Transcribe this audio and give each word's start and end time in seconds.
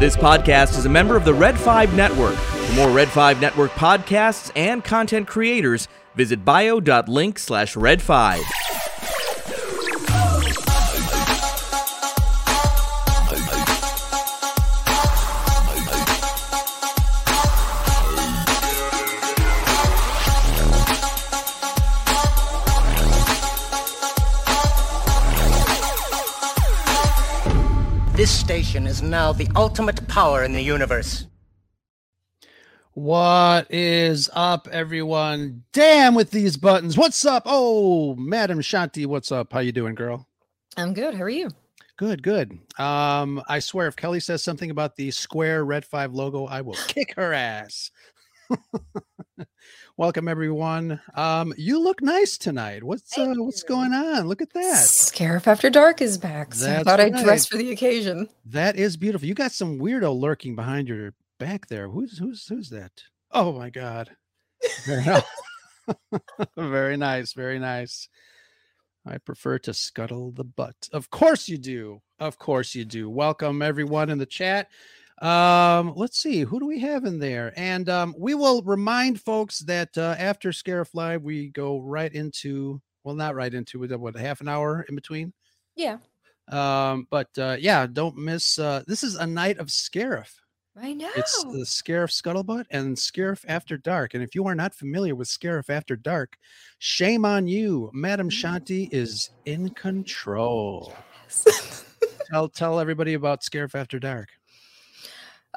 This 0.00 0.16
podcast 0.16 0.78
is 0.78 0.86
a 0.86 0.88
member 0.88 1.16
of 1.16 1.24
the 1.24 1.34
Red 1.34 1.58
5 1.58 1.96
Network. 1.96 2.36
For 2.36 2.72
more 2.74 2.88
Red 2.88 3.08
5 3.08 3.40
Network 3.40 3.72
podcasts 3.72 4.52
and 4.54 4.84
content 4.84 5.26
creators, 5.26 5.88
visit 6.14 6.44
bio.link 6.44 7.36
slash 7.36 7.74
red5. 7.74 8.57
is 28.74 29.00
now 29.00 29.32
the 29.32 29.48
ultimate 29.56 30.06
power 30.08 30.44
in 30.44 30.52
the 30.52 30.60
universe. 30.60 31.26
What 32.92 33.72
is 33.72 34.28
up, 34.34 34.68
everyone? 34.70 35.64
Damn 35.72 36.14
with 36.14 36.30
these 36.32 36.58
buttons. 36.58 36.96
What's 36.96 37.24
up? 37.24 37.44
Oh, 37.46 38.14
Madam 38.16 38.60
Shanti, 38.60 39.06
what's 39.06 39.32
up? 39.32 39.52
How 39.54 39.60
you 39.60 39.72
doing, 39.72 39.94
girl? 39.94 40.28
I'm 40.76 40.92
good. 40.92 41.14
How 41.14 41.22
are 41.22 41.30
you? 41.30 41.50
Good, 41.96 42.22
good. 42.22 42.58
Um, 42.78 43.42
I 43.48 43.60
swear, 43.60 43.86
if 43.86 43.96
Kelly 43.96 44.20
says 44.20 44.44
something 44.44 44.70
about 44.70 44.96
the 44.96 45.10
square 45.12 45.64
red 45.64 45.86
five 45.86 46.12
logo, 46.12 46.44
I 46.44 46.60
will 46.60 46.74
kick 46.88 47.14
her 47.16 47.32
ass. 47.32 47.90
Welcome 49.98 50.28
everyone. 50.28 51.00
Um, 51.16 51.52
you 51.56 51.82
look 51.82 52.00
nice 52.00 52.38
tonight. 52.38 52.84
What's 52.84 53.18
uh, 53.18 53.34
what's 53.36 53.64
going 53.64 53.92
on? 53.92 54.28
Look 54.28 54.40
at 54.40 54.52
that. 54.52 54.84
Scarif 54.84 55.48
After 55.48 55.70
Dark 55.70 56.00
is 56.00 56.16
back. 56.16 56.54
So 56.54 56.66
I 56.66 56.70
That's 56.70 56.84
thought 56.84 57.00
I'd 57.00 57.16
dress 57.16 57.46
for 57.48 57.56
the 57.56 57.72
occasion. 57.72 58.28
That 58.46 58.76
is 58.76 58.96
beautiful. 58.96 59.26
You 59.26 59.34
got 59.34 59.50
some 59.50 59.80
weirdo 59.80 60.16
lurking 60.16 60.54
behind 60.54 60.86
your 60.86 61.14
back 61.40 61.66
there. 61.66 61.88
Who's 61.88 62.16
who's 62.16 62.46
who's 62.46 62.70
that? 62.70 62.92
Oh 63.32 63.50
my 63.50 63.70
god. 63.70 64.10
Very 66.56 66.96
nice. 66.96 67.32
Very 67.32 67.58
nice. 67.58 68.08
I 69.04 69.18
prefer 69.18 69.58
to 69.58 69.74
scuttle 69.74 70.30
the 70.30 70.44
butt. 70.44 70.76
Of 70.92 71.10
course 71.10 71.48
you 71.48 71.58
do. 71.58 72.02
Of 72.20 72.38
course 72.38 72.72
you 72.76 72.84
do. 72.84 73.10
Welcome 73.10 73.62
everyone 73.62 74.10
in 74.10 74.18
the 74.18 74.26
chat. 74.26 74.68
Um, 75.20 75.92
let's 75.96 76.18
see 76.22 76.40
who 76.42 76.60
do 76.60 76.66
we 76.66 76.78
have 76.80 77.04
in 77.04 77.18
there, 77.18 77.52
and 77.56 77.88
um, 77.88 78.14
we 78.16 78.34
will 78.34 78.62
remind 78.62 79.20
folks 79.20 79.58
that 79.60 79.96
uh, 79.98 80.14
after 80.18 80.50
Scarif 80.50 80.90
Live, 80.94 81.22
we 81.22 81.48
go 81.48 81.80
right 81.80 82.12
into 82.12 82.80
well, 83.04 83.16
not 83.16 83.34
right 83.34 83.52
into 83.52 83.82
it. 83.84 83.98
What 83.98 84.16
a 84.16 84.20
half 84.20 84.40
an 84.40 84.48
hour 84.48 84.84
in 84.88 84.94
between? 84.94 85.32
Yeah, 85.74 85.98
Um, 86.50 87.06
but 87.10 87.28
uh, 87.38 87.56
yeah, 87.58 87.86
don't 87.86 88.16
miss. 88.16 88.58
Uh, 88.58 88.82
this 88.86 89.02
is 89.02 89.14
a 89.14 89.26
night 89.26 89.58
of 89.58 89.68
Scarif. 89.68 90.30
I 90.80 90.92
know. 90.92 91.10
It's 91.16 91.42
the 91.44 91.64
Scarif 91.64 92.10
Scuttlebutt 92.10 92.66
and 92.70 92.96
Scarif 92.96 93.44
After 93.48 93.76
Dark. 93.76 94.14
And 94.14 94.22
if 94.22 94.34
you 94.34 94.46
are 94.46 94.54
not 94.54 94.74
familiar 94.74 95.14
with 95.14 95.26
Scarif 95.26 95.70
After 95.70 95.96
Dark, 95.96 96.36
shame 96.78 97.24
on 97.24 97.48
you. 97.48 97.90
Madam 97.92 98.30
Shanti 98.30 98.88
is 98.92 99.30
in 99.44 99.70
control. 99.70 100.94
tell 102.30 102.48
tell 102.48 102.78
everybody 102.78 103.14
about 103.14 103.42
Scarif 103.42 103.74
After 103.74 103.98
Dark. 103.98 104.28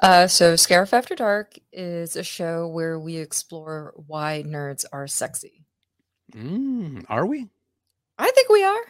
Uh, 0.00 0.26
so, 0.26 0.54
Scarif 0.54 0.92
After 0.92 1.14
Dark 1.14 1.54
is 1.72 2.16
a 2.16 2.22
show 2.22 2.66
where 2.68 2.98
we 2.98 3.16
explore 3.16 3.92
why 4.06 4.42
nerds 4.46 4.84
are 4.92 5.06
sexy. 5.06 5.64
Mm, 6.34 7.04
are 7.08 7.26
we? 7.26 7.48
I 8.18 8.30
think 8.30 8.48
we 8.48 8.64
are. 8.64 8.80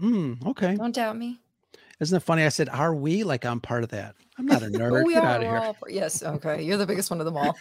Mm, 0.00 0.46
okay. 0.46 0.76
Don't 0.76 0.94
doubt 0.94 1.16
me. 1.16 1.38
Isn't 2.00 2.16
it 2.16 2.20
funny? 2.20 2.44
I 2.44 2.48
said, 2.50 2.68
"Are 2.68 2.94
we?" 2.94 3.24
Like 3.24 3.44
I'm 3.44 3.60
part 3.60 3.82
of 3.82 3.88
that. 3.90 4.16
I'm 4.38 4.46
not 4.46 4.62
a 4.62 4.66
nerd. 4.70 5.04
we 5.04 5.14
Get 5.14 5.24
are. 5.24 5.26
out 5.30 5.40
of 5.42 5.46
here. 5.46 5.56
all 5.56 5.76
yes. 5.88 6.22
Okay. 6.22 6.62
You're 6.62 6.76
the 6.76 6.86
biggest 6.86 7.10
one 7.10 7.20
of 7.20 7.26
them 7.26 7.36
all. 7.36 7.56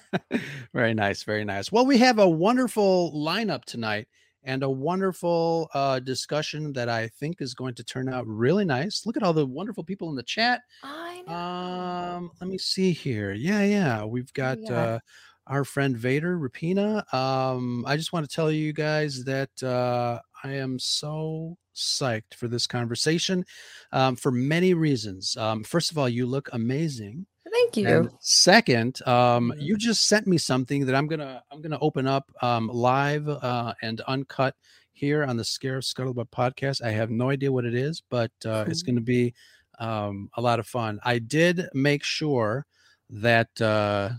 very 0.74 0.94
nice 0.94 1.22
very 1.22 1.44
nice 1.44 1.70
well 1.70 1.84
we 1.84 1.98
have 1.98 2.18
a 2.18 2.28
wonderful 2.28 3.12
lineup 3.14 3.64
tonight 3.64 4.08
and 4.44 4.62
a 4.62 4.70
wonderful 4.70 5.68
uh, 5.74 5.98
discussion 6.00 6.72
that 6.72 6.88
i 6.88 7.08
think 7.08 7.40
is 7.40 7.54
going 7.54 7.74
to 7.74 7.84
turn 7.84 8.08
out 8.08 8.26
really 8.26 8.64
nice. 8.64 9.06
Look 9.06 9.16
at 9.16 9.22
all 9.22 9.32
the 9.32 9.46
wonderful 9.46 9.84
people 9.84 10.08
in 10.10 10.16
the 10.16 10.22
chat. 10.22 10.62
I 10.82 11.22
know. 11.26 11.32
um 11.34 12.30
let 12.40 12.48
me 12.50 12.58
see 12.58 12.92
here. 12.92 13.32
Yeah 13.32 13.62
yeah 13.64 14.04
we've 14.04 14.32
got 14.32 14.58
got? 14.68 14.72
uh 14.72 14.98
our 15.46 15.64
friend 15.64 15.96
vader 15.96 16.38
rapina. 16.38 17.02
Um 17.14 17.84
i 17.86 17.96
just 17.96 18.12
want 18.12 18.28
to 18.28 18.34
tell 18.34 18.50
you 18.50 18.72
guys 18.72 19.24
that 19.24 19.50
uh 19.62 20.18
i 20.44 20.52
am 20.52 20.78
so 20.78 21.56
psyched 21.74 22.34
for 22.36 22.48
this 22.48 22.66
conversation 22.66 23.44
um 23.92 24.16
for 24.16 24.30
many 24.32 24.74
reasons. 24.74 25.36
Um 25.36 25.64
first 25.64 25.90
of 25.90 25.98
all 25.98 26.08
you 26.08 26.26
look 26.26 26.48
amazing 26.52 27.26
Thank 27.52 27.76
you. 27.76 27.86
and 27.86 28.10
second, 28.20 29.00
um, 29.06 29.52
Mhm. 29.54 29.62
you 29.62 29.76
just 29.76 30.08
sent 30.08 30.26
me 30.26 30.38
something 30.38 30.86
that 30.86 30.94
I'm 30.94 31.06
gonna 31.06 31.42
I'm 31.50 31.60
gonna 31.60 31.78
open 31.80 32.06
up 32.06 32.30
um, 32.42 32.68
live 32.68 33.28
uh, 33.28 33.74
and 33.82 34.00
uncut 34.02 34.54
here 34.92 35.24
on 35.24 35.36
the 35.36 35.42
Scarif 35.42 35.84
Scuttlebutt 35.84 36.30
podcast. 36.30 36.82
I 36.82 36.90
have 36.90 37.10
no 37.10 37.30
idea 37.30 37.52
what 37.52 37.64
it 37.64 37.74
is, 37.74 38.02
but 38.08 38.30
uh, 38.46 38.64
it's 38.68 38.82
going 38.86 38.94
to 38.96 39.00
be 39.02 39.34
um, 39.78 40.30
a 40.36 40.40
lot 40.40 40.60
of 40.60 40.66
fun. 40.66 41.00
I 41.04 41.18
did 41.18 41.68
make 41.74 42.04
sure 42.04 42.66
that. 43.10 43.60
Uh, 43.60 44.10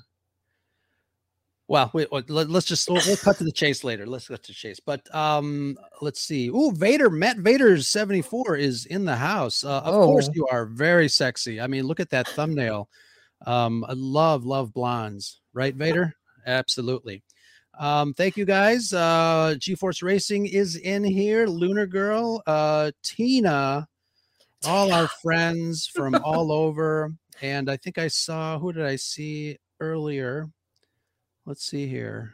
well, 1.70 1.90
wait, 1.94 2.10
let, 2.12 2.50
us 2.50 2.66
just 2.66 2.90
we'll, 2.90 3.02
we'll 3.08 3.16
cut 3.16 3.38
to 3.38 3.46
the 3.46 3.52
chase 3.52 3.84
later. 3.86 4.06
Let's 4.06 4.28
cut 4.28 4.44
to 4.44 4.52
the 4.52 4.54
chase. 4.56 4.80
But 4.80 5.14
um, 5.16 5.78
let's 6.02 6.20
see. 6.20 6.52
Oh, 6.54 6.72
Vader, 6.72 7.10
Matt 7.10 7.38
Vader's 7.38 7.88
74 7.88 8.58
is 8.58 8.86
in 8.88 9.06
the 9.06 9.16
house. 9.16 9.64
Uh, 9.64 9.80
of 9.80 9.94
course, 9.94 10.28
Oh. 10.28 10.34
you 10.36 10.48
are 10.50 10.66
very 10.66 11.08
sexy. 11.08 11.62
I 11.62 11.68
mean, 11.68 11.86
look 11.86 12.02
at 12.02 12.10
that 12.10 12.28
thumbnail. 12.28 12.90
Um, 13.46 13.86
I 13.88 13.94
love, 13.94 14.46
love 14.46 14.74
blondes, 14.74 15.42
right, 15.54 15.76
Vader? 15.76 16.14
Absolutely. 16.46 17.24
Um, 17.80 18.14
thank 18.14 18.38
you 18.38 18.46
guys. 18.46 18.94
Uh, 18.94 19.56
GeForce 19.58 20.04
Racing 20.04 20.46
is 20.46 20.76
in 20.76 21.04
here. 21.04 21.48
Lunar 21.48 21.88
Girl, 21.88 22.44
uh, 22.46 22.92
Tina, 23.04 23.88
all 24.66 24.94
our 24.94 25.08
friends 25.22 25.88
from 25.88 26.16
all 26.24 26.52
over. 26.52 27.12
And 27.42 27.70
I 27.70 27.78
think 27.78 27.98
I 27.98 28.08
saw 28.08 28.60
who 28.60 28.72
did 28.72 28.86
I 28.86 28.96
see 28.96 29.58
earlier? 29.80 30.48
Let's 31.46 31.66
see 31.66 31.88
here. 31.88 32.34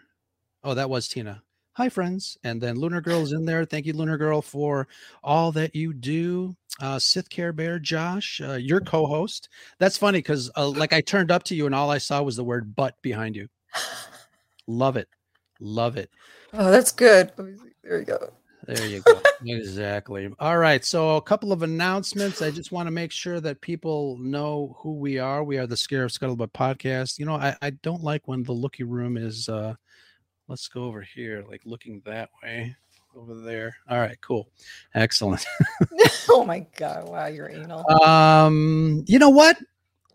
Oh, 0.64 0.74
that 0.74 0.90
was 0.90 1.08
Tina. 1.08 1.42
Hi, 1.80 1.88
friends. 1.88 2.38
And 2.44 2.60
then 2.60 2.76
Lunar 2.76 3.00
Girl 3.00 3.22
is 3.22 3.32
in 3.32 3.46
there. 3.46 3.64
Thank 3.64 3.86
you, 3.86 3.94
Lunar 3.94 4.18
Girl, 4.18 4.42
for 4.42 4.90
all 5.24 5.54
that 5.54 5.74
you 5.74 5.94
do. 5.94 6.54
Uh, 6.82 7.00
Sith 7.00 7.30
Care 7.30 7.54
Bear, 7.54 7.80
Josh, 7.80 8.42
uh, 8.44 8.56
your 8.56 8.82
co 8.82 9.06
host. 9.06 9.48
That's 9.78 9.98
funny 9.98 10.20
because, 10.20 10.52
uh, 10.58 10.68
like, 10.76 10.92
I 10.92 11.00
turned 11.00 11.32
up 11.32 11.44
to 11.44 11.56
you 11.56 11.68
and 11.68 11.74
all 11.74 11.90
I 11.90 11.98
saw 11.98 12.22
was 12.22 12.36
the 12.36 12.44
word 12.44 12.76
butt 12.76 13.02
behind 13.02 13.38
you. 13.38 13.48
Love 14.68 14.98
it. 14.98 15.08
Love 15.62 15.96
it. 15.96 16.10
Oh, 16.52 16.70
that's 16.70 16.92
good. 16.92 17.32
Let 17.38 17.48
me 17.48 17.56
see. 17.56 17.72
There 17.82 18.00
we 18.00 18.04
go. 18.04 18.34
There 18.68 18.86
you 18.86 19.00
go. 19.00 19.22
exactly. 19.46 20.30
All 20.38 20.58
right. 20.58 20.84
So, 20.84 21.16
a 21.16 21.22
couple 21.22 21.54
of 21.54 21.64
announcements. 21.64 22.42
I 22.42 22.52
just 22.52 22.74
want 22.74 22.88
to 22.88 22.92
make 22.92 23.14
sure 23.14 23.40
that 23.40 23.62
people 23.62 24.18
know 24.18 24.76
who 24.80 24.96
we 24.96 25.18
are. 25.18 25.46
We 25.46 25.58
are 25.58 25.66
the 25.66 25.76
Scarif 25.76 26.12
Scuttlebutt 26.12 26.52
podcast. 26.52 27.20
You 27.20 27.26
know, 27.26 27.36
I, 27.36 27.56
I 27.62 27.70
don't 27.70 28.04
like 28.04 28.28
when 28.28 28.44
the 28.44 28.52
looky 28.52 28.84
room 28.84 29.16
is, 29.16 29.48
uh, 29.48 29.76
let's 30.50 30.68
go 30.68 30.84
over 30.84 31.02
here, 31.02 31.46
like 31.48 31.62
looking 31.64 32.02
that 32.06 32.30
way 32.44 32.76
over 33.16 33.36
there. 33.36 33.78
All 33.90 34.00
right. 34.00 34.20
Cool. 34.22 34.50
Excellent. 34.96 35.46
oh 36.30 36.44
my 36.44 36.66
god! 36.76 37.08
Wow, 37.08 37.28
you're 37.28 37.50
anal. 37.50 37.90
Um, 38.02 39.06
you 39.08 39.20
know 39.20 39.30
what? 39.30 39.58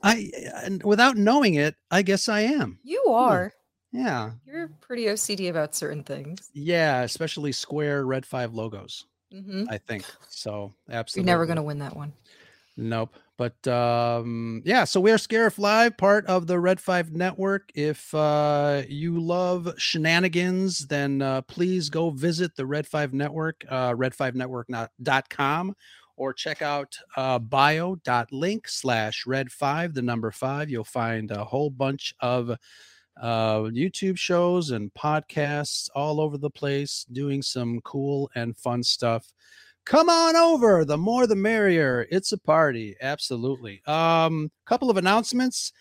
I, 0.03 0.31
and 0.63 0.83
without 0.83 1.17
knowing 1.17 1.55
it, 1.55 1.77
I 1.91 2.03
guess 2.03 2.29
I 2.29 2.41
am. 2.41 2.79
you 2.83 3.03
are. 3.09 3.55
Yeah. 3.91 4.33
You're 4.45 4.69
pretty 4.81 5.05
OCD 5.05 5.49
about 5.49 5.75
certain 5.75 6.03
things. 6.03 6.51
Yeah. 6.53 7.03
Especially 7.03 7.53
square 7.53 8.05
red 8.05 8.27
five 8.27 8.53
logos, 8.53 9.07
hmm 9.33 9.65
I 9.71 9.79
think. 9.79 10.05
So, 10.29 10.75
absolutely. 10.91 11.31
You're 11.31 11.35
never 11.35 11.47
gonna 11.47 11.63
win 11.63 11.79
that 11.79 11.97
one. 11.97 12.13
Nope. 12.77 13.15
But 13.37 13.67
um 13.69 14.63
yeah, 14.65 14.85
so 14.85 15.01
we're 15.01 15.17
Scarif 15.17 15.59
Live, 15.59 15.97
part 15.97 16.27
of 16.27 16.47
the 16.47 16.59
Red 16.59 16.81
5 16.81 17.13
network. 17.13 17.71
If 17.75 18.13
uh 18.15 18.83
you 18.89 19.21
love 19.21 19.73
shenanigans, 19.77 20.87
then 20.87 21.23
uh 21.23 21.43
please 21.43 21.89
go 21.89 22.11
visit 22.11 22.57
the 22.57 22.67
Red 22.67 22.87
5 22.87 23.13
network, 23.13 23.65
uh 23.69 23.93
red5network.com 23.93 25.77
or 26.17 26.33
check 26.33 26.63
out 26.63 26.97
uh 27.17 27.39
bio.link 27.41 28.69
slash 28.69 29.27
red 29.27 29.51
5, 29.53 29.95
the 29.95 30.03
number 30.03 30.31
5. 30.31 30.71
You'll 30.71 30.85
find 30.85 31.31
a 31.31 31.45
whole 31.45 31.71
bunch 31.71 32.15
of 32.21 32.51
uh 33.21 33.59
YouTube 33.61 34.19
shows 34.19 34.71
and 34.71 34.93
podcasts 34.95 35.89
all 35.95 36.21
over 36.21 36.37
the 36.39 36.51
place 36.51 37.07
doing 37.13 37.41
some 37.43 37.81
cool 37.83 38.31
and 38.35 38.57
fun 38.57 38.83
stuff 38.83 39.33
come 39.85 40.09
on 40.09 40.37
over 40.37 40.85
the 40.85 40.97
more 40.97 41.27
the 41.27 41.37
merrier 41.37 42.07
it's 42.11 42.33
a 42.33 42.39
party 42.39 42.97
absolutely 43.01 43.83
um 43.87 44.51
couple 44.67 44.91
of 44.91 44.97
announcements 44.97 45.73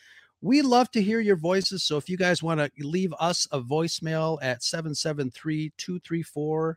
we 0.42 0.62
love 0.62 0.92
to 0.92 1.02
hear 1.02 1.20
your 1.20 1.38
voices 1.38 1.84
so 1.84 1.98
if 1.98 2.10
you 2.10 2.18
guys 2.18 2.44
want 2.44 2.60
to 2.60 2.70
leave 2.80 3.14
us 3.20 3.48
a 3.52 3.62
voicemail 3.62 4.38
at 4.42 4.60
773-234 4.60 6.76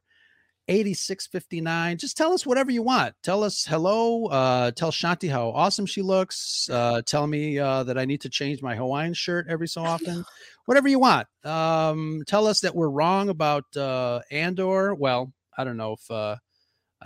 8659. 0.69 1.99
Just 1.99 2.17
tell 2.17 2.33
us 2.33 2.45
whatever 2.45 2.73
you 2.73 2.83
want. 2.83 3.15
Tell 3.23 3.45
us 3.45 3.65
hello. 3.65 4.27
Uh, 4.27 4.73
tell 4.73 4.91
Shanti 4.91 5.31
how 5.31 5.51
awesome 5.51 5.87
she 5.87 6.03
looks. 6.03 6.69
Uh, 6.71 7.03
tell 7.07 7.27
me 7.27 7.59
uh, 7.59 7.85
that 7.85 7.97
I 7.97 8.05
need 8.05 8.21
to 8.23 8.29
change 8.29 8.63
my 8.63 8.75
Hawaiian 8.75 9.15
shirt 9.15 9.47
every 9.49 9.69
so 9.69 9.85
often. 9.85 10.25
whatever 10.67 10.89
you 10.89 10.99
want. 10.99 11.29
Um, 11.45 12.23
tell 12.27 12.47
us 12.47 12.61
that 12.61 12.75
we're 12.75 12.89
wrong 12.89 13.29
about 13.29 13.65
uh, 13.77 14.21
Andor. 14.31 14.95
Well, 14.95 15.33
I 15.57 15.65
don't 15.65 15.77
know 15.77 15.93
if 15.93 16.11
uh, 16.11 16.37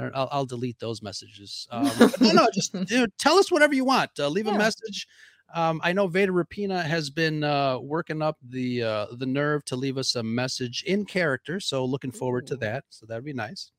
I 0.00 0.05
don't, 0.05 0.17
I'll, 0.17 0.29
I'll 0.32 0.47
delete 0.47 0.79
those 0.79 1.02
messages. 1.02 1.69
Um, 1.73 1.91
no, 2.20 2.32
no, 2.32 2.49
just 2.55 2.73
know, 2.75 3.06
tell 3.19 3.38
us 3.38 3.52
whatever 3.52 3.75
you 3.75 3.85
want. 3.85 4.11
Uh, 4.19 4.29
leave 4.29 4.47
Yeah. 4.47 4.55
a 4.55 4.58
message. 4.58 5.06
Um, 5.55 5.81
I 5.82 5.93
know 5.93 6.06
Vader 6.06 6.32
Rapina 6.32 6.82
has 6.85 7.11
been 7.11 7.43
uh, 7.44 7.79
working 7.81 8.23
up 8.23 8.37
the 8.43 8.82
uh, 8.85 9.06
the 9.17 9.26
nerve 9.26 9.64
to 9.67 9.76
leave 9.76 9.99
us 9.99 10.14
a 10.14 10.23
message 10.23 10.85
in 10.87 11.05
character. 11.05 11.58
So 11.61 11.85
looking 11.85 12.12
forward 12.12 12.47
to 12.47 12.56
that. 12.58 12.85
So 12.91 13.05
that'd 13.06 13.25
be 13.25 13.32
nice. 13.32 13.73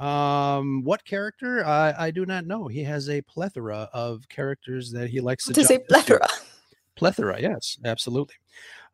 Um, 0.00 0.82
what 0.84 1.04
character? 1.04 1.64
I, 1.66 1.94
I 2.06 2.10
do 2.10 2.24
not 2.24 2.46
know. 2.46 2.66
He 2.66 2.82
has 2.84 3.08
a 3.10 3.20
plethora 3.22 3.88
of 3.92 4.26
characters 4.30 4.90
that 4.92 5.10
he 5.10 5.20
likes 5.20 5.44
to 5.44 5.52
To 5.52 5.64
say 5.64 5.78
plethora. 5.78 6.26
Plethora, 6.96 7.40
yes, 7.40 7.78
absolutely. 7.84 8.34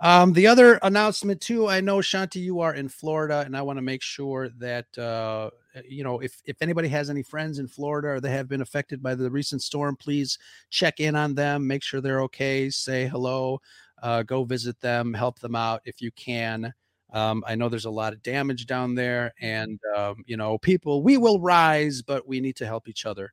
Um, 0.00 0.32
the 0.32 0.46
other 0.46 0.78
announcement 0.82 1.40
too, 1.40 1.68
I 1.68 1.80
know 1.80 1.98
Shanti, 1.98 2.40
you 2.40 2.60
are 2.60 2.74
in 2.74 2.88
Florida, 2.88 3.42
and 3.44 3.56
I 3.56 3.62
want 3.62 3.78
to 3.78 3.82
make 3.82 4.02
sure 4.02 4.48
that 4.58 4.96
uh, 4.96 5.50
you 5.84 6.04
know 6.04 6.20
if 6.20 6.40
if 6.44 6.62
anybody 6.62 6.88
has 6.88 7.10
any 7.10 7.22
friends 7.22 7.58
in 7.58 7.66
Florida 7.66 8.08
or 8.08 8.20
they 8.20 8.30
have 8.30 8.48
been 8.48 8.60
affected 8.60 9.02
by 9.02 9.16
the 9.16 9.30
recent 9.30 9.62
storm, 9.62 9.96
please 9.96 10.38
check 10.70 11.00
in 11.00 11.16
on 11.16 11.34
them, 11.34 11.66
make 11.66 11.82
sure 11.82 12.00
they're 12.00 12.22
okay, 12.22 12.70
say 12.70 13.08
hello, 13.08 13.60
uh, 14.02 14.22
go 14.22 14.44
visit 14.44 14.80
them, 14.80 15.12
help 15.12 15.40
them 15.40 15.56
out 15.56 15.82
if 15.84 16.00
you 16.00 16.12
can. 16.12 16.72
Um, 17.12 17.42
I 17.46 17.54
know 17.54 17.68
there's 17.68 17.86
a 17.86 17.90
lot 17.90 18.12
of 18.12 18.22
damage 18.22 18.66
down 18.66 18.94
there, 18.94 19.32
and 19.40 19.80
um, 19.96 20.22
you 20.26 20.36
know, 20.36 20.58
people, 20.58 21.02
we 21.02 21.16
will 21.16 21.40
rise, 21.40 22.02
but 22.02 22.28
we 22.28 22.40
need 22.40 22.56
to 22.56 22.66
help 22.66 22.86
each 22.86 23.06
other. 23.06 23.32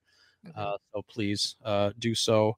Uh, 0.56 0.78
so 0.94 1.02
please 1.08 1.56
uh, 1.64 1.92
do 2.00 2.14
so. 2.14 2.56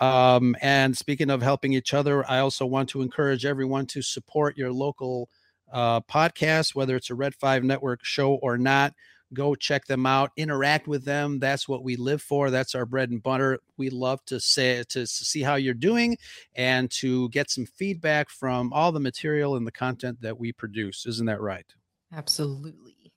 Um, 0.00 0.56
and 0.60 0.96
speaking 0.96 1.30
of 1.30 1.42
helping 1.42 1.72
each 1.72 1.94
other, 1.94 2.28
I 2.28 2.40
also 2.40 2.66
want 2.66 2.88
to 2.90 3.02
encourage 3.02 3.44
everyone 3.44 3.86
to 3.86 4.02
support 4.02 4.56
your 4.56 4.72
local 4.72 5.28
uh, 5.72 6.00
podcast, 6.02 6.74
whether 6.74 6.96
it's 6.96 7.10
a 7.10 7.14
Red 7.14 7.34
5 7.34 7.64
Network 7.64 8.04
show 8.04 8.34
or 8.34 8.58
not. 8.58 8.94
Go 9.34 9.56
check 9.56 9.86
them 9.86 10.06
out, 10.06 10.30
interact 10.36 10.86
with 10.86 11.04
them. 11.04 11.40
That's 11.40 11.68
what 11.68 11.82
we 11.82 11.96
live 11.96 12.22
for. 12.22 12.48
That's 12.48 12.76
our 12.76 12.86
bread 12.86 13.10
and 13.10 13.20
butter. 13.20 13.58
We 13.76 13.90
love 13.90 14.24
to 14.26 14.38
say 14.38 14.84
to 14.90 15.04
see 15.06 15.42
how 15.42 15.56
you're 15.56 15.74
doing 15.74 16.16
and 16.54 16.88
to 16.92 17.28
get 17.30 17.50
some 17.50 17.66
feedback 17.66 18.30
from 18.30 18.72
all 18.72 18.92
the 18.92 19.00
material 19.00 19.56
and 19.56 19.66
the 19.66 19.72
content 19.72 20.20
that 20.20 20.38
we 20.38 20.52
produce. 20.52 21.06
Isn't 21.06 21.26
that 21.26 21.40
right? 21.40 21.66
Absolutely. 22.12 23.12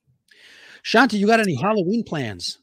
Shanti, 0.83 1.19
you 1.19 1.27
got 1.27 1.39
any 1.39 1.55
Halloween 1.55 2.03
plans? 2.03 2.57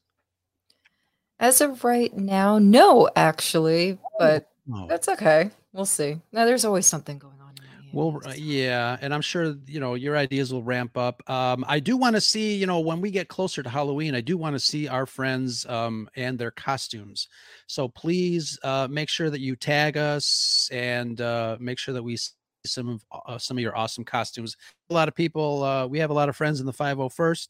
As 1.39 1.61
of 1.61 1.85
right 1.85 2.17
now, 2.17 2.59
no, 2.59 3.11
actually, 3.15 3.99
but 4.19 4.51
Oh. 4.73 4.87
that's 4.89 5.09
okay. 5.09 5.51
We'll 5.73 5.87
see. 5.87 6.21
Now, 6.33 6.45
there's 6.45 6.65
always 6.65 6.87
something 6.87 7.19
going 7.19 7.35
on. 7.41 7.47
Well, 7.93 8.21
uh, 8.27 8.33
yeah, 8.37 8.99
and 9.01 9.15
I'm 9.15 9.23
sure 9.23 9.55
you 9.67 9.81
know 9.81 9.95
your 9.95 10.19
ideas 10.19 10.53
will 10.53 10.63
ramp 10.63 10.99
up. 10.99 11.23
Um, 11.31 11.65
I 11.67 11.81
do 11.81 11.97
want 11.97 12.15
to 12.17 12.21
see, 12.21 12.55
you 12.55 12.67
know, 12.67 12.81
when 12.81 13.01
we 13.01 13.11
get 13.11 13.29
closer 13.29 13.63
to 13.63 13.71
Halloween, 13.71 14.15
I 14.15 14.21
do 14.21 14.37
want 14.37 14.55
to 14.55 14.59
see 14.61 14.87
our 14.87 15.07
friends 15.07 15.65
um, 15.67 16.07
and 16.15 16.39
their 16.39 16.51
costumes. 16.51 17.27
So 17.69 17.89
please 17.89 18.59
uh, 18.63 18.89
make 18.91 19.09
sure 19.09 19.31
that 19.31 19.41
you 19.41 19.57
tag 19.57 19.97
us 19.97 20.69
and 20.73 21.19
uh, 21.23 21.57
make 21.59 21.79
sure 21.79 21.95
that 21.95 22.03
we 22.03 22.19
see 22.19 22.33
some 22.67 22.89
of 22.89 23.05
uh, 23.27 23.39
some 23.39 23.57
of 23.57 23.63
your 23.63 23.75
awesome 23.77 24.05
costumes. 24.05 24.57
A 24.91 24.95
lot 24.95 25.09
of 25.09 25.15
people, 25.15 25.63
uh, 25.63 25.87
we 25.87 25.99
have 26.01 26.11
a 26.11 26.15
lot 26.15 26.29
of 26.29 26.37
friends 26.37 26.61
in 26.61 26.67
the 26.67 26.75
501st. 26.75 27.49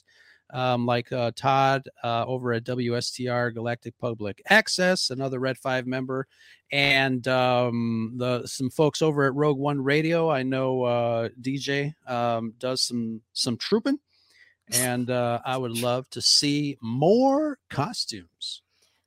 Um, 0.50 0.86
like 0.86 1.10
uh, 1.12 1.32
Todd 1.34 1.88
uh, 2.04 2.24
over 2.24 2.52
at 2.52 2.64
WSTR 2.64 3.52
Galactic 3.52 3.98
Public 3.98 4.40
Access, 4.48 5.10
another 5.10 5.40
Red 5.40 5.58
Five 5.58 5.86
member, 5.86 6.28
and 6.70 7.26
um, 7.26 8.12
the 8.16 8.46
some 8.46 8.70
folks 8.70 9.02
over 9.02 9.24
at 9.24 9.34
Rogue 9.34 9.58
One 9.58 9.82
Radio. 9.82 10.30
I 10.30 10.44
know 10.44 10.84
uh, 10.84 11.28
DJ 11.40 11.94
um, 12.08 12.54
does 12.60 12.80
some 12.82 13.22
some 13.32 13.56
trooping, 13.56 13.98
and 14.72 15.10
uh, 15.10 15.40
I 15.44 15.56
would 15.56 15.76
love 15.78 16.08
to 16.10 16.20
see 16.20 16.78
more 16.80 17.58
costumes. 17.68 18.62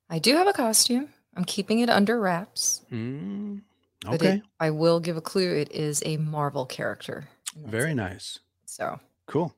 I 0.10 0.20
do 0.20 0.36
have 0.36 0.48
a 0.48 0.54
costume. 0.54 1.08
I'm 1.38 1.46
keeping 1.46 1.80
it 1.80 1.90
under 1.90 2.20
wraps. 2.20 2.82
Mm, 2.92 3.62
okay, 4.06 4.28
it- 4.36 4.44
I 4.60 4.72
will 4.72 5.00
give 5.00 5.16
a 5.16 5.22
clue. 5.22 5.54
It 5.56 5.72
is 5.72 6.04
a 6.06 6.18
Marvel 6.18 6.66
character. 6.66 7.30
very 7.56 7.92
it. 7.92 7.96
nice. 7.96 8.40
So, 8.66 9.00
Cool. 9.26 9.54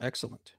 Excellent. 0.00 0.52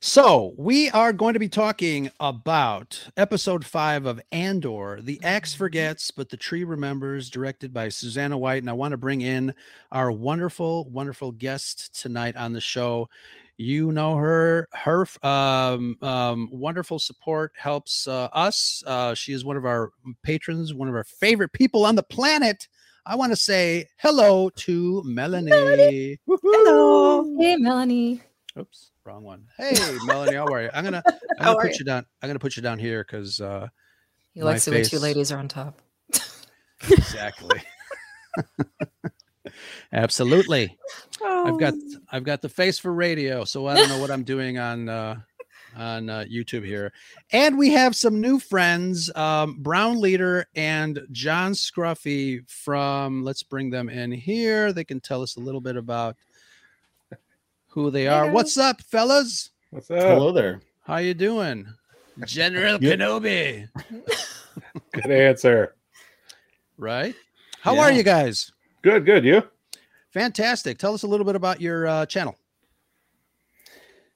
So, 0.00 0.54
we 0.56 0.90
are 0.90 1.12
going 1.12 1.32
to 1.32 1.40
be 1.40 1.48
talking 1.48 2.08
about 2.20 3.08
episode 3.16 3.66
five 3.66 4.06
of 4.06 4.20
Andor. 4.30 5.00
The 5.02 5.18
axe 5.24 5.54
forgets, 5.54 6.12
but 6.12 6.28
the 6.28 6.36
tree 6.36 6.62
remembers, 6.62 7.28
directed 7.28 7.74
by 7.74 7.88
Susanna 7.88 8.38
White. 8.38 8.62
And 8.62 8.70
I 8.70 8.74
want 8.74 8.92
to 8.92 8.96
bring 8.96 9.22
in 9.22 9.52
our 9.90 10.12
wonderful, 10.12 10.88
wonderful 10.88 11.32
guest 11.32 12.00
tonight 12.00 12.36
on 12.36 12.52
the 12.52 12.60
show. 12.60 13.08
You 13.56 13.90
know 13.90 14.14
her, 14.14 14.68
her 14.72 15.04
um, 15.24 15.96
um, 16.00 16.48
wonderful 16.52 17.00
support 17.00 17.50
helps 17.56 18.06
uh, 18.06 18.28
us. 18.32 18.84
Uh, 18.86 19.14
she 19.14 19.32
is 19.32 19.44
one 19.44 19.56
of 19.56 19.64
our 19.64 19.90
patrons, 20.22 20.72
one 20.72 20.88
of 20.88 20.94
our 20.94 21.02
favorite 21.02 21.52
people 21.52 21.84
on 21.84 21.96
the 21.96 22.04
planet. 22.04 22.68
I 23.04 23.16
want 23.16 23.32
to 23.32 23.36
say 23.36 23.88
hello 23.96 24.48
to 24.50 25.02
Melanie. 25.04 26.20
Hello. 26.28 27.36
hey, 27.36 27.56
Melanie. 27.56 28.22
Oops, 28.56 28.90
wrong 29.08 29.22
one. 29.24 29.46
Hey, 29.56 29.72
Melanie, 30.04 30.34
how 30.36 30.44
are 30.46 30.62
you? 30.62 30.70
I'm 30.74 30.84
gonna, 30.84 31.02
I'm 31.40 31.46
gonna 31.46 31.60
put 31.60 31.70
you? 31.72 31.76
you 31.78 31.84
down. 31.86 32.04
I'm 32.22 32.28
gonna 32.28 32.38
put 32.38 32.56
you 32.56 32.62
down 32.62 32.78
here 32.78 33.02
because 33.02 33.40
uh, 33.40 33.68
He 34.34 34.42
likes 34.42 34.68
it 34.68 34.74
when 34.74 34.84
two 34.84 34.98
ladies 34.98 35.32
are 35.32 35.38
on 35.38 35.48
top. 35.48 35.80
exactly, 36.90 37.62
absolutely. 39.94 40.76
I've 41.24 41.58
got, 41.58 41.72
Oh. 41.74 41.98
I've 42.12 42.24
got 42.24 42.42
the 42.42 42.50
face 42.50 42.78
for 42.78 42.92
radio, 42.92 43.44
so 43.44 43.66
I 43.66 43.74
don't 43.74 43.88
know 43.88 43.98
what 43.98 44.10
I'm 44.10 44.24
doing 44.24 44.58
on 44.58 44.90
uh, 44.90 45.16
on 45.74 46.10
uh, 46.10 46.24
YouTube 46.30 46.66
here. 46.66 46.92
And 47.32 47.56
we 47.56 47.70
have 47.70 47.96
some 47.96 48.20
new 48.20 48.38
friends, 48.38 49.10
um, 49.16 49.56
Brown 49.62 50.00
Leader 50.02 50.44
and 50.54 51.00
John 51.12 51.52
Scruffy 51.52 52.46
from. 52.50 53.24
Let's 53.24 53.42
bring 53.42 53.70
them 53.70 53.88
in 53.88 54.12
here. 54.12 54.74
They 54.74 54.84
can 54.84 55.00
tell 55.00 55.22
us 55.22 55.36
a 55.36 55.40
little 55.40 55.62
bit 55.62 55.76
about 55.78 56.14
who 57.68 57.90
they 57.90 58.08
are. 58.08 58.26
guys. 58.26 58.34
What's 58.34 58.58
up, 58.58 58.80
fellas? 58.82 59.50
What's 59.70 59.90
up? 59.90 59.98
Hello 59.98 60.32
there. 60.32 60.60
How 60.84 60.96
you 60.96 61.14
doing, 61.14 61.66
General 62.24 62.78
Good. 62.78 63.00
Kenobi? 63.00 63.68
Good 64.92 65.10
answer. 65.10 65.74
Right? 66.76 67.14
How 67.60 67.78
are 67.78 67.92
you 67.92 68.02
guys? 68.02 68.50
Good, 68.82 69.04
good. 69.04 69.24
You? 69.24 69.42
Fantastic. 70.12 70.78
Tell 70.78 70.94
us 70.94 71.02
a 71.02 71.06
little 71.06 71.26
bit 71.26 71.36
about 71.36 71.60
your 71.60 71.86
uh, 71.86 72.06
channel. 72.06 72.36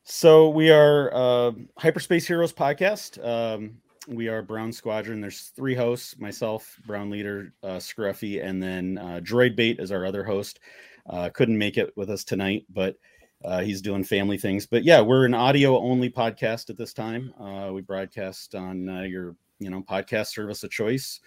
So 0.04 0.48
we 0.48 0.70
are 0.70 1.12
uh, 1.14 1.52
Hyperspace 1.76 2.26
Heroes 2.26 2.52
podcast. 2.52 3.24
Um, 3.24 3.78
we 4.08 4.28
are 4.28 4.42
Brown 4.42 4.72
Squadron. 4.72 5.20
There's 5.20 5.52
three 5.54 5.74
hosts: 5.74 6.18
myself, 6.18 6.78
Brown 6.86 7.10
Leader, 7.10 7.52
uh, 7.62 7.76
Scruffy, 7.76 8.44
and 8.44 8.62
then 8.62 8.98
uh, 8.98 9.20
Droid 9.22 9.54
Bait 9.54 9.78
is 9.78 9.92
our 9.92 10.06
other 10.06 10.24
host. 10.24 10.60
Uh, 11.08 11.28
couldn't 11.28 11.58
make 11.58 11.76
it 11.78 11.92
with 11.96 12.10
us 12.10 12.24
tonight, 12.24 12.64
but 12.70 12.96
uh, 13.44 13.60
he's 13.60 13.82
doing 13.82 14.04
family 14.04 14.38
things. 14.38 14.66
But 14.66 14.84
yeah, 14.84 15.00
we're 15.00 15.24
an 15.24 15.34
audio 15.34 15.78
only 15.78 16.10
podcast 16.10 16.70
at 16.70 16.76
this 16.76 16.92
time. 16.92 17.32
Uh, 17.40 17.72
we 17.72 17.80
broadcast 17.80 18.54
on 18.54 18.88
uh, 18.88 19.02
your 19.02 19.36
you 19.58 19.70
know 19.70 19.82
podcast 19.82 20.28
service 20.28 20.62
of 20.64 20.70
choice. 20.70 21.20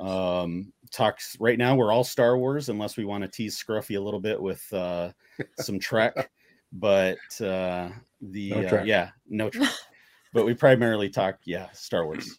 Um, 0.00 0.72
talks 0.90 1.36
right 1.40 1.58
now. 1.58 1.74
We're 1.74 1.92
all 1.92 2.04
Star 2.04 2.36
Wars, 2.36 2.68
unless 2.68 2.96
we 2.96 3.04
want 3.04 3.22
to 3.22 3.28
tease 3.28 3.62
Scruffy 3.62 3.96
a 3.96 4.00
little 4.00 4.20
bit 4.20 4.40
with 4.40 4.64
uh, 4.72 5.10
some 5.58 5.78
Trek. 5.78 6.30
But 6.72 7.18
uh, 7.40 7.90
the 8.20 8.50
No 8.50 8.66
uh, 8.66 8.82
yeah, 8.84 9.10
no 9.28 9.50
Trek. 9.50 9.70
but 10.32 10.44
we 10.44 10.54
primarily 10.54 11.08
talk 11.08 11.38
yeah 11.44 11.70
Star 11.72 12.04
Wars. 12.04 12.38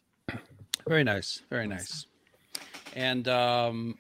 Very 0.88 1.04
nice. 1.04 1.42
Very 1.50 1.68
nice. 1.68 2.08
And 2.96 3.28
um, 3.28 3.98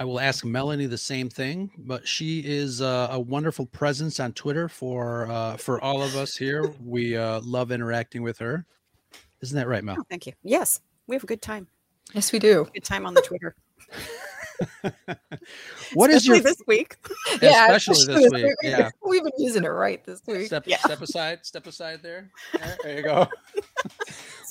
I 0.00 0.04
will 0.04 0.18
ask 0.18 0.46
Melanie 0.46 0.86
the 0.86 0.96
same 0.96 1.28
thing, 1.28 1.70
but 1.76 2.08
she 2.08 2.40
is 2.40 2.80
uh, 2.80 3.08
a 3.10 3.20
wonderful 3.20 3.66
presence 3.66 4.18
on 4.18 4.32
Twitter 4.32 4.66
for 4.66 5.30
uh, 5.30 5.58
for 5.58 5.78
all 5.84 6.02
of 6.02 6.16
us 6.16 6.34
here. 6.34 6.72
We 6.82 7.18
uh, 7.18 7.40
love 7.42 7.70
interacting 7.70 8.22
with 8.22 8.38
her. 8.38 8.64
Isn't 9.42 9.56
that 9.56 9.68
right, 9.68 9.84
Mel? 9.84 9.96
Oh, 10.00 10.04
thank 10.08 10.26
you. 10.26 10.32
Yes, 10.42 10.80
we 11.06 11.14
have 11.14 11.22
a 11.22 11.26
good 11.26 11.42
time. 11.42 11.68
Yes, 12.14 12.32
we 12.32 12.38
do. 12.38 12.66
Good 12.72 12.84
time 12.84 13.04
on 13.06 13.12
the 13.14 13.20
Twitter. 13.20 13.54
What 15.94 16.10
is 16.10 16.16
Especially 16.28 16.34
your 16.36 16.42
this 16.44 16.62
week? 16.66 16.96
Yeah, 17.42 17.74
especially 17.74 18.14
this 18.14 18.30
week? 18.30 18.54
Yeah. 18.62 18.90
We've 19.06 19.22
been 19.22 19.32
using 19.38 19.64
it 19.64 19.68
right 19.68 20.04
this 20.04 20.20
week. 20.26 20.46
Step 20.46 20.64
Yeah. 20.66 20.76
step 20.78 21.00
aside, 21.00 21.46
step 21.46 21.66
aside 21.66 22.02
there. 22.02 22.30
There, 22.58 22.76
there 22.82 22.96
you 22.96 23.02
go. 23.02 23.28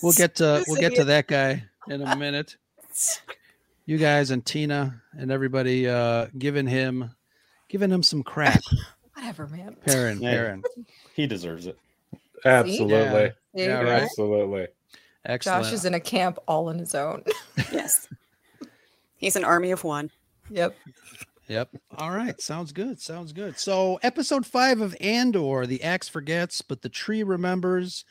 We'll 0.01 0.13
get 0.13 0.35
to 0.35 0.63
we'll 0.67 0.81
get 0.81 0.95
to 0.95 1.05
that 1.05 1.27
guy 1.27 1.63
in 1.87 2.01
a 2.01 2.15
minute. 2.15 2.57
You 3.89 3.97
guys 3.97 4.29
and 4.29 4.45
Tina 4.45 5.01
and 5.17 5.31
everybody 5.31 5.89
uh 5.89 6.27
giving 6.37 6.67
him 6.67 7.09
giving 7.69 7.89
him 7.89 8.03
some 8.03 8.21
crap. 8.21 8.61
Whatever, 9.15 9.47
man. 9.47 9.77
Perrin, 9.83 10.21
Yeah. 10.21 10.29
Perrin. 10.29 10.63
He 11.15 11.25
deserves 11.25 11.65
it. 11.65 11.75
Absolutely. 12.45 12.93
Yeah. 12.95 13.31
Yeah, 13.55 13.81
right. 13.81 14.03
Absolutely. 14.03 14.67
Excellent. 15.25 15.63
Josh 15.63 15.73
is 15.73 15.85
in 15.85 15.95
a 15.95 15.99
camp 15.99 16.37
all 16.47 16.69
on 16.69 16.77
his 16.77 16.93
own. 16.93 17.23
Yes. 17.71 18.07
He's 19.17 19.35
an 19.35 19.43
army 19.43 19.71
of 19.71 19.83
one. 19.83 20.11
yep. 20.51 20.75
Yep. 21.47 21.69
All 21.97 22.11
right. 22.11 22.39
Sounds 22.39 22.71
good. 22.71 23.01
Sounds 23.01 23.33
good. 23.33 23.57
So, 23.57 23.99
episode 24.03 24.45
five 24.45 24.81
of 24.81 24.95
Andor, 25.01 25.65
the 25.65 25.81
axe 25.83 26.07
forgets, 26.07 26.61
but 26.61 26.83
the 26.83 26.89
tree 26.89 27.23
remembers. 27.23 28.05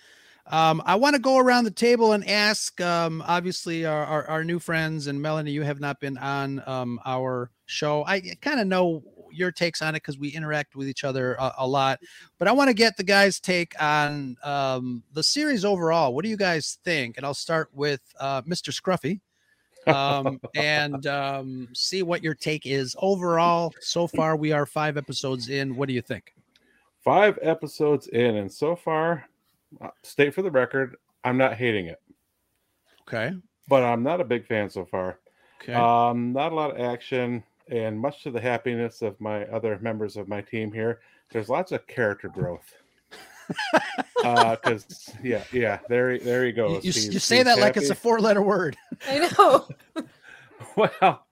Um, 0.51 0.83
I 0.87 0.95
want 0.97 1.15
to 1.15 1.21
go 1.21 1.39
around 1.39 1.65
the 1.65 1.71
table 1.71 2.13
and 2.13 2.27
ask. 2.29 2.81
Um, 2.81 3.23
obviously, 3.27 3.85
our, 3.85 4.05
our, 4.05 4.27
our 4.29 4.45
new 4.45 4.59
friends 4.59 5.07
and 5.07 5.21
Melanie, 5.21 5.51
you 5.51 5.63
have 5.63 5.81
not 5.81 6.01
been 6.01 6.17
on 6.19 6.63
um, 6.67 7.01
our 7.05 7.51
show. 7.67 8.05
I 8.07 8.21
kind 8.41 8.59
of 8.61 8.67
know 8.67 9.03
your 9.31 9.53
takes 9.53 9.83
on 9.83 9.95
it 9.95 10.03
because 10.03 10.19
we 10.19 10.31
interact 10.31 10.75
with 10.75 10.89
each 10.89 11.05
other 11.05 11.35
a, 11.35 11.53
a 11.59 11.67
lot. 11.67 12.01
But 12.39 12.49
I 12.49 12.53
want 12.53 12.69
to 12.69 12.75
get 12.75 12.97
the 12.97 13.05
guys' 13.05 13.41
take 13.41 13.81
on 13.81 14.37
um, 14.43 15.03
the 15.13 15.23
series 15.23 15.65
overall. 15.65 16.15
What 16.15 16.25
do 16.25 16.31
you 16.31 16.37
guys 16.37 16.79
think? 16.85 17.17
And 17.17 17.27
I'll 17.27 17.35
start 17.35 17.69
with 17.75 18.01
uh, 18.19 18.43
Mr. 18.43 18.73
Scruffy 18.73 19.21
um, 19.87 20.41
and 20.55 21.07
um, 21.07 21.69
see 21.75 22.03
what 22.03 22.23
your 22.23 22.35
take 22.35 22.67
is 22.67 22.97
overall. 22.99 23.73
So 23.81 24.07
far, 24.07 24.37
we 24.37 24.53
are 24.53 24.67
five 24.67 24.97
episodes 24.97 25.49
in. 25.49 25.77
What 25.77 25.89
do 25.89 25.95
you 25.95 26.03
think? 26.03 26.35
Five 27.05 27.39
episodes 27.43 28.09
in, 28.09 28.37
and 28.37 28.53
so 28.53 28.77
far, 28.77 29.25
state 30.03 30.35
for 30.35 30.43
the 30.43 30.51
record, 30.51 30.97
I'm 31.25 31.37
not 31.39 31.55
hating 31.55 31.87
it, 31.87 32.01
Okay. 33.09 33.33
but 33.69 33.83
I'm 33.83 34.03
not 34.03 34.21
a 34.21 34.25
big 34.25 34.47
fan 34.47 34.71
so 34.71 34.85
far. 34.85 35.19
Okay. 35.63 35.73
Um, 35.75 36.33
not 36.33 36.53
a 36.53 36.55
lot 36.55 36.71
of 36.71 36.81
action, 36.81 37.43
and 37.71 37.99
much 37.99 38.23
to 38.23 38.31
the 38.31 38.41
happiness 38.41 39.03
of 39.03 39.21
my 39.21 39.45
other 39.47 39.79
members 39.81 40.17
of 40.17 40.29
my 40.29 40.41
team 40.41 40.73
here, 40.73 41.01
there's 41.33 41.49
lots 41.49 41.73
of 41.73 41.87
character 41.87 42.29
growth. 42.29 42.75
Because 44.21 45.11
yeah, 45.23 45.45
yeah, 45.53 45.79
there, 45.89 46.19
there 46.19 46.43
he 46.43 46.49
you, 46.49 46.53
goes. 46.53 46.85
you, 46.85 46.93
He's- 46.93 47.07
you 47.15 47.19
say 47.21 47.37
he's 47.37 47.45
that 47.47 47.59
like 47.59 47.77
it's 47.77 47.89
a 47.89 47.95
four-letter 47.95 48.43
word. 48.43 48.77
I 49.09 49.31
know. 49.39 49.69
well, 50.77 51.27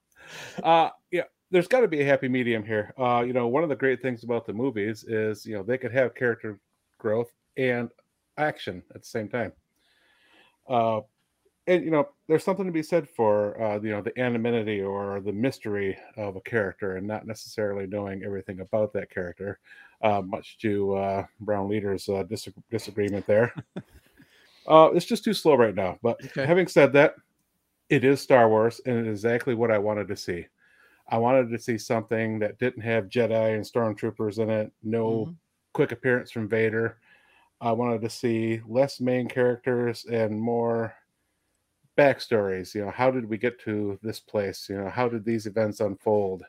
uh, 0.63 0.91
yeah, 1.11 1.25
there's 1.51 1.67
got 1.69 1.81
to 1.81 1.89
be 1.89 2.01
a 2.01 2.05
happy 2.05 2.29
medium 2.29 2.65
here. 2.65 2.95
Uh, 2.97 3.23
you 3.27 3.33
know, 3.33 3.49
one 3.49 3.65
of 3.65 3.69
the 3.69 3.77
great 3.77 4.01
things 4.01 4.23
about 4.25 4.47
the 4.47 4.53
movies 4.53 5.05
is 5.05 5.45
you 5.45 5.55
know 5.57 5.63
they 5.63 5.77
could 5.77 5.93
have 5.93 6.15
character 6.15 6.59
growth 6.99 7.31
and 7.57 7.91
action 8.39 8.83
at 8.95 9.03
the 9.03 9.07
same 9.09 9.29
time. 9.29 9.53
Uh, 10.69 11.01
and 11.67 11.85
you 11.85 11.91
know, 11.91 12.09
there's 12.29 12.45
something 12.45 12.67
to 12.67 12.73
be 12.73 12.83
said 12.83 13.09
for 13.09 13.61
uh, 13.61 13.81
you 13.81 13.91
know 13.91 14.01
the 14.03 14.19
anonymity 14.21 14.81
or 14.81 15.21
the 15.21 15.33
mystery 15.33 15.97
of 16.17 16.37
a 16.37 16.41
character, 16.41 16.97
and 16.97 17.07
not 17.07 17.27
necessarily 17.27 17.87
knowing 17.87 18.23
everything 18.25 18.61
about 18.61 18.93
that 18.93 19.11
character. 19.11 19.59
Uh, 20.03 20.21
much 20.21 20.59
to 20.59 20.95
uh, 20.95 21.27
Brown 21.41 21.69
Leader's 21.69 22.09
uh, 22.09 22.23
dis- 22.25 22.49
disagreement 22.71 23.27
there. 23.27 23.53
uh, 24.69 24.91
it's 24.95 25.07
just 25.07 25.25
too 25.25 25.33
slow 25.35 25.55
right 25.57 25.75
now. 25.75 25.99
But 26.03 26.23
Okay. 26.27 26.47
having 26.47 26.69
said 26.69 26.93
that, 26.93 27.15
it 27.89 28.05
is 28.05 28.21
Star 28.21 28.49
Wars, 28.49 28.81
and 28.87 28.97
it 28.99 29.07
is 29.07 29.25
exactly 29.25 29.55
what 29.55 29.71
I 29.71 29.79
wanted 29.79 30.09
to 30.09 30.17
see. 30.17 30.47
I 31.09 31.19
wanted 31.19 31.51
to 31.51 31.59
see 31.59 31.79
something 31.79 32.39
that 32.41 32.59
didn't 32.59 32.83
have 32.83 33.09
Jedi 33.09 33.55
and 33.55 33.65
stormtroopers 33.65 34.39
in 34.39 34.51
it, 34.51 34.73
no 34.83 35.27
Mhm. 35.27 35.37
quick 35.73 35.93
appearance 35.93 36.31
from 36.31 36.49
Vader. 36.49 36.99
I 37.61 37.73
wanted 37.73 38.03
to 38.03 38.11
see 38.11 38.61
less 38.67 39.01
main 39.01 39.29
characters 39.29 40.05
and 40.05 40.39
more 40.39 40.95
backstories. 41.97 42.75
You 42.75 42.85
know, 42.85 42.91
how 42.91 43.11
did 43.11 43.29
we 43.29 43.39
get 43.39 43.59
to 43.61 43.99
this 44.03 44.21
place? 44.21 44.69
You 44.69 44.77
know, 44.77 44.91
how 44.91 45.09
did 45.09 45.25
these 45.25 45.47
events 45.47 45.81
unfold? 45.81 46.43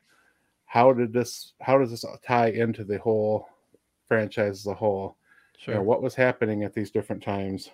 How 0.65 0.91
did 0.91 1.13
this? 1.13 1.53
How 1.61 1.77
does 1.77 1.91
this 1.91 2.05
tie 2.25 2.49
into 2.49 2.83
the 2.83 2.97
whole 2.99 3.47
franchise 4.07 4.59
as 4.59 4.67
a 4.67 4.73
whole? 4.73 5.17
you 5.65 5.73
know, 5.73 5.81
what 5.81 6.01
was 6.01 6.15
happening 6.15 6.63
at 6.63 6.73
these 6.73 6.91
different 6.91 7.23
times. 7.23 7.71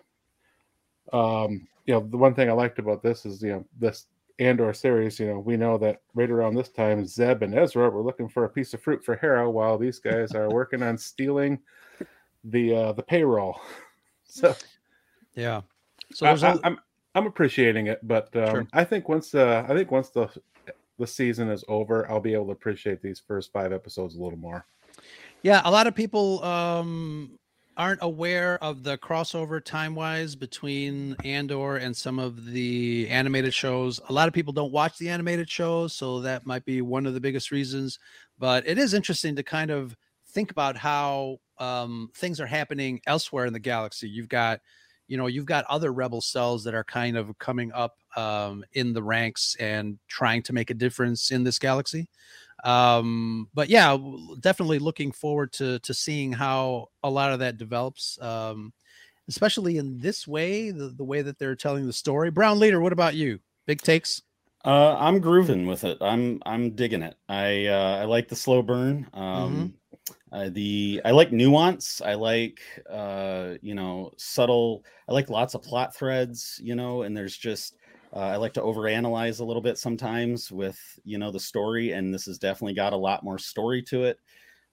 Um, 1.12 1.68
you 1.86 1.94
know, 1.94 2.00
the 2.00 2.18
one 2.18 2.34
thing 2.34 2.50
I 2.50 2.54
liked 2.54 2.80
about 2.80 3.04
this 3.04 3.26
is, 3.26 3.42
you 3.42 3.52
know, 3.52 3.66
this 3.80 4.06
Andor 4.40 4.74
series, 4.74 5.20
you 5.20 5.28
know, 5.28 5.40
we 5.40 5.58
know 5.58 5.78
that 5.78 6.02
right 6.16 6.32
around 6.32 6.56
this 6.56 6.70
time, 6.70 7.06
Zeb 7.06 7.44
and 7.44 7.54
Ezra 7.54 7.90
were 7.90 8.02
looking 8.02 8.30
for 8.30 8.46
a 8.46 8.50
piece 8.50 8.74
of 8.74 8.82
fruit 8.82 9.04
for 9.04 9.16
Hera 9.16 9.50
while 9.50 9.78
these 9.78 10.00
guys 10.00 10.34
are 10.34 10.50
working 10.50 10.82
on 10.82 10.98
stealing 10.98 11.60
the 12.44 12.76
uh, 12.76 12.92
the 12.94 13.04
payroll. 13.04 13.60
So 14.26 14.56
Yeah. 15.36 15.62
So 16.12 16.26
I, 16.26 16.30
there's 16.30 16.42
a, 16.42 16.60
am 16.64 16.80
I'm 17.14 17.28
appreciating 17.28 17.86
it, 17.86 18.00
but 18.02 18.36
um, 18.36 18.50
Sure. 18.50 18.68
I 18.74 18.84
think 18.84 19.08
once 19.08 19.36
uh, 19.36 19.64
I 19.70 19.76
think 19.76 19.92
once 19.92 20.10
the 20.10 20.28
the 20.98 21.06
season 21.08 21.50
is 21.50 21.64
over, 21.68 22.10
I'll 22.10 22.20
be 22.20 22.34
able 22.34 22.48
to 22.48 22.52
appreciate 22.52 23.02
these 23.02 23.20
first 23.20 23.52
five 23.52 23.72
episodes 23.72 24.16
a 24.16 24.22
little 24.22 24.40
more. 24.40 24.66
Yeah, 25.44 25.62
a 25.66 25.72
lot 25.72 25.88
of 25.88 25.96
people 25.96 26.44
um, 26.44 27.38
aren't 27.76 28.00
aware 28.02 28.64
of 28.64 28.84
the 28.84 28.98
crossover 28.98 29.64
time 29.64 29.96
wise 29.96 30.36
between 30.36 31.16
Andor 31.24 31.78
and 31.78 31.96
some 31.96 32.20
of 32.20 32.46
the 32.46 33.08
animated 33.10 33.54
shows. 33.54 34.00
A 34.10 34.14
lot 34.14 34.28
of 34.28 34.34
people 34.34 34.54
don't 34.54 34.72
watch 34.72 34.98
the 34.98 35.10
animated 35.10 35.50
shows, 35.50 35.94
so 35.94 36.22
that 36.22 36.46
might 36.46 36.66
be 36.66 36.82
one 36.82 37.06
of 37.06 37.14
the 37.14 37.20
biggest 37.20 37.52
reasons. 37.52 38.00
But 38.40 38.68
it 38.68 38.78
is 38.78 38.94
interesting 38.94 39.36
to 39.36 39.44
kind 39.44 39.72
of 39.72 39.96
think 40.34 40.52
about 40.52 40.76
how 40.76 41.38
um, 41.60 42.10
things 42.16 42.40
are 42.40 42.48
happening 42.48 43.00
elsewhere 43.08 43.46
in 43.46 43.54
the 43.54 43.60
galaxy. 43.60 44.10
You've 44.10 44.30
got 44.30 44.60
you 45.08 45.18
know 45.18 45.28
you've 45.28 45.46
got 45.46 45.66
other 45.66 45.92
rebel 45.94 46.22
cells 46.22 46.64
that 46.64 46.74
are 46.74 46.84
kind 46.84 47.18
of 47.18 47.38
coming 47.38 47.72
up 47.74 47.98
um, 48.16 48.64
in 48.74 48.94
the 48.94 49.04
ranks 49.04 49.56
and 49.60 50.00
trying 50.08 50.42
to 50.44 50.54
make 50.54 50.70
a 50.70 50.74
difference 50.74 51.32
in 51.32 51.44
this 51.44 51.60
galaxy 51.60 52.08
um 52.64 53.50
but 53.54 53.68
yeah 53.68 53.98
definitely 54.40 54.80
looking 54.80 55.12
forward 55.12 55.52
to 55.52 55.80
to 55.80 55.94
seeing 55.94 56.32
how 56.32 56.88
a 57.04 57.10
lot 57.10 57.34
of 57.34 57.40
that 57.40 57.58
develops 57.58 58.18
um 58.22 58.72
especially 59.28 59.78
in 59.78 60.00
this 60.00 60.28
way 60.28 60.72
the, 60.72 60.90
the 60.90 61.04
way 61.04 61.22
that 61.22 61.38
they're 61.38 61.56
telling 61.56 61.86
the 61.86 61.92
story 61.92 62.32
brown 62.32 62.60
leader 62.60 62.80
what 62.80 62.94
about 62.94 63.16
you 63.16 63.40
big 63.66 63.82
takes 63.82 64.22
Uh, 64.66 64.96
I'm 64.98 65.20
grooving 65.20 65.68
with 65.68 65.84
it. 65.84 65.98
I'm 66.00 66.40
I'm 66.46 66.72
digging 66.72 67.02
it. 67.02 67.18
I 67.28 67.66
uh, 67.68 67.98
I 68.02 68.06
like 68.06 68.30
the 68.30 68.36
slow 68.38 68.62
burn. 68.62 69.10
Um, 69.14 69.74
uh, 70.34 70.50
the 70.52 71.00
I 71.06 71.12
like 71.12 71.32
nuance. 71.32 72.02
I 72.02 72.16
like 72.16 72.60
uh, 72.90 73.54
you 73.62 73.76
know 73.76 74.12
subtle. 74.18 74.84
I 75.08 75.14
like 75.14 75.30
lots 75.30 75.54
of 75.54 75.62
plot 75.62 75.96
threads. 75.96 76.60
You 76.62 76.76
know, 76.76 77.04
and 77.04 77.16
there's 77.16 77.38
just 77.38 77.78
uh, 78.16 78.20
I 78.20 78.36
like 78.38 78.54
to 78.54 78.62
overanalyze 78.62 79.40
a 79.40 79.44
little 79.44 79.62
bit 79.62 79.78
sometimes 79.78 80.52
with 80.52 80.80
you 81.06 81.20
know 81.20 81.32
the 81.32 81.40
story, 81.40 81.92
and 81.92 82.12
this 82.12 82.26
has 82.26 82.40
definitely 82.40 82.74
got 82.74 82.94
a 82.94 82.98
lot 82.98 83.24
more 83.24 83.38
story 83.38 83.84
to 83.84 84.06
it 84.06 84.20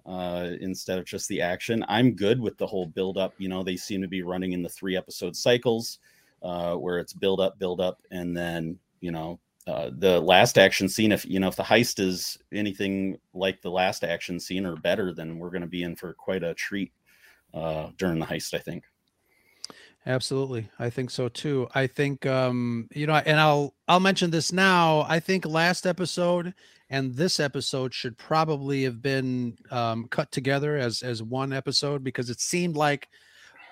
uh, 0.07 0.49
instead 0.63 0.99
of 0.99 1.05
just 1.05 1.29
the 1.29 1.43
action. 1.43 1.85
I'm 1.89 2.13
good 2.13 2.41
with 2.41 2.57
the 2.57 2.67
whole 2.67 2.87
build 2.87 3.19
up. 3.19 3.35
You 3.37 3.51
know, 3.51 3.63
they 3.63 3.77
seem 3.77 4.01
to 4.01 4.09
be 4.09 4.23
running 4.23 4.53
in 4.53 4.63
the 4.63 4.69
three 4.71 4.97
episode 4.97 5.37
cycles 5.37 5.99
uh, 6.43 6.75
where 6.75 6.99
it's 6.99 7.13
build 7.13 7.39
up, 7.39 7.59
build 7.59 7.83
up, 7.83 8.01
and 8.11 8.35
then 8.35 8.79
you 9.03 9.13
know 9.13 9.39
uh, 9.67 9.91
the 9.99 10.21
last 10.21 10.59
action 10.59 10.89
scene. 10.89 11.13
If 11.13 11.25
you 11.25 11.41
know 11.41 11.49
if 11.49 11.57
the 11.57 11.63
heist 11.63 12.01
is 12.01 12.39
anything 12.53 13.19
like 13.35 13.61
the 13.61 13.71
last 13.71 14.05
action 14.05 14.41
scene 14.41 14.67
or 14.67 14.77
better, 14.77 15.15
then 15.15 15.39
we're 15.39 15.51
going 15.51 15.63
to 15.63 15.69
be 15.69 15.83
in 15.83 15.97
for 15.97 16.13
quite 16.15 16.43
a 16.43 16.55
treat 16.55 16.93
uh, 17.55 17.91
during 17.97 18.19
the 18.19 18.27
heist. 18.27 18.55
I 18.55 18.59
think. 18.59 18.85
absolutely 20.07 20.67
i 20.79 20.89
think 20.89 21.11
so 21.11 21.29
too 21.29 21.69
i 21.75 21.87
think 21.87 22.25
um 22.25 22.89
you 22.95 23.07
know 23.07 23.17
and 23.27 23.39
i'll 23.39 23.75
i'll 23.87 24.01
mention 24.01 24.31
this 24.31 24.51
now 24.51 25.05
i 25.11 25.21
think 25.21 25.45
last 25.45 25.87
episode 25.87 26.55
and 26.91 27.15
this 27.15 27.39
episode 27.39 27.95
should 27.95 28.19
probably 28.19 28.83
have 28.83 29.01
been 29.01 29.57
um, 29.71 30.09
cut 30.09 30.31
together 30.33 30.77
as 30.77 31.03
as 31.03 31.23
one 31.23 31.53
episode 31.53 32.03
because 32.03 32.29
it 32.31 32.41
seemed 32.41 32.77
like 32.77 33.09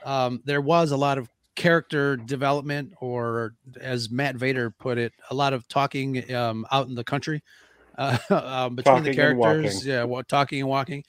um, 0.04 0.40
there 0.44 0.60
was 0.60 0.92
a 0.92 0.96
lot 0.96 1.18
of 1.18 1.28
character 1.58 2.16
development, 2.16 2.94
or 3.00 3.54
as 3.80 4.10
Matt 4.10 4.36
Vader 4.36 4.70
put 4.70 4.96
it, 4.96 5.12
a 5.28 5.34
lot 5.34 5.52
of 5.52 5.66
talking 5.68 6.32
um, 6.32 6.64
out 6.70 6.86
in 6.86 6.94
the 6.94 7.04
country 7.04 7.42
uh, 7.98 8.16
um, 8.30 8.76
between 8.76 9.02
the 9.02 9.10
Talking 9.10 9.20
and 9.20 9.38
walking. 9.38 9.62
characters. 9.62 9.86
Yeah, 9.86 10.22
talking 10.28 10.60
and 10.60 10.68
walking. 10.68 11.04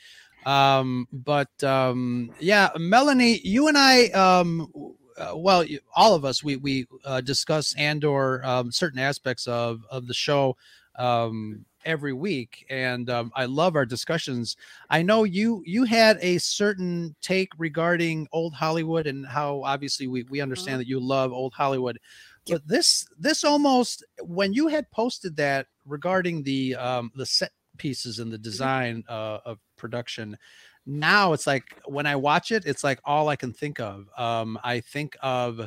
Um, 0.46 1.08
but 1.14 1.64
um, 1.64 2.32
yeah, 2.40 2.70
Melanie, 2.78 3.40
you 3.44 3.68
and 3.68 3.78
I, 3.78 4.08
um, 4.08 4.72
uh, 5.18 5.34
well, 5.36 5.64
all 5.96 6.16
of 6.16 6.26
us, 6.26 6.44
we 6.44 6.56
we 6.56 6.88
uh, 7.06 7.22
discuss 7.22 7.76
Andor 7.76 8.44
um, 8.44 8.72
certain 8.72 9.00
aspects 9.00 9.48
of 9.48 9.82
of 9.92 10.08
the 10.08 10.14
show 10.16 10.58
um, 10.96 11.66
every 11.86 12.14
week, 12.14 12.66
and 12.70 13.10
um, 13.10 13.32
I 13.36 13.46
love 13.46 13.76
our 13.76 13.86
discussions. 13.86 14.58
I 14.90 15.02
know 15.02 15.24
you 15.24 15.64
you 15.66 15.84
had 15.84 16.18
a 16.22 16.38
certain 16.38 17.16
take 17.22 17.50
regarding 17.58 18.28
old 18.32 18.54
Hollywood 18.54 19.08
and 19.08 19.26
how 19.26 19.64
obviously 19.64 20.08
we 20.08 20.24
we 20.24 20.42
understand 20.42 20.80
that 20.80 20.88
you 20.88 21.00
love 21.00 21.32
old 21.32 21.54
Hollywood, 21.54 22.00
but 22.48 22.68
this 22.68 23.08
this 23.18 23.44
almost 23.44 24.04
when 24.22 24.54
you 24.54 24.68
had 24.68 24.90
posted 24.92 25.36
that 25.38 25.68
regarding 25.86 26.44
the 26.44 26.76
um, 26.76 27.12
the 27.16 27.26
set 27.26 27.52
pieces 27.78 28.20
and 28.20 28.32
the 28.32 28.38
design 28.38 29.04
uh, 29.10 29.40
of 29.46 29.60
production. 29.78 30.38
Now 30.86 31.34
it's 31.34 31.48
like 31.48 31.64
when 31.86 32.06
I 32.06 32.16
watch 32.16 32.52
it, 32.52 32.66
it's 32.66 32.84
like 32.84 33.00
all 33.06 33.30
I 33.30 33.36
can 33.36 33.54
think 33.54 33.80
of. 33.80 34.08
Um, 34.18 34.60
I 34.64 34.80
think 34.80 35.16
of 35.22 35.62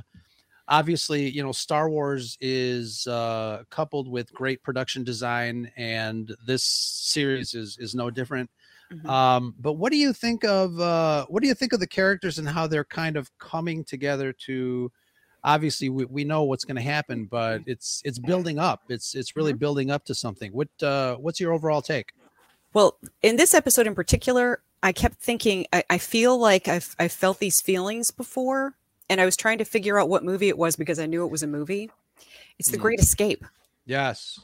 obviously 0.73 1.31
you 1.31 1.43
know 1.43 1.53
star 1.53 1.89
wars 1.89 2.37
is 2.41 3.07
uh 3.07 3.63
coupled 3.71 4.09
with 4.09 4.33
great 4.33 4.61
production 4.63 5.05
design 5.05 5.71
and 5.77 6.35
this 6.45 6.65
series 6.65 7.55
is 7.55 7.77
is 7.79 7.95
no 7.95 8.11
different 8.11 8.51
Mhm. 8.93 9.09
Um, 9.09 9.55
but 9.59 9.75
what 9.75 9.91
do 9.93 9.99
you 9.99 10.13
think 10.13 10.45
of 10.45 10.79
uh, 10.79 11.27
what 11.29 11.43
do 11.43 11.49
you 11.49 11.55
think 11.55 11.73
of 11.73 11.81
the 11.81 11.87
characters 11.87 12.39
and 12.39 12.49
how 12.49 12.67
they're 12.67 12.85
kind 12.85 13.17
of 13.17 13.31
coming 13.39 13.85
together 13.85 14.33
to? 14.47 14.93
Obviously, 15.45 15.89
we, 15.89 16.05
we 16.05 16.25
know 16.25 16.45
what's 16.45 16.65
going 16.65 16.77
to 16.77 16.83
happen, 16.83 17.25
but 17.25 17.63
it's 17.67 18.01
it's 18.05 18.19
building 18.19 18.59
up. 18.59 18.83
It's 18.89 19.15
it's 19.15 19.35
really 19.35 19.53
building 19.53 19.91
up 19.91 20.05
to 20.05 20.15
something. 20.15 20.53
What 20.53 20.69
uh, 20.83 21.17
what's 21.17 21.41
your 21.41 21.53
overall 21.53 21.83
take? 21.83 22.13
Well, 22.75 22.99
in 23.23 23.37
this 23.37 23.53
episode 23.53 23.87
in 23.87 23.95
particular, 23.95 24.63
I 24.83 24.93
kept 24.93 25.17
thinking, 25.17 25.67
I, 25.73 25.85
I 25.91 25.99
feel 25.99 26.39
like 26.39 26.69
I've, 26.69 26.95
I 26.99 27.09
felt 27.09 27.39
these 27.39 27.61
feelings 27.61 28.11
before, 28.11 28.77
and 29.13 29.21
I 29.21 29.25
was 29.27 29.37
trying 29.37 29.59
to 29.59 29.65
figure 29.65 29.99
out 29.99 30.09
what 30.09 30.25
movie 30.25 30.49
it 30.49 30.57
was 30.59 30.75
because 30.77 30.99
I 30.99 31.07
knew 31.07 31.25
it 31.25 31.31
was 31.31 31.43
a 31.43 31.47
movie. 31.47 31.91
It's 32.59 32.71
The 32.71 32.79
Mm. 32.79 32.81
Great 32.81 33.01
Escape. 33.01 33.45
Yes. 33.85 34.41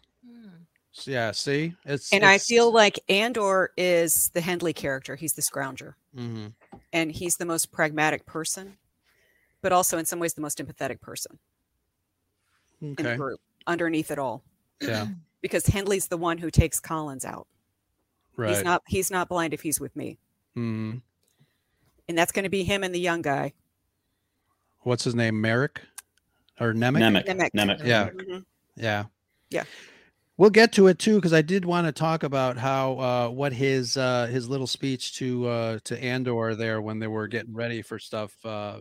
S- 0.96 1.06
Yeah. 1.06 1.30
See, 1.32 1.74
it's 1.84 2.12
And 2.12 2.24
I 2.24 2.38
feel 2.38 2.70
like 2.72 2.98
Andor 3.08 3.72
is 3.76 4.30
the 4.34 4.40
Hendley 4.40 4.74
character. 4.74 5.16
He's 5.16 5.32
the 5.34 5.42
scrounger, 5.42 5.94
Mhm. 6.16 6.52
and 6.92 7.12
he's 7.12 7.36
the 7.36 7.44
most 7.44 7.70
pragmatic 7.72 8.26
person, 8.26 8.76
but 9.62 9.72
also 9.72 9.96
in 9.98 10.04
some 10.04 10.18
ways 10.18 10.34
the 10.34 10.40
most 10.40 10.58
empathetic 10.58 11.00
person 11.00 11.38
in 12.80 12.94
the 12.94 13.16
group 13.16 13.40
underneath 13.66 14.10
it 14.10 14.18
all. 14.18 14.42
Yeah. 14.80 15.08
Because 15.40 15.66
Hendley's 15.66 16.08
the 16.08 16.16
one 16.16 16.38
who 16.38 16.50
takes 16.50 16.80
Collins 16.80 17.24
out. 17.24 17.46
Right. 18.36 18.52
He's 18.56 18.64
not 18.64 18.82
he's 18.88 19.08
not 19.08 19.28
blind 19.28 19.54
if 19.54 19.62
he's 19.62 19.78
with 19.78 19.94
me. 19.94 20.18
Mhm. 20.56 21.00
And 22.08 22.18
that's 22.18 22.32
going 22.32 22.42
to 22.42 22.48
be 22.48 22.64
him 22.64 22.82
and 22.82 22.92
the 22.92 22.98
young 22.98 23.22
guy. 23.22 23.52
What's 24.82 25.04
his 25.04 25.14
name? 25.14 25.40
Merrick 25.40 25.80
or 26.60 26.72
Nemik? 26.72 26.98
Nemik. 27.00 27.26
Nemik. 27.26 27.50
Nemik. 27.52 27.84
Yeah. 27.84 28.10
Mhm. 28.10 28.44
Yeah. 28.76 29.04
Yeah. 29.50 29.64
We'll 30.36 30.50
get 30.50 30.72
to 30.74 30.86
it 30.86 31.00
too 31.00 31.16
because 31.16 31.32
I 31.32 31.42
did 31.42 31.64
want 31.64 31.86
to 31.88 31.92
talk 31.92 32.22
about 32.22 32.56
how 32.56 32.98
uh, 33.00 33.28
what 33.28 33.52
his 33.52 33.96
uh, 33.96 34.26
his 34.26 34.48
little 34.48 34.68
speech 34.68 35.16
to 35.16 35.46
uh, 35.48 35.78
to 35.84 36.02
Andor 36.02 36.54
there 36.54 36.80
when 36.80 37.00
they 37.00 37.08
were 37.08 37.26
getting 37.26 37.54
ready 37.54 37.82
for 37.82 37.98
stuff. 37.98 38.32
Uh, 38.44 38.80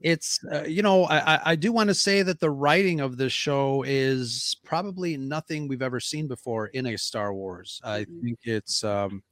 it's 0.00 0.40
uh, 0.52 0.64
you 0.64 0.82
know 0.82 1.04
I, 1.04 1.36
I- 1.36 1.40
I 1.52 1.56
do 1.56 1.70
want 1.70 1.88
to 1.88 1.94
say 1.94 2.22
that 2.24 2.40
the 2.40 2.50
writing 2.50 2.98
of 2.98 3.16
this 3.16 3.32
show 3.32 3.84
is 3.86 4.56
probably 4.64 5.16
nothing 5.16 5.68
we've 5.68 5.82
ever 5.82 6.00
seen 6.00 6.26
before 6.26 6.66
in 6.66 6.86
a 6.86 6.98
Star 6.98 7.32
Wars. 7.32 7.80
I 7.84 8.00
Mhm. 8.00 8.22
think 8.22 8.38
it's 8.42 8.82
um, 8.82 9.22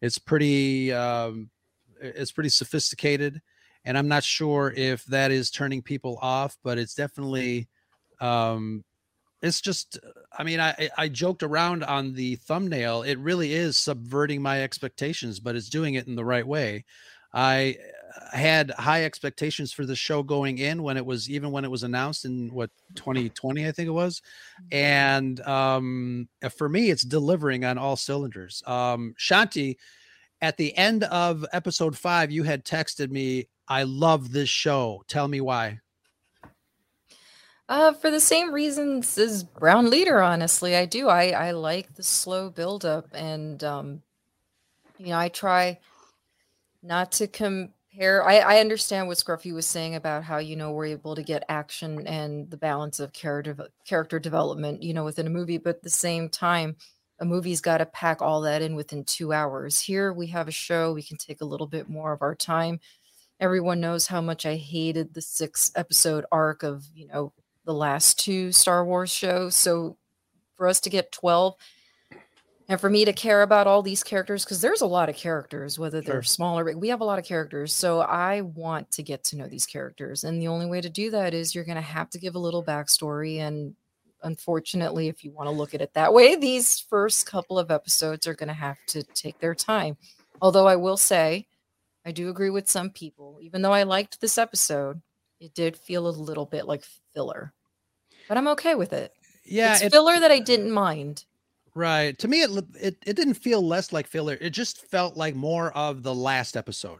it's 0.00 0.16
pretty 0.16 0.90
um, 0.90 1.50
it's 2.00 2.32
pretty 2.32 2.48
sophisticated, 2.48 3.42
and 3.88 3.96
I'm 3.96 4.06
not 4.06 4.22
sure 4.22 4.74
if 4.76 5.02
that 5.06 5.30
is 5.30 5.50
turning 5.50 5.80
people 5.80 6.18
off, 6.20 6.58
but 6.62 6.76
it's 6.76 6.94
definitely 6.94 7.68
um 8.20 8.84
it's 9.40 9.60
just 9.60 9.98
i 10.36 10.42
mean 10.42 10.58
I, 10.58 10.90
I 10.98 11.08
joked 11.08 11.44
around 11.44 11.84
on 11.84 12.12
the 12.12 12.34
thumbnail 12.34 13.02
it 13.02 13.16
really 13.20 13.52
is 13.52 13.78
subverting 13.78 14.42
my 14.42 14.64
expectations 14.64 15.38
but 15.38 15.54
it's 15.54 15.68
doing 15.68 15.94
it 15.94 16.06
in 16.08 16.16
the 16.16 16.24
right 16.24 16.46
way. 16.46 16.84
I 17.32 17.76
uh, 18.32 18.36
had 18.36 18.72
high 18.72 19.04
expectations 19.04 19.72
for 19.72 19.86
the 19.86 19.94
show 19.94 20.22
going 20.22 20.58
in 20.58 20.82
when 20.82 20.96
it 20.96 21.06
was 21.06 21.30
even 21.30 21.52
when 21.52 21.64
it 21.64 21.70
was 21.70 21.82
announced 21.82 22.24
in 22.24 22.52
what 22.52 22.70
2020 22.94 23.66
i 23.66 23.72
think 23.72 23.88
it 23.88 23.92
was 23.92 24.20
and 24.70 25.40
um 25.42 26.28
uh, 26.42 26.50
for 26.50 26.68
me 26.68 26.90
it's 26.90 27.04
delivering 27.04 27.64
on 27.64 27.78
all 27.78 27.96
cylinders. 27.96 28.62
Um 28.66 29.14
shanti 29.18 29.76
at 30.42 30.58
the 30.58 30.76
end 30.76 31.04
of 31.04 31.46
episode 31.52 31.96
five 31.96 32.30
you 32.30 32.42
had 32.42 32.64
texted 32.64 33.10
me 33.10 33.48
i 33.68 33.82
love 33.84 34.32
this 34.32 34.48
show 34.48 35.02
tell 35.08 35.28
me 35.28 35.40
why 35.40 35.80
Uh, 37.68 37.92
for 37.92 38.10
the 38.10 38.20
same 38.20 38.52
reasons 38.52 39.18
as 39.18 39.44
Brown 39.44 39.90
Leader, 39.90 40.22
honestly, 40.22 40.74
I 40.74 40.86
do. 40.86 41.08
I 41.08 41.30
I 41.30 41.50
like 41.50 41.94
the 41.94 42.02
slow 42.02 42.48
buildup, 42.50 43.08
and 43.12 43.62
um, 43.62 44.02
you 44.98 45.08
know, 45.08 45.18
I 45.18 45.28
try 45.28 45.80
not 46.82 47.12
to 47.12 47.26
compare. 47.26 48.26
I 48.26 48.38
I 48.38 48.60
understand 48.60 49.08
what 49.08 49.18
Scruffy 49.18 49.52
was 49.52 49.66
saying 49.66 49.94
about 49.94 50.24
how 50.24 50.38
you 50.38 50.56
know 50.56 50.72
we're 50.72 50.86
able 50.86 51.14
to 51.14 51.22
get 51.22 51.44
action 51.48 52.06
and 52.06 52.50
the 52.50 52.56
balance 52.56 53.00
of 53.00 53.12
character 53.12 53.56
character 53.86 54.18
development, 54.18 54.82
you 54.82 54.94
know, 54.94 55.04
within 55.04 55.26
a 55.26 55.30
movie, 55.30 55.58
but 55.58 55.76
at 55.76 55.82
the 55.82 55.90
same 55.90 56.28
time, 56.28 56.76
a 57.20 57.24
movie's 57.24 57.60
got 57.60 57.78
to 57.78 57.86
pack 57.86 58.22
all 58.22 58.42
that 58.42 58.62
in 58.62 58.74
within 58.76 59.04
two 59.04 59.32
hours. 59.32 59.80
Here 59.80 60.12
we 60.12 60.28
have 60.28 60.48
a 60.48 60.52
show; 60.52 60.92
we 60.92 61.02
can 61.02 61.16
take 61.18 61.40
a 61.40 61.44
little 61.46 61.66
bit 61.66 61.88
more 61.88 62.12
of 62.12 62.22
our 62.22 62.34
time. 62.34 62.80
Everyone 63.40 63.80
knows 63.80 64.06
how 64.06 64.20
much 64.20 64.44
I 64.46 64.56
hated 64.56 65.14
the 65.14 65.22
six 65.22 65.70
episode 65.76 66.24
arc 66.32 66.62
of 66.62 66.84
you 66.94 67.06
know 67.06 67.32
the 67.64 67.74
last 67.74 68.18
two 68.18 68.50
Star 68.52 68.84
Wars 68.84 69.10
shows. 69.10 69.54
So 69.54 69.96
for 70.56 70.66
us 70.66 70.80
to 70.80 70.90
get 70.90 71.12
12 71.12 71.54
and 72.68 72.80
for 72.80 72.90
me 72.90 73.04
to 73.04 73.12
care 73.12 73.42
about 73.42 73.66
all 73.66 73.80
these 73.82 74.02
characters, 74.02 74.44
because 74.44 74.60
there's 74.60 74.80
a 74.80 74.86
lot 74.86 75.08
of 75.08 75.16
characters, 75.16 75.78
whether 75.78 76.00
they're 76.00 76.16
Sure. 76.16 76.22
small 76.22 76.58
or 76.58 76.64
big, 76.64 76.76
we 76.76 76.88
have 76.88 77.00
a 77.00 77.04
lot 77.04 77.18
of 77.18 77.24
characters. 77.24 77.74
So 77.74 78.00
I 78.00 78.40
want 78.42 78.90
to 78.92 79.02
get 79.02 79.24
to 79.24 79.36
know 79.36 79.46
these 79.46 79.66
characters. 79.66 80.24
And 80.24 80.40
the 80.42 80.48
only 80.48 80.66
way 80.66 80.80
to 80.80 80.90
do 80.90 81.10
that 81.12 81.32
is 81.32 81.54
you're 81.54 81.64
going 81.64 81.76
to 81.76 81.80
have 81.80 82.10
to 82.10 82.18
give 82.18 82.34
a 82.34 82.38
little 82.38 82.62
backstory. 82.64 83.38
And 83.38 83.74
unfortunately, 84.22 85.08
if 85.08 85.24
you 85.24 85.30
want 85.30 85.46
to 85.46 85.54
look 85.54 85.74
at 85.74 85.80
it 85.80 85.94
that 85.94 86.12
way, 86.12 86.36
these 86.36 86.80
first 86.80 87.24
couple 87.26 87.58
of 87.58 87.70
episodes 87.70 88.26
are 88.26 88.34
going 88.34 88.48
to 88.48 88.54
have 88.54 88.78
to 88.88 89.02
take 89.02 89.38
their 89.38 89.54
time. 89.54 89.96
Although 90.42 90.66
I 90.66 90.76
will 90.76 90.96
say, 90.96 91.46
I 92.06 92.12
do 92.12 92.28
agree 92.30 92.50
with 92.50 92.68
some 92.68 92.90
people, 92.90 93.38
even 93.42 93.62
though 93.62 93.72
I 93.72 93.82
liked 93.82 94.20
this 94.20 94.38
episode, 94.38 95.00
it 95.40 95.54
did 95.54 95.76
feel 95.76 96.08
a 96.08 96.10
little 96.10 96.46
bit 96.46 96.66
like 96.66 96.84
filler 97.14 97.52
but 98.28 98.36
I'm 98.36 98.48
okay 98.48 98.74
with 98.74 98.92
it. 98.92 99.14
yeah 99.44 99.72
it's 99.72 99.82
it- 99.82 99.92
filler 99.92 100.20
that 100.20 100.30
I 100.30 100.38
didn't 100.38 100.70
mind. 100.70 101.24
Right. 101.74 102.18
To 102.18 102.26
me, 102.28 102.42
it, 102.42 102.50
it 102.80 102.96
it 103.06 103.14
didn't 103.16 103.34
feel 103.34 103.62
less 103.66 103.92
like 103.92 104.06
filler. 104.08 104.36
It 104.40 104.50
just 104.50 104.80
felt 104.90 105.16
like 105.16 105.34
more 105.36 105.70
of 105.76 106.02
the 106.02 106.14
last 106.14 106.56
episode, 106.56 106.98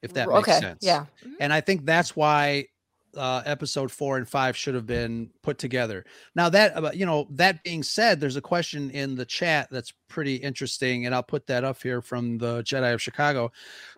if 0.00 0.14
that 0.14 0.26
R- 0.26 0.34
makes 0.36 0.48
okay, 0.48 0.58
sense. 0.60 0.78
yeah. 0.82 1.04
And 1.38 1.52
I 1.52 1.60
think 1.60 1.84
that's 1.84 2.16
why 2.16 2.66
uh, 3.16 3.42
episode 3.44 3.90
four 3.90 4.16
and 4.16 4.28
five 4.28 4.56
should 4.56 4.74
have 4.74 4.86
been 4.86 5.30
put 5.42 5.58
together. 5.58 6.04
Now 6.34 6.48
that 6.50 6.76
uh, 6.76 6.90
you 6.92 7.06
know, 7.06 7.26
that 7.30 7.62
being 7.64 7.82
said, 7.82 8.20
there's 8.20 8.36
a 8.36 8.42
question 8.42 8.90
in 8.90 9.14
the 9.14 9.24
chat 9.24 9.68
that's 9.70 9.92
pretty 10.08 10.36
interesting, 10.36 11.06
and 11.06 11.14
I'll 11.14 11.22
put 11.22 11.46
that 11.46 11.64
up 11.64 11.82
here 11.82 12.02
from 12.02 12.38
the 12.38 12.62
Jedi 12.62 12.92
of 12.92 13.02
Chicago. 13.02 13.52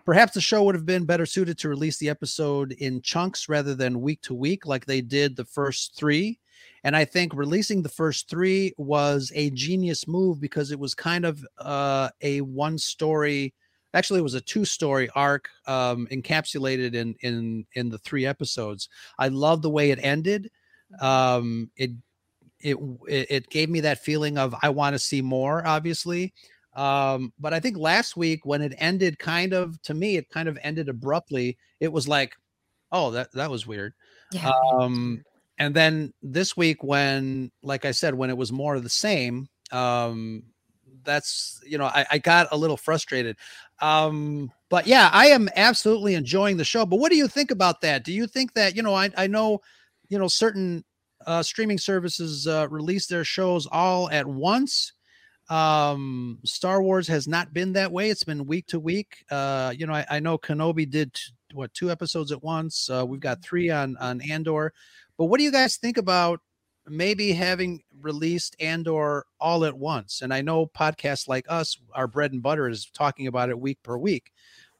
Perhaps 0.04 0.34
the 0.34 0.40
show 0.40 0.62
would 0.64 0.74
have 0.74 0.86
been 0.86 1.04
better 1.04 1.26
suited 1.26 1.58
to 1.58 1.68
release 1.68 1.98
the 1.98 2.08
episode 2.08 2.72
in 2.72 3.02
chunks 3.02 3.48
rather 3.48 3.74
than 3.74 4.00
week 4.00 4.22
to 4.22 4.34
week, 4.34 4.66
like 4.66 4.86
they 4.86 5.00
did 5.00 5.36
the 5.36 5.44
first 5.44 5.96
three. 5.96 6.38
And 6.84 6.96
I 6.96 7.04
think 7.04 7.32
releasing 7.34 7.82
the 7.82 7.88
first 7.88 8.28
three 8.28 8.72
was 8.76 9.30
a 9.34 9.50
genius 9.50 10.08
move 10.08 10.40
because 10.40 10.72
it 10.72 10.78
was 10.78 10.94
kind 10.94 11.24
of 11.24 11.44
uh, 11.58 12.10
a 12.20 12.40
one 12.40 12.76
story. 12.78 13.54
Actually, 13.94 14.20
it 14.20 14.24
was 14.24 14.34
a 14.34 14.40
two 14.40 14.64
story 14.64 15.08
arc 15.14 15.48
um, 15.66 16.06
encapsulated 16.10 16.94
in 16.94 17.14
in 17.20 17.66
in 17.74 17.88
the 17.88 17.98
three 17.98 18.26
episodes. 18.26 18.88
I 19.18 19.28
love 19.28 19.62
the 19.62 19.70
way 19.70 19.90
it 19.90 19.98
ended. 20.02 20.50
Um, 21.00 21.70
it 21.76 21.90
it 22.60 22.76
it 23.08 23.26
it 23.30 23.50
gave 23.50 23.68
me 23.68 23.80
that 23.80 24.04
feeling 24.04 24.38
of 24.38 24.54
I 24.62 24.70
want 24.70 24.94
to 24.94 24.98
see 24.98 25.20
more. 25.22 25.66
Obviously, 25.66 26.32
um, 26.74 27.32
but 27.38 27.52
I 27.52 27.60
think 27.60 27.76
last 27.76 28.16
week 28.16 28.46
when 28.46 28.62
it 28.62 28.74
ended, 28.78 29.18
kind 29.18 29.52
of 29.52 29.80
to 29.82 29.94
me, 29.94 30.16
it 30.16 30.30
kind 30.30 30.48
of 30.48 30.58
ended 30.62 30.88
abruptly. 30.88 31.58
It 31.80 31.92
was 31.92 32.08
like, 32.08 32.34
oh, 32.90 33.10
that 33.12 33.32
that 33.32 33.50
was 33.50 33.66
weird. 33.66 33.94
Yeah. 34.32 34.52
Um, 34.72 35.22
and 35.58 35.74
then 35.74 36.12
this 36.22 36.56
week, 36.56 36.82
when, 36.82 37.52
like 37.62 37.84
I 37.84 37.90
said, 37.90 38.14
when 38.14 38.30
it 38.30 38.36
was 38.36 38.50
more 38.50 38.74
of 38.74 38.82
the 38.82 38.88
same, 38.88 39.48
um, 39.70 40.44
that's 41.04 41.60
you 41.66 41.78
know, 41.78 41.86
I, 41.86 42.06
I 42.10 42.18
got 42.18 42.48
a 42.52 42.56
little 42.56 42.76
frustrated. 42.76 43.36
Um, 43.80 44.50
but 44.68 44.86
yeah, 44.86 45.10
I 45.12 45.26
am 45.26 45.48
absolutely 45.56 46.14
enjoying 46.14 46.56
the 46.56 46.64
show. 46.64 46.86
But 46.86 46.96
what 46.96 47.10
do 47.10 47.16
you 47.16 47.28
think 47.28 47.50
about 47.50 47.80
that? 47.82 48.04
Do 48.04 48.12
you 48.12 48.26
think 48.26 48.54
that 48.54 48.76
you 48.76 48.82
know, 48.82 48.94
I 48.94 49.10
I 49.16 49.26
know, 49.26 49.60
you 50.08 50.18
know, 50.18 50.28
certain 50.28 50.84
uh, 51.26 51.42
streaming 51.42 51.78
services 51.78 52.46
uh, 52.46 52.66
release 52.70 53.06
their 53.06 53.24
shows 53.24 53.66
all 53.70 54.10
at 54.10 54.26
once. 54.26 54.92
Um, 55.48 56.38
Star 56.44 56.82
Wars 56.82 57.08
has 57.08 57.28
not 57.28 57.52
been 57.52 57.72
that 57.74 57.92
way. 57.92 58.10
It's 58.10 58.24
been 58.24 58.46
week 58.46 58.66
to 58.68 58.80
week. 58.80 59.24
Uh, 59.30 59.72
you 59.76 59.86
know, 59.86 59.92
I, 59.92 60.06
I 60.08 60.20
know 60.20 60.38
Kenobi 60.38 60.88
did 60.88 61.12
t- 61.14 61.32
what 61.52 61.74
two 61.74 61.90
episodes 61.90 62.32
at 62.32 62.42
once. 62.42 62.88
Uh, 62.88 63.04
we've 63.06 63.20
got 63.20 63.42
three 63.42 63.68
on 63.70 63.96
on 63.98 64.20
Andor. 64.30 64.72
But 65.18 65.26
what 65.26 65.38
do 65.38 65.44
you 65.44 65.52
guys 65.52 65.76
think 65.76 65.98
about 65.98 66.40
maybe 66.86 67.32
having 67.32 67.82
released 68.00 68.56
Andor 68.60 69.26
all 69.40 69.64
at 69.64 69.76
once? 69.76 70.22
And 70.22 70.32
I 70.32 70.42
know 70.42 70.66
podcasts 70.66 71.28
like 71.28 71.46
us, 71.48 71.78
our 71.94 72.06
bread 72.06 72.32
and 72.32 72.42
butter 72.42 72.68
is 72.68 72.86
talking 72.86 73.26
about 73.26 73.50
it 73.50 73.58
week 73.60 73.82
per 73.82 73.96
week. 73.96 74.32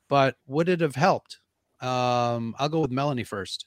But 0.09 0.37
would 0.47 0.69
it 0.69 0.81
have 0.81 0.97
helped? 0.97 1.41
Um, 1.81 2.55
I'll 2.59 2.69
go 2.69 2.81
with 2.81 2.91
Melanie 2.91 3.25
first. 3.25 3.67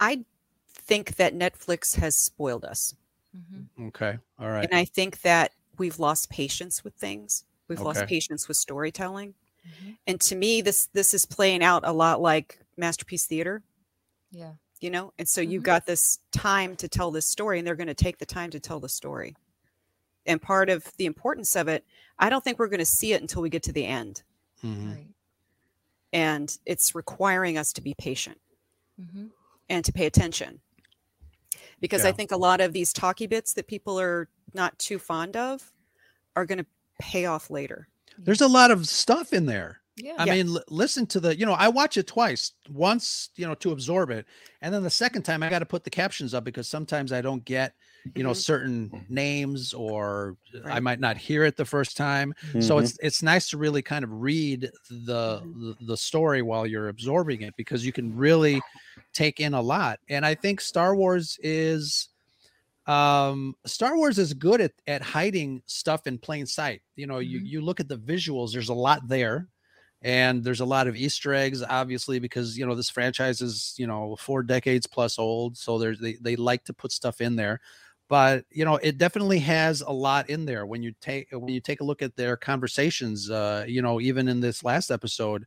I 0.00 0.24
think 0.68 1.16
that 1.16 1.34
Netflix 1.34 1.96
has 1.96 2.16
spoiled 2.16 2.64
us. 2.64 2.94
Mhm. 3.36 3.88
Okay. 3.88 4.18
All 4.38 4.50
right. 4.50 4.64
And 4.64 4.74
I 4.74 4.84
think 4.84 5.22
that 5.22 5.52
we've 5.78 5.98
lost 5.98 6.30
patience 6.30 6.84
with 6.84 6.94
things. 6.94 7.44
We've 7.68 7.80
lost 7.80 8.06
patience 8.06 8.46
with 8.46 8.56
storytelling. 8.56 9.34
Mhm. 9.66 9.98
And 10.06 10.20
to 10.22 10.34
me, 10.34 10.60
this 10.60 10.86
this 10.92 11.14
is 11.14 11.26
playing 11.26 11.62
out 11.62 11.86
a 11.86 11.92
lot 11.92 12.20
like 12.20 12.60
Masterpiece 12.76 13.26
Theater, 13.26 13.62
Yeah. 14.30 14.54
You 14.84 14.90
know? 14.90 15.12
And 15.18 15.28
so 15.28 15.40
you've 15.40 15.62
Mhm. 15.62 15.66
got 15.66 15.86
this 15.86 16.18
time 16.30 16.76
to 16.76 16.86
tell 16.88 17.10
this 17.10 17.26
story, 17.26 17.58
and 17.58 17.66
they're 17.66 17.74
going 17.74 17.88
to 17.88 17.94
take 17.94 18.18
the 18.18 18.26
time 18.26 18.50
to 18.50 18.60
tell 18.60 18.78
the 18.80 18.88
story. 18.88 19.34
and 20.26 20.40
part 20.40 20.70
of 20.70 20.90
the 20.96 21.04
importance 21.04 21.54
of 21.54 21.68
it, 21.68 21.84
I 22.18 22.30
don't 22.30 22.42
think 22.42 22.58
we're 22.58 22.68
going 22.68 22.78
to 22.78 22.86
see 22.86 23.12
it 23.12 23.20
until 23.20 23.42
we 23.42 23.50
get 23.50 23.62
to 23.64 23.72
the 23.72 23.84
end. 23.84 24.22
Mhm. 24.62 24.94
Right. 24.94 25.14
And 26.14 26.58
it's 26.64 26.94
requiring 26.94 27.58
us 27.58 27.74
to 27.74 27.82
be 27.82 27.92
patient 27.98 28.40
Mhm. 28.98 29.32
and 29.68 29.84
to 29.84 29.92
pay 29.92 30.06
attention. 30.06 30.62
Because 31.78 32.06
I 32.06 32.12
think 32.12 32.32
a 32.32 32.38
lot 32.38 32.62
of 32.62 32.72
these 32.72 32.90
talky 32.90 33.26
bits 33.26 33.52
that 33.52 33.66
people 33.66 34.00
are 34.00 34.30
not 34.54 34.78
too 34.78 34.98
fond 34.98 35.36
of 35.36 35.74
are 36.34 36.46
going 36.46 36.56
to 36.56 36.66
pay 36.98 37.26
off 37.26 37.50
later. 37.50 37.88
There's 38.16 38.40
a 38.40 38.48
lot 38.48 38.70
of 38.70 38.88
stuff 38.88 39.30
in 39.34 39.44
there. 39.44 39.82
Yeah. 39.96 40.14
I 40.18 40.24
Yeah. 40.24 40.32
mean, 40.34 40.48
l- 40.56 40.64
listen 40.68 41.06
to 41.08 41.20
the, 41.20 41.38
you 41.38 41.46
know, 41.46 41.52
I 41.52 41.68
watch 41.68 41.96
it 41.96 42.06
twice. 42.08 42.52
Once, 42.68 43.30
you 43.36 43.46
know, 43.46 43.54
to 43.56 43.70
absorb 43.70 44.10
it, 44.10 44.26
and 44.60 44.74
then 44.74 44.82
the 44.82 44.90
second 44.90 45.22
time 45.22 45.42
I 45.42 45.48
got 45.50 45.60
to 45.60 45.66
put 45.66 45.84
the 45.84 45.90
captions 45.90 46.34
up 46.34 46.42
because 46.42 46.66
sometimes 46.68 47.12
I 47.12 47.20
don't 47.20 47.44
get, 47.44 47.74
you 48.16 48.24
know, 48.24 48.32
Mhm. 48.32 48.36
certain 48.36 49.06
names 49.08 49.72
or 49.72 50.36
I 50.64 50.80
might 50.80 50.98
not 50.98 51.16
hear 51.16 51.44
it 51.44 51.56
the 51.56 51.64
first 51.64 51.96
time. 51.96 52.34
So 52.60 52.78
Mhm. 52.78 52.82
it's 52.82 52.98
it's 53.02 53.22
nice 53.22 53.48
to 53.50 53.56
really 53.58 53.82
kind 53.82 54.04
of 54.04 54.10
read 54.12 54.68
the, 54.90 55.44
Mm-hmm. 55.44 55.60
the 55.60 55.76
the 55.86 55.96
story 55.96 56.42
while 56.42 56.66
you're 56.66 56.88
absorbing 56.88 57.42
it 57.42 57.54
because 57.56 57.86
you 57.86 57.92
can 57.92 58.14
really 58.16 58.60
take 59.12 59.38
in 59.40 59.54
a 59.54 59.62
lot. 59.62 60.00
And 60.08 60.26
I 60.26 60.34
think 60.34 60.60
Star 60.60 60.96
Wars 60.96 61.38
is 61.42 62.08
um 62.86 63.54
Star 63.66 63.96
Wars 63.96 64.18
is 64.18 64.34
good 64.34 64.60
at 64.60 64.72
at 64.86 65.02
hiding 65.02 65.62
stuff 65.66 66.06
in 66.06 66.18
plain 66.18 66.46
sight. 66.46 66.82
You 66.96 67.06
know, 67.06 67.18
you 67.20 67.40
Mhm. 67.40 67.46
you 67.46 67.60
look 67.62 67.80
at 67.80 67.88
the 67.88 67.96
visuals, 67.98 68.52
there's 68.52 68.68
a 68.70 68.74
lot 68.74 69.08
there. 69.08 69.48
And 70.04 70.44
there's 70.44 70.60
a 70.60 70.66
lot 70.66 70.86
of 70.86 70.96
Easter 70.96 71.32
eggs, 71.32 71.62
obviously, 71.62 72.18
because 72.18 72.58
you 72.58 72.66
know 72.66 72.74
this 72.74 72.90
franchise 72.90 73.40
is 73.40 73.74
you 73.78 73.86
know 73.86 74.16
four 74.16 74.42
decades 74.42 74.86
plus 74.86 75.18
old, 75.18 75.56
so 75.56 75.78
there's 75.78 75.98
they 75.98 76.18
they 76.20 76.36
like 76.36 76.62
to 76.64 76.74
put 76.74 76.92
stuff 76.92 77.22
in 77.22 77.36
there, 77.36 77.60
but 78.06 78.44
you 78.50 78.66
know 78.66 78.76
it 78.76 78.98
definitely 78.98 79.38
has 79.38 79.80
a 79.80 79.90
lot 79.90 80.28
in 80.28 80.44
there 80.44 80.66
when 80.66 80.82
you 80.82 80.92
take 81.00 81.28
when 81.32 81.48
you 81.48 81.60
take 81.60 81.80
a 81.80 81.84
look 81.84 82.02
at 82.02 82.16
their 82.16 82.36
conversations. 82.36 83.30
Uh, 83.30 83.64
you 83.66 83.80
know, 83.80 83.98
even 83.98 84.28
in 84.28 84.40
this 84.40 84.62
last 84.62 84.90
episode, 84.90 85.46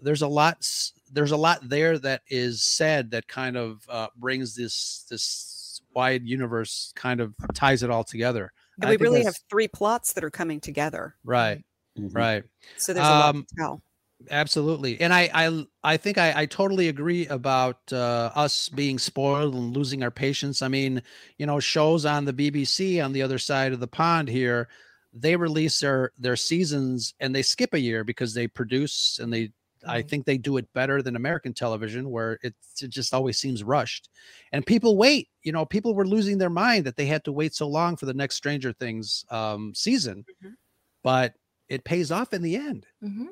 there's 0.00 0.22
a 0.22 0.28
lot 0.28 0.66
there's 1.12 1.32
a 1.32 1.36
lot 1.36 1.68
there 1.68 1.98
that 1.98 2.22
is 2.28 2.62
said 2.62 3.10
that 3.10 3.28
kind 3.28 3.58
of 3.58 3.84
uh, 3.90 4.08
brings 4.16 4.56
this 4.56 5.04
this 5.10 5.82
wide 5.94 6.26
universe 6.26 6.92
kind 6.96 7.20
of 7.20 7.34
ties 7.52 7.82
it 7.82 7.90
all 7.90 8.04
together. 8.04 8.52
And 8.80 8.88
we 8.88 8.96
really 8.96 9.24
have 9.24 9.36
three 9.50 9.68
plots 9.68 10.14
that 10.14 10.24
are 10.24 10.30
coming 10.30 10.60
together. 10.60 11.14
right, 11.24 11.62
Mhm. 11.98 12.12
right. 12.14 12.44
So 12.76 12.92
there's 12.94 13.10
a 13.10 13.14
lot 13.14 13.32
Um, 13.32 13.46
to 13.48 13.56
tell. 13.58 13.82
absolutely 14.30 15.00
and 15.00 15.12
i 15.12 15.28
i 15.34 15.66
i 15.82 15.96
think 15.96 16.16
i 16.16 16.42
i 16.42 16.46
totally 16.46 16.88
agree 16.88 17.26
about 17.26 17.80
uh 17.92 18.30
us 18.36 18.68
being 18.68 18.98
spoiled 18.98 19.54
and 19.54 19.76
losing 19.76 20.02
our 20.04 20.12
patience 20.12 20.62
i 20.62 20.68
mean 20.68 21.02
you 21.38 21.46
know 21.46 21.58
shows 21.58 22.06
on 22.06 22.24
the 22.24 22.32
bbc 22.32 23.04
on 23.04 23.12
the 23.12 23.22
other 23.22 23.38
side 23.38 23.72
of 23.72 23.80
the 23.80 23.86
pond 23.88 24.28
here 24.28 24.68
they 25.12 25.36
release 25.36 25.80
their 25.80 26.12
their 26.18 26.36
seasons 26.36 27.14
and 27.20 27.34
they 27.34 27.42
skip 27.42 27.74
a 27.74 27.80
year 27.80 28.04
because 28.04 28.34
they 28.34 28.46
produce 28.46 29.18
and 29.18 29.32
they 29.32 29.52
I 29.86 30.02
think 30.02 30.26
they 30.26 30.38
do 30.38 30.58
it 30.58 30.72
better 30.74 31.02
than 31.02 31.16
American 31.16 31.54
television, 31.54 32.08
where 32.10 32.38
it, 32.42 32.54
it 32.80 32.88
just 32.90 33.12
always 33.12 33.36
seems 33.38 33.64
rushed. 33.64 34.10
And 34.52 34.64
people 34.64 34.96
wait. 34.96 35.28
You 35.42 35.50
know, 35.50 35.66
people 35.66 35.94
were 35.94 36.06
losing 36.06 36.38
their 36.38 36.50
mind 36.50 36.86
that 36.86 36.96
they 36.96 37.06
had 37.06 37.24
to 37.24 37.32
wait 37.32 37.52
so 37.54 37.66
long 37.68 37.96
for 37.96 38.06
the 38.06 38.14
next 38.14 38.36
Stranger 38.36 38.72
Things 38.72 39.24
um, 39.30 39.74
season, 39.74 40.24
Mhm. 40.26 40.56
but 41.02 41.34
it 41.68 41.84
pays 41.84 42.10
off 42.10 42.32
in 42.32 42.42
the 42.42 42.56
end. 42.56 42.86
Mhm. 43.02 43.28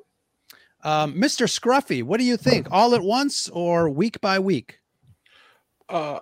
Um, 0.82 1.14
Mr. 1.14 1.46
Scruffy, 1.46 2.02
what 2.02 2.18
do 2.18 2.24
you 2.24 2.36
think? 2.36 2.68
All 2.72 2.94
at 2.94 3.02
once 3.02 3.48
or 3.50 3.88
week 3.90 4.20
by 4.20 4.38
week? 4.38 4.78
Uh, 5.88 6.20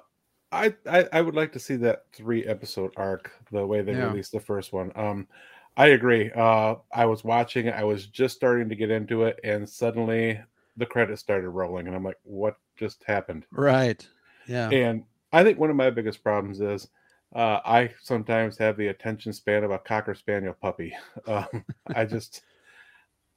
I, 0.50 0.74
I 0.90 1.06
I 1.12 1.20
would 1.20 1.34
like 1.34 1.52
to 1.52 1.58
see 1.58 1.76
that 1.76 2.06
three 2.12 2.44
episode 2.46 2.92
arc 2.96 3.30
the 3.52 3.66
way 3.66 3.82
they 3.82 3.92
Yeah. 3.92 4.08
released 4.08 4.32
the 4.32 4.40
first 4.40 4.72
one. 4.72 4.90
Um, 4.96 5.28
I 5.76 5.88
agree. 5.88 6.30
Uh, 6.34 6.76
I 6.92 7.04
was 7.04 7.22
watching. 7.22 7.68
I 7.68 7.84
was 7.84 8.06
just 8.06 8.34
starting 8.34 8.68
to 8.70 8.74
get 8.74 8.90
into 8.90 9.24
it, 9.24 9.38
and 9.44 9.68
suddenly 9.68 10.40
the 10.76 10.86
credits 10.86 11.20
started 11.20 11.50
rolling, 11.50 11.86
and 11.86 11.94
I'm 11.94 12.02
like, 12.02 12.18
"What 12.24 12.56
just 12.76 13.04
happened?" 13.04 13.44
Right. 13.52 14.08
Yeah. 14.46 14.70
And 14.70 15.04
I 15.32 15.44
think 15.44 15.58
one 15.58 15.70
of 15.70 15.76
my 15.76 15.90
biggest 15.90 16.22
problems 16.24 16.60
is 16.60 16.88
uh, 17.34 17.60
I 17.64 17.90
sometimes 18.02 18.58
have 18.58 18.76
the 18.76 18.88
attention 18.88 19.32
span 19.32 19.64
of 19.64 19.70
a 19.70 19.78
cocker 19.78 20.14
spaniel 20.14 20.54
puppy. 20.60 20.94
Um, 21.26 21.64
I 21.94 22.04
just, 22.06 22.42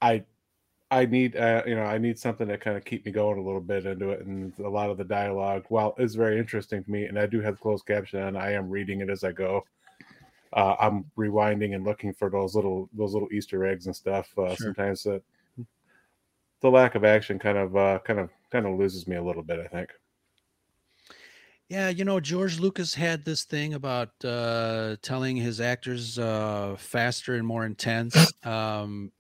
I, 0.02 0.24
I 0.92 1.06
need, 1.06 1.36
uh, 1.36 1.64
you 1.66 1.76
know, 1.76 1.84
I 1.84 1.98
need 1.98 2.20
something 2.20 2.48
to 2.48 2.58
kind 2.58 2.78
of 2.78 2.86
keep 2.86 3.06
me 3.06 3.12
going 3.12 3.40
a 3.40 3.44
little 3.44 3.62
bit 3.62 3.86
into 3.86 4.10
it. 4.12 4.26
And 4.26 4.58
a 4.60 4.70
lot 4.70 4.90
of 4.90 4.98
the 4.98 5.04
dialogue, 5.04 5.66
while 5.70 5.96
is 5.98 6.16
very 6.16 6.38
interesting 6.40 6.84
to 6.84 6.92
me, 6.92 7.06
and 7.06 7.20
I 7.20 7.26
do 7.28 7.42
have 7.42 7.60
closed 7.60 7.86
caption 7.86 8.22
on, 8.22 8.36
I 8.38 8.54
am 8.54 8.70
reading 8.70 9.02
it 9.02 9.10
as 9.10 9.24
I 9.24 9.32
go. 9.32 9.66
Uh, 10.54 10.76
I'm 10.80 11.06
rewinding 11.18 11.76
and 11.76 11.86
looking 11.86 12.14
for 12.14 12.30
those 12.30 12.56
little 12.56 12.90
those 12.94 13.14
little 13.14 13.30
Easter 13.32 13.66
eggs 13.66 13.86
and 13.86 13.96
stuff. 13.96 14.38
Uh, 14.38 14.56
Sure. 14.56 14.58
Sometimes 14.58 15.04
that 15.04 15.22
the 16.62 16.70
lack 16.72 16.96
of 16.96 17.04
action 17.04 17.40
kind 17.40 17.58
of 17.58 17.76
uh, 17.76 18.00
kind 18.00 18.20
of 18.20 18.30
kind 18.52 18.66
of 18.66 18.78
loses 18.78 19.08
me 19.08 19.16
a 19.16 19.24
little 19.24 19.44
bit. 19.44 19.60
I 19.60 19.68
think. 19.68 19.90
Yeah, 21.72 21.88
you 21.88 22.04
know, 22.04 22.20
George 22.20 22.60
Lucas 22.60 22.94
had 22.94 23.24
this 23.24 23.46
thing 23.46 23.74
about 23.76 24.10
uh, 24.26 24.98
telling 25.02 25.38
his 25.38 25.62
actors 25.62 26.20
uh, 26.20 26.76
faster 26.78 27.36
and 27.36 27.48
more 27.48 27.66
intense. 27.66 28.34
Um, 28.46 29.14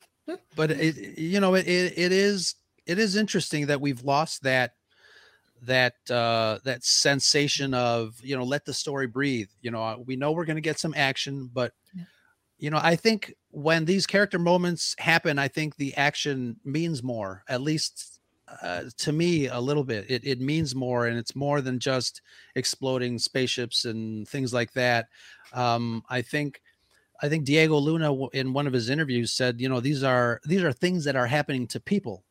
but 0.57 0.69
it, 0.71 1.17
you 1.17 1.39
know, 1.39 1.55
it, 1.55 1.65
it 1.65 1.97
it 1.97 2.11
is 2.11 2.55
it 2.85 2.99
is 2.99 3.15
interesting 3.15 3.67
that 3.67 3.79
we've 3.79 4.03
lost 4.03 4.43
that 4.43 4.73
that 5.61 5.93
uh, 6.09 6.59
that 6.65 6.83
sensation 6.83 7.73
of 7.73 8.19
you 8.21 8.35
know 8.35 8.43
let 8.43 8.65
the 8.65 8.73
story 8.73 9.07
breathe. 9.07 9.47
You 9.61 9.71
know, 9.71 9.81
uh, 9.81 9.97
we 10.05 10.17
know 10.17 10.33
we're 10.33 10.43
going 10.43 10.57
to 10.57 10.61
get 10.61 10.77
some 10.77 10.93
action, 10.97 11.49
but 11.53 11.71
Yeah. 11.95 12.03
you 12.59 12.69
know, 12.69 12.79
I 12.83 12.97
think 12.97 13.33
when 13.51 13.85
these 13.85 14.05
character 14.05 14.39
moments 14.39 14.93
happen, 14.97 15.39
I 15.39 15.47
think 15.47 15.77
the 15.77 15.95
action 15.95 16.57
means 16.65 17.01
more. 17.01 17.43
At 17.47 17.61
least 17.61 18.19
uh, 18.61 18.83
to 18.97 19.11
me 19.11 19.47
a 19.47 19.59
little 19.59 19.83
bit. 19.83 20.05
It, 20.09 20.25
it 20.25 20.41
means 20.41 20.75
more 20.75 21.07
and 21.07 21.17
it's 21.17 21.35
more 21.35 21.61
than 21.61 21.79
just 21.79 22.21
exploding 22.55 23.19
spaceships 23.19 23.85
and 23.85 24.27
things 24.27 24.53
like 24.53 24.71
that. 24.73 25.07
Um, 25.53 26.03
i 26.09 26.21
think 26.21 26.61
i 27.21 27.27
think 27.27 27.43
diego 27.43 27.75
luna 27.77 28.27
in 28.29 28.53
one 28.53 28.67
of 28.67 28.73
his 28.73 28.89
interviews 28.89 29.33
said 29.33 29.59
you 29.59 29.67
know 29.67 29.81
these 29.81 30.01
are 30.01 30.39
these 30.45 30.63
are 30.63 30.71
things 30.71 31.03
that 31.03 31.17
are 31.17 31.27
happening 31.27 31.67
to 31.67 31.79
people 31.81 32.23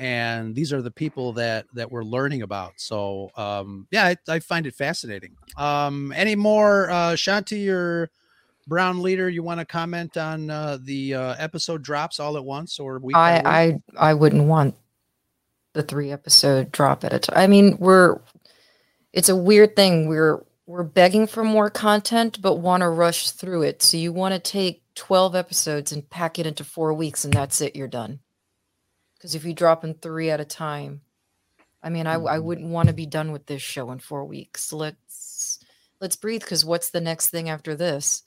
and 0.00 0.54
these 0.54 0.72
are 0.72 0.80
the 0.80 0.90
people 0.90 1.32
that 1.34 1.66
that 1.74 1.92
we're 1.92 2.02
learning 2.02 2.42
about. 2.42 2.72
So 2.76 3.30
um, 3.36 3.86
yeah 3.90 4.06
I, 4.06 4.16
I 4.28 4.38
find 4.40 4.66
it 4.66 4.74
fascinating. 4.74 5.36
Um, 5.56 6.12
any 6.16 6.34
more 6.34 6.90
uh, 6.90 7.12
shanti 7.12 7.70
or 7.70 8.10
brown 8.66 9.02
leader 9.02 9.28
you 9.28 9.42
want 9.42 9.60
to 9.60 9.66
comment 9.66 10.16
on 10.16 10.48
uh, 10.48 10.78
the 10.80 11.14
uh, 11.14 11.34
episode 11.38 11.82
drops 11.82 12.18
all 12.18 12.38
at 12.38 12.44
once 12.44 12.78
or 12.80 12.98
we? 12.98 13.12
I, 13.14 13.42
I 13.44 13.80
I 13.98 14.14
wouldn't 14.14 14.44
want 14.44 14.74
the 15.72 15.82
three 15.82 16.10
episode 16.10 16.72
drop 16.72 17.04
at 17.04 17.12
a 17.12 17.18
time. 17.18 17.38
I 17.38 17.46
mean, 17.46 17.76
we're 17.78 18.18
it's 19.12 19.28
a 19.28 19.36
weird 19.36 19.76
thing. 19.76 20.08
We're 20.08 20.44
we're 20.66 20.84
begging 20.84 21.26
for 21.26 21.42
more 21.44 21.68
content, 21.70 22.40
but 22.40 22.56
want 22.56 22.82
to 22.82 22.88
rush 22.88 23.30
through 23.30 23.62
it. 23.62 23.82
So 23.82 23.96
you 23.96 24.12
want 24.12 24.34
to 24.34 24.40
take 24.40 24.82
twelve 24.94 25.34
episodes 25.34 25.92
and 25.92 26.08
pack 26.08 26.38
it 26.38 26.46
into 26.46 26.64
four 26.64 26.92
weeks, 26.94 27.24
and 27.24 27.32
that's 27.32 27.60
it. 27.60 27.74
You're 27.76 27.88
done. 27.88 28.20
Because 29.14 29.34
if 29.34 29.44
you 29.44 29.52
drop 29.52 29.84
in 29.84 29.94
three 29.94 30.30
at 30.30 30.40
a 30.40 30.44
time, 30.44 31.02
I 31.82 31.90
mean, 31.90 32.06
I 32.06 32.14
I 32.14 32.38
Mhm. 32.38 32.42
wouldn't 32.44 32.70
want 32.70 32.88
to 32.88 32.94
be 32.94 33.06
done 33.06 33.32
with 33.32 33.46
this 33.46 33.62
show 33.62 33.90
in 33.90 33.98
four 33.98 34.24
weeks. 34.24 34.72
Let's 34.72 35.58
let's 36.00 36.16
breathe. 36.16 36.42
Because 36.42 36.64
what's 36.64 36.90
the 36.90 37.00
next 37.00 37.28
thing 37.30 37.48
after 37.48 37.74
this? 37.74 38.22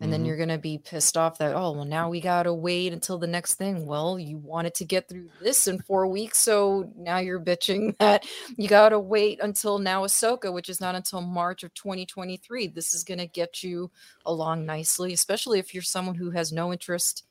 And 0.00 0.12
then 0.12 0.22
Mhm. 0.22 0.26
you're 0.26 0.36
going 0.36 0.48
to 0.48 0.58
be 0.58 0.76
pissed 0.78 1.16
off 1.16 1.38
that 1.38 1.54
oh 1.54 1.70
well 1.72 1.84
now 1.84 2.10
we 2.10 2.20
got 2.20 2.42
to 2.42 2.52
wait 2.52 2.92
until 2.92 3.16
the 3.16 3.26
next 3.28 3.54
thing. 3.54 3.86
Well 3.86 4.18
you 4.18 4.36
wanted 4.38 4.74
to 4.74 4.84
get 4.84 5.08
through 5.08 5.30
this 5.40 5.66
in 5.68 5.80
four 5.82 6.06
weeks 6.06 6.38
so 6.38 6.92
now 6.96 7.18
you're 7.18 7.40
bitching 7.40 7.96
that 7.98 8.26
you 8.56 8.68
got 8.68 8.88
to 8.90 8.98
wait 8.98 9.38
until 9.40 9.78
now 9.78 10.04
ahsoka 10.04 10.52
which 10.52 10.68
is 10.68 10.80
not 10.80 10.94
until 10.96 11.20
march 11.20 11.62
of 11.62 11.72
2023 11.74 12.66
this 12.66 12.92
is 12.92 13.04
going 13.04 13.18
to 13.18 13.26
get 13.26 13.62
you 13.62 13.90
along 14.26 14.66
nicely 14.66 15.12
especially 15.12 15.58
if 15.58 15.72
you're 15.72 15.82
someone 15.82 16.16
who 16.16 16.30
has 16.30 16.52
no 16.52 16.72
interest 16.72 17.24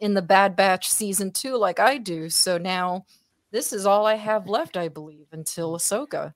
in 0.00 0.14
the 0.14 0.22
bad 0.22 0.56
batch 0.56 0.88
season 0.88 1.30
two 1.30 1.56
like 1.56 1.78
i 1.78 1.96
do. 1.98 2.28
So 2.28 2.58
now 2.58 3.06
this 3.52 3.72
is 3.72 3.86
all 3.86 4.06
i 4.06 4.16
have 4.16 4.48
left 4.48 4.76
i 4.76 4.88
believe 4.88 5.28
until 5.32 5.76
ahsoka 5.76 6.34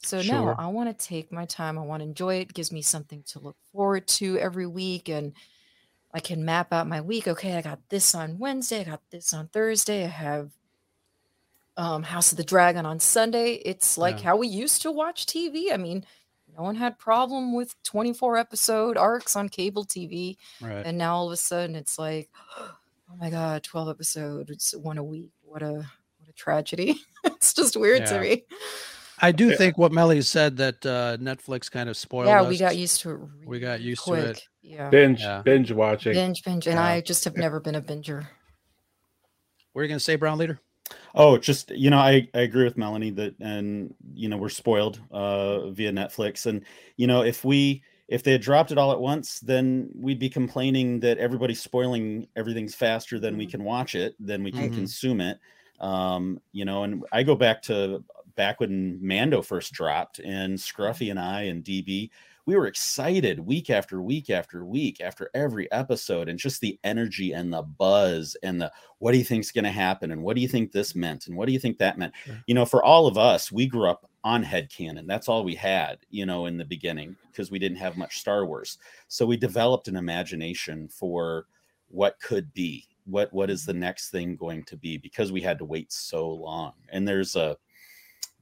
so 0.00 0.22
Sure. 0.22 0.34
no, 0.34 0.54
I 0.58 0.66
want 0.68 0.96
to 0.96 1.06
take 1.06 1.32
my 1.32 1.44
time. 1.44 1.78
I 1.78 1.82
want 1.82 2.00
to 2.02 2.08
enjoy 2.08 2.36
it. 2.36 2.50
it. 2.50 2.54
Gives 2.54 2.72
me 2.72 2.82
something 2.82 3.22
to 3.28 3.40
look 3.40 3.56
forward 3.72 4.06
to 4.08 4.38
every 4.38 4.66
week, 4.66 5.08
and 5.08 5.32
I 6.14 6.20
can 6.20 6.44
map 6.44 6.72
out 6.72 6.86
my 6.86 7.00
week. 7.00 7.26
Okay, 7.28 7.56
I 7.56 7.62
got 7.62 7.80
this 7.88 8.14
on 8.14 8.38
Wednesday. 8.38 8.80
I 8.80 8.84
got 8.84 9.02
this 9.10 9.34
on 9.34 9.48
Thursday. 9.48 10.04
I 10.04 10.08
have 10.08 10.50
um, 11.76 12.02
House 12.02 12.32
of 12.32 12.38
the 12.38 12.44
Dragon 12.44 12.86
on 12.86 12.98
Sunday. 13.00 13.54
It's 13.54 13.96
like 13.98 14.18
Yeah. 14.18 14.24
how 14.24 14.36
we 14.36 14.48
used 14.48 14.82
to 14.82 14.90
watch 14.90 15.26
TV. 15.26 15.72
I 15.72 15.76
mean, 15.76 16.04
no 16.56 16.64
one 16.64 16.74
had 16.74 16.98
problem 16.98 17.54
with 17.54 17.80
24 17.84 18.36
episode 18.36 18.96
arcs 18.96 19.36
on 19.36 19.48
cable 19.48 19.84
TV, 19.84 20.36
right 20.60 20.84
and 20.84 20.98
now 20.98 21.14
all 21.16 21.26
of 21.26 21.32
a 21.32 21.36
sudden 21.36 21.76
it's 21.76 21.98
like, 21.98 22.30
oh 22.58 22.74
my 23.18 23.30
god, 23.30 23.62
12 23.62 23.88
episodes, 23.88 24.74
one 24.76 24.98
a 24.98 25.04
week. 25.04 25.30
What 25.42 25.62
a 25.62 25.72
what 25.72 26.28
a 26.28 26.32
tragedy. 26.32 27.00
it's 27.24 27.54
just 27.54 27.76
weird 27.76 28.06
to 28.06 28.20
me. 28.20 28.44
I 29.20 29.32
do 29.32 29.54
think 29.56 29.78
what 29.78 29.92
Melly 29.92 30.22
said 30.22 30.56
that 30.58 30.84
uh, 30.86 31.16
Netflix 31.20 31.70
kind 31.70 31.88
of 31.88 31.96
spoiled 31.96 32.26
yeah, 32.28 32.42
us. 32.42 32.48
we 32.48 32.58
got 32.58 32.76
used 32.76 33.00
to 33.02 33.10
it. 33.10 33.20
We 33.46 33.60
got 33.60 33.78
really 33.78 33.84
used 33.90 34.04
to 34.04 34.14
it. 34.14 34.42
Yeah. 34.62 34.90
binge 34.90 35.20
Yeah. 35.20 35.42
binge 35.42 35.72
watching. 35.72 36.12
Binge, 36.12 36.42
binge, 36.44 36.66
and 36.66 36.76
Yeah. 36.76 36.84
I 36.84 37.00
just 37.00 37.24
have 37.24 37.36
never 37.36 37.60
been 37.60 37.74
a 37.74 37.82
binger. 37.82 38.26
What 39.72 39.80
are 39.80 39.84
you 39.84 39.88
going 39.88 39.98
to 39.98 40.04
say, 40.04 40.16
Brown 40.16 40.38
Leader? 40.38 40.60
Oh, 41.14 41.36
just 41.38 41.70
you 41.70 41.90
know, 41.90 41.98
I, 41.98 42.28
I 42.34 42.40
agree 42.40 42.64
with 42.64 42.76
Melanie 42.76 43.10
that, 43.12 43.34
and 43.40 43.94
you 44.14 44.28
know, 44.28 44.36
we're 44.36 44.48
spoiled 44.48 45.00
uh, 45.10 45.70
via 45.70 45.92
Netflix, 45.92 46.46
and 46.46 46.64
you 46.96 47.06
know, 47.06 47.22
if 47.22 47.44
we 47.44 47.82
if 48.08 48.22
they 48.22 48.32
had 48.32 48.40
dropped 48.40 48.72
it 48.72 48.78
all 48.78 48.90
at 48.92 49.00
once, 49.00 49.38
then 49.40 49.90
we'd 49.94 50.18
be 50.18 50.30
complaining 50.30 50.98
that 51.00 51.18
everybody's 51.18 51.60
spoiling 51.60 52.26
everything's 52.36 52.74
faster 52.74 53.18
than 53.18 53.36
we 53.36 53.46
can 53.46 53.62
watch 53.64 53.94
it, 53.94 54.14
than 54.18 54.42
we 54.42 54.50
can 54.50 54.70
Mhm. 54.70 54.74
consume 54.74 55.20
it. 55.20 55.38
Um, 55.78 56.40
you 56.52 56.64
know, 56.64 56.84
and 56.84 57.04
I 57.12 57.22
go 57.22 57.34
back 57.36 57.60
to 57.64 58.02
back 58.38 58.60
when 58.60 58.98
Mando 59.02 59.42
first 59.42 59.72
dropped, 59.72 60.20
and 60.20 60.56
Scruffy 60.56 61.10
and 61.10 61.18
I 61.18 61.42
and 61.42 61.64
DB, 61.64 62.08
we 62.46 62.56
were 62.56 62.68
excited 62.68 63.40
week 63.40 63.68
after 63.68 64.00
week 64.00 64.30
after 64.30 64.64
week 64.64 65.00
after 65.02 65.28
every 65.34 65.70
episode, 65.72 66.28
and 66.28 66.38
just 66.38 66.60
the 66.60 66.78
energy 66.84 67.32
and 67.32 67.52
the 67.52 67.62
buzz 67.62 68.36
and 68.44 68.62
the 68.62 68.72
what 69.00 69.12
do 69.12 69.18
you 69.18 69.24
think's 69.24 69.50
going 69.50 69.64
to 69.64 69.70
happen, 69.70 70.12
and 70.12 70.22
what 70.22 70.36
do 70.36 70.40
you 70.40 70.48
think 70.48 70.70
this 70.70 70.94
meant, 70.94 71.26
and 71.26 71.36
what 71.36 71.46
do 71.46 71.52
you 71.52 71.58
think 71.58 71.76
that 71.78 71.98
meant. 71.98 72.14
You 72.46 72.54
know, 72.54 72.64
for 72.64 72.82
all 72.82 73.08
of 73.08 73.18
us, 73.18 73.52
we 73.52 73.66
grew 73.66 73.90
up 73.90 74.08
on 74.22 74.44
headcanon. 74.44 75.06
That's 75.06 75.28
all 75.28 75.42
we 75.44 75.56
had, 75.56 75.98
you 76.08 76.24
know, 76.24 76.46
in 76.46 76.56
the 76.56 76.64
beginning 76.64 77.16
because 77.30 77.50
we 77.50 77.58
didn't 77.58 77.78
have 77.78 77.96
much 77.96 78.20
Star 78.20 78.46
Wars. 78.46 78.78
So 79.08 79.26
we 79.26 79.36
developed 79.36 79.88
an 79.88 79.96
imagination 79.96 80.88
for 80.88 81.46
what 81.88 82.20
could 82.20 82.54
be, 82.54 82.86
what 83.04 83.32
what 83.32 83.50
is 83.50 83.66
the 83.66 83.74
next 83.74 84.10
thing 84.10 84.36
going 84.36 84.62
to 84.64 84.76
be 84.76 84.96
because 84.96 85.32
we 85.32 85.40
had 85.40 85.58
to 85.58 85.64
wait 85.64 85.92
so 85.92 86.30
long. 86.30 86.72
And 86.90 87.06
there's 87.06 87.34
a 87.34 87.56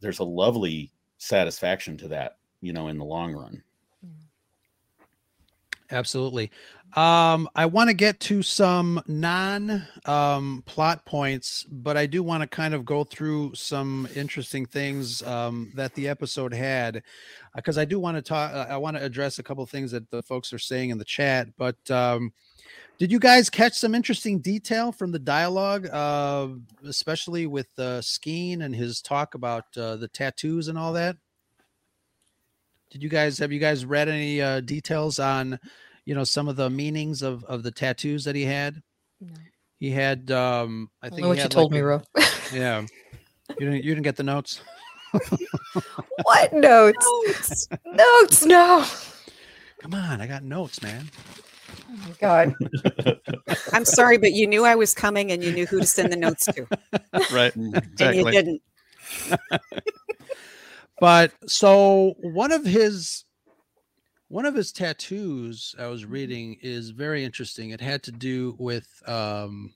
there's 0.06 0.20
a 0.20 0.24
lovely 0.24 0.92
satisfaction 1.18 1.96
to 1.96 2.06
that, 2.06 2.36
you 2.60 2.72
know, 2.72 2.86
in 2.86 2.96
the 2.96 3.04
long 3.04 3.32
run. 3.32 3.60
Absolutely. 5.90 6.52
Um, 6.94 7.48
I 7.56 7.66
want 7.66 7.90
to 7.90 7.94
get 7.94 8.20
to 8.20 8.40
some 8.40 9.02
non 9.08 9.84
um, 10.04 10.62
plot 10.64 11.04
points, 11.06 11.66
but 11.68 11.96
I 11.96 12.06
do 12.06 12.22
want 12.22 12.42
to 12.42 12.46
kind 12.46 12.72
of 12.72 12.84
go 12.84 13.02
through 13.02 13.56
some 13.56 14.06
interesting 14.14 14.64
things 14.64 15.24
um, 15.24 15.72
that 15.74 15.92
the 15.94 16.06
episode 16.06 16.54
had, 16.54 17.02
because 17.56 17.76
I 17.76 17.84
do 17.84 17.98
want 17.98 18.16
to 18.16 18.22
talk. 18.22 18.52
uh, 18.54 18.66
I 18.68 18.76
want 18.76 18.96
to 18.96 19.02
address 19.02 19.40
a 19.40 19.42
couple 19.42 19.66
things 19.66 19.90
that 19.90 20.08
the 20.12 20.22
folks 20.22 20.52
are 20.52 20.58
saying 20.58 20.90
in 20.90 20.98
the 20.98 21.04
chat. 21.04 21.48
But 21.58 21.90
um, 21.90 22.32
did 22.98 23.12
you 23.12 23.18
guys 23.18 23.50
catch 23.50 23.74
some 23.74 23.94
interesting 23.94 24.38
detail 24.38 24.90
from 24.90 25.12
the 25.12 25.18
dialogue, 25.18 25.86
uh, 25.92 26.48
especially 26.86 27.46
with 27.46 27.68
uh, 27.78 28.00
Skeen 28.00 28.62
and 28.62 28.74
his 28.74 29.02
talk 29.02 29.34
about 29.34 29.64
uh, 29.76 29.96
the 29.96 30.08
tattoos 30.08 30.68
and 30.68 30.78
all 30.78 30.94
that? 30.94 31.16
Did 32.90 33.02
you 33.02 33.08
guys 33.08 33.38
have 33.38 33.52
you 33.52 33.60
guys 33.60 33.84
read 33.84 34.08
any 34.08 34.40
uh, 34.40 34.60
details 34.60 35.18
on, 35.18 35.58
you 36.06 36.14
know, 36.14 36.24
some 36.24 36.48
of 36.48 36.56
the 36.56 36.70
meanings 36.70 37.20
of 37.20 37.44
of 37.44 37.62
the 37.62 37.70
tattoos 37.70 38.24
that 38.24 38.34
he 38.34 38.44
had? 38.44 38.82
No. 39.20 39.34
He 39.78 39.90
had, 39.90 40.30
um, 40.30 40.90
I 41.02 41.06
I 41.06 41.10
think 41.10 41.22
know 41.22 41.28
what 41.28 41.38
you 41.38 41.48
told 41.48 41.72
like 41.72 41.80
me, 41.80 41.82
Ro. 41.82 42.02
Yeah, 42.52 42.86
you 43.58 43.66
didn't 43.66 43.84
you 43.84 43.94
didn't 43.94 44.04
get 44.04 44.16
the 44.16 44.22
notes. 44.22 44.62
what 46.22 46.52
notes? 46.52 47.68
notes? 47.84 48.44
No. 48.46 48.86
Come 49.80 49.94
on, 49.94 50.20
I 50.20 50.26
got 50.26 50.44
notes, 50.44 50.80
man. 50.82 51.10
Oh 51.70 51.96
my 51.96 52.14
god. 52.20 52.54
I'm 53.72 53.84
sorry, 53.84 54.18
but 54.18 54.32
you 54.32 54.46
knew 54.46 54.64
I 54.64 54.74
was 54.74 54.94
coming 54.94 55.32
and 55.32 55.42
you 55.42 55.52
knew 55.52 55.66
who 55.66 55.80
to 55.80 55.86
send 55.86 56.12
the 56.12 56.16
notes 56.16 56.46
to. 56.46 56.66
Right, 57.32 57.54
And 57.56 57.82
you 57.98 58.30
didn't. 58.30 58.62
But 60.98 61.32
so 61.46 62.14
one 62.20 62.52
of 62.52 62.64
his 62.64 63.24
one 64.28 64.46
of 64.46 64.54
his 64.54 64.72
tattoos 64.72 65.74
I 65.78 65.86
was 65.86 66.04
reading 66.04 66.56
is 66.62 66.90
very 66.90 67.22
interesting. 67.22 67.70
It 67.70 67.80
had 67.80 68.02
to 68.04 68.12
do 68.12 68.56
with 68.58 68.88
um 69.06 69.74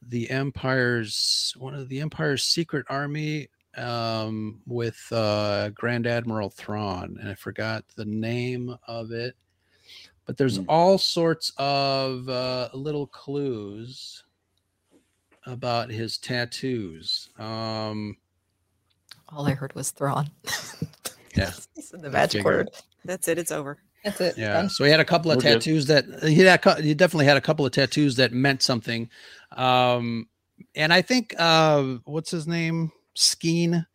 the 0.00 0.30
Empire's 0.30 1.54
one 1.58 1.74
of 1.74 1.88
the 1.88 2.00
Empire's 2.00 2.44
secret 2.44 2.86
army 2.88 3.48
um 3.76 4.60
with 4.66 5.00
uh 5.10 5.70
Grand 5.70 6.06
Admiral 6.06 6.50
Thrawn 6.50 7.16
and 7.20 7.28
I 7.28 7.34
forgot 7.34 7.84
the 7.96 8.04
name 8.04 8.76
of 8.86 9.10
it. 9.10 9.34
But 10.26 10.36
there's 10.36 10.56
Hmm. 10.58 10.64
all 10.68 10.98
sorts 10.98 11.52
of 11.56 12.28
uh 12.28 12.68
little 12.74 13.06
clues 13.06 14.22
about 15.46 15.90
his 15.90 16.18
tattoos. 16.18 17.28
Um 17.38 18.16
All 19.28 19.46
I 19.46 19.52
heard 19.54 19.74
was 19.74 19.90
Thrawn. 19.90 20.30
Yeah. 21.34 21.50
It's 21.76 21.88
the 21.90 22.10
magic 22.10 22.44
word. 22.44 22.68
That's 23.06 23.26
it. 23.26 23.38
It's 23.38 23.50
over. 23.50 23.78
That's 24.04 24.20
it. 24.20 24.36
Yeah. 24.36 24.52
Done. 24.52 24.68
So 24.68 24.84
he 24.84 24.90
had 24.90 25.00
a 25.00 25.04
couple 25.04 25.30
of 25.30 25.38
We're 25.38 25.42
good. 25.42 25.54
tattoos 25.62 25.86
that 25.86 26.04
he 26.24 26.40
had. 26.40 26.62
He 26.84 26.92
definitely 26.92 27.24
had 27.24 27.38
a 27.38 27.40
couple 27.40 27.64
of 27.64 27.72
tattoos 27.72 28.16
that 28.16 28.32
meant 28.32 28.60
something. 28.62 29.08
Um, 29.56 30.28
and 30.74 30.92
I 30.92 31.00
think 31.00 31.34
uh, 31.38 31.96
what's 32.04 32.30
his 32.30 32.46
name? 32.46 32.92
Skeen. 33.16 33.86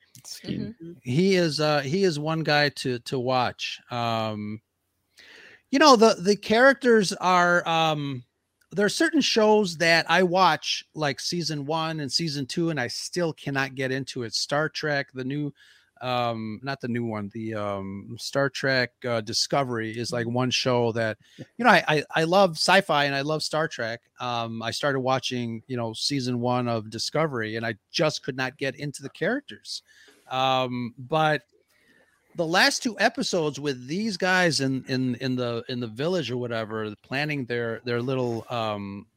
Mhm. 0.44 0.96
He 1.04 1.36
is. 1.36 1.60
Uh, 1.60 1.82
he 1.82 2.04
is 2.04 2.18
one 2.20 2.42
guy 2.42 2.70
to 2.70 2.98
to 3.00 3.20
watch. 3.20 3.80
Um, 3.92 4.60
you 5.72 5.80
know 5.80 5.96
the 5.96 6.16
the 6.20 6.36
characters 6.36 7.14
are. 7.14 7.68
Um, 7.68 8.24
there 8.74 8.86
are 8.86 8.90
certain 8.90 9.22
shows 9.22 9.78
that 9.78 10.06
I 10.12 10.24
watch, 10.24 10.84
like 10.94 11.22
season 11.22 11.66
one 11.66 12.02
and 12.02 12.12
season 12.12 12.46
two, 12.46 12.70
and 12.70 12.80
I 12.80 12.88
still 12.88 13.32
cannot 13.32 13.76
get 13.76 13.92
into 13.92 14.24
it. 14.24 14.34
Star 14.34 14.68
Trek, 14.68 15.08
the 15.14 15.24
new 15.24 15.54
um 16.02 16.60
not 16.64 16.80
the 16.82 16.88
new 16.88 17.06
one 17.06 17.30
the 17.34 17.54
um 17.56 18.16
star 18.20 18.50
trek 18.50 18.92
uh, 19.08 19.22
discovery 19.22 19.92
is 19.98 20.12
like 20.12 20.28
one 20.28 20.50
show 20.52 20.92
that 20.92 21.18
you 21.38 21.66
know 21.66 21.70
I, 21.70 21.84
I 21.88 22.04
i 22.16 22.24
love 22.24 22.52
sci-fi 22.52 23.06
and 23.06 23.16
i 23.16 23.22
love 23.22 23.44
star 23.44 23.68
trek 23.68 24.02
um 24.20 24.62
i 24.62 24.72
started 24.72 25.00
watching 25.00 25.64
you 25.68 25.78
know 25.78 25.94
season 25.94 26.40
one 26.40 26.68
of 26.68 26.90
discovery 26.90 27.56
and 27.56 27.66
i 27.66 27.76
just 27.92 28.24
could 28.24 28.38
not 28.38 28.58
get 28.58 28.76
into 28.76 29.02
the 29.02 29.10
characters 29.10 29.82
um 30.30 30.94
but 30.98 31.44
the 32.38 32.46
last 32.46 32.84
two 32.84 32.98
episodes 33.00 33.60
with 33.60 33.88
these 33.88 34.16
guys 34.16 34.62
in 34.62 34.86
in 34.88 35.16
in 35.16 35.36
the 35.36 35.64
in 35.70 35.80
the 35.80 35.88
village 35.88 36.30
or 36.32 36.38
whatever 36.38 36.94
planning 37.02 37.46
their 37.46 37.82
their 37.84 38.02
little 38.02 38.46
um 38.50 39.08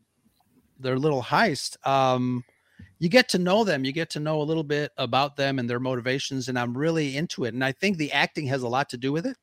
their 0.80 0.98
little 0.98 1.22
heist 1.22 1.76
um 1.86 2.42
you 2.98 3.08
get 3.08 3.28
to 3.30 3.38
know 3.38 3.64
them. 3.64 3.84
You 3.84 3.92
get 3.92 4.10
to 4.10 4.20
know 4.20 4.40
a 4.40 4.44
little 4.44 4.62
bit 4.62 4.92
about 4.98 5.36
them 5.36 5.58
and 5.58 5.68
their 5.68 5.80
motivations 5.80 6.48
and 6.48 6.58
i'm 6.58 6.76
really 6.76 7.16
into 7.16 7.44
it. 7.44 7.52
And 7.54 7.62
i 7.64 7.72
think 7.72 7.98
the 7.98 8.10
acting 8.12 8.46
has 8.46 8.62
a 8.62 8.68
lot 8.68 8.88
to 8.90 8.96
do 8.96 9.12
with 9.12 9.26
it. 9.26 9.36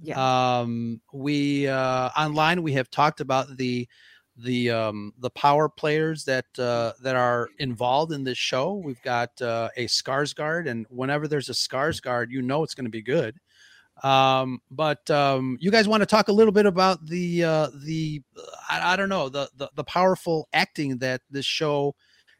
Yeah. 0.00 0.60
um 0.60 1.00
we 1.12 1.68
uh 1.68 2.08
online 2.16 2.62
we 2.62 2.72
have 2.72 2.90
talked 2.90 3.20
about 3.20 3.56
the 3.58 3.86
the 4.42 4.70
um 4.70 5.12
the 5.18 5.30
power 5.30 5.68
players 5.68 6.24
that 6.24 6.46
uh 6.58 6.92
that 7.02 7.16
are 7.16 7.48
involved 7.58 8.12
in 8.12 8.24
this 8.24 8.38
show. 8.38 8.74
We've 8.74 9.02
got 9.02 9.40
uh 9.40 9.68
a 9.76 9.86
Skarsgård 9.86 10.68
and 10.68 10.86
whenever 10.90 11.28
there's 11.28 11.48
a 11.48 11.54
Skarsgård 11.54 12.30
you 12.30 12.42
know 12.42 12.62
it's 12.62 12.74
going 12.74 12.86
to 12.86 12.90
be 12.90 13.02
good. 13.02 13.36
Um 14.02 14.60
but 14.70 15.08
um 15.10 15.58
you 15.60 15.70
guys 15.70 15.88
want 15.88 16.02
to 16.02 16.06
talk 16.06 16.28
a 16.28 16.32
little 16.32 16.52
bit 16.52 16.66
about 16.66 17.06
the 17.06 17.44
uh 17.44 17.68
the 17.84 18.22
I, 18.68 18.92
I 18.92 18.96
don't 18.96 19.08
know 19.08 19.28
the, 19.28 19.48
the 19.56 19.70
the 19.74 19.84
powerful 19.84 20.48
acting 20.52 20.98
that 20.98 21.22
this 21.30 21.46
show 21.46 21.94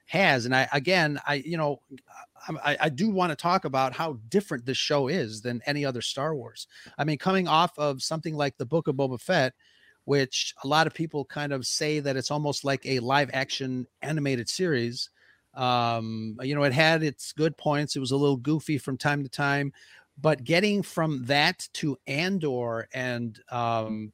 has? 0.07 0.45
And 0.45 0.55
i 0.55 0.69
again 0.73 1.19
i 1.27 1.35
you 1.35 1.57
know 1.57 1.81
I, 2.65 2.77
I 2.81 2.89
do 2.89 3.09
want 3.09 3.31
to 3.31 3.37
talk 3.37 3.65
about 3.65 3.93
how 3.93 4.19
different 4.29 4.67
this 4.67 4.77
show 4.77 5.09
is 5.09 5.43
than 5.43 5.63
any 5.67 5.85
other 5.85 6.03
Star 6.03 6.35
Wars. 6.35 6.67
I 6.99 7.05
mean, 7.05 7.19
coming 7.19 7.47
off 7.47 7.79
of 7.79 8.03
something 8.03 8.35
like 8.35 8.57
the 8.59 8.67
Book 8.67 8.89
of 8.89 8.97
Boba 8.97 9.21
Fett, 9.21 9.55
which 10.05 10.55
a 10.65 10.69
lot 10.69 10.87
of 10.87 10.95
people 10.95 11.25
kind 11.25 11.53
of 11.53 11.67
say 11.67 12.01
that 12.01 12.17
it's 12.17 12.31
almost 12.31 12.65
like 12.65 12.85
a 12.87 12.99
live 13.01 13.31
action 13.33 13.87
animated 14.03 14.49
series. 14.49 15.11
Um, 15.55 16.37
you 16.43 16.55
know, 16.55 16.63
it 16.65 16.73
had 16.73 17.03
its 17.03 17.33
good 17.33 17.57
points. 17.57 17.95
It 17.95 18.01
was 18.01 18.11
a 18.13 18.17
little 18.17 18.37
goofy 18.39 18.79
from 18.79 18.97
time 18.97 19.23
to 19.23 19.29
time, 19.29 19.73
but 20.21 20.45
getting 20.45 20.83
from 20.83 21.25
that 21.27 21.69
to 21.75 21.99
Andor 22.07 22.89
and 22.95 23.39
um, 23.51 24.13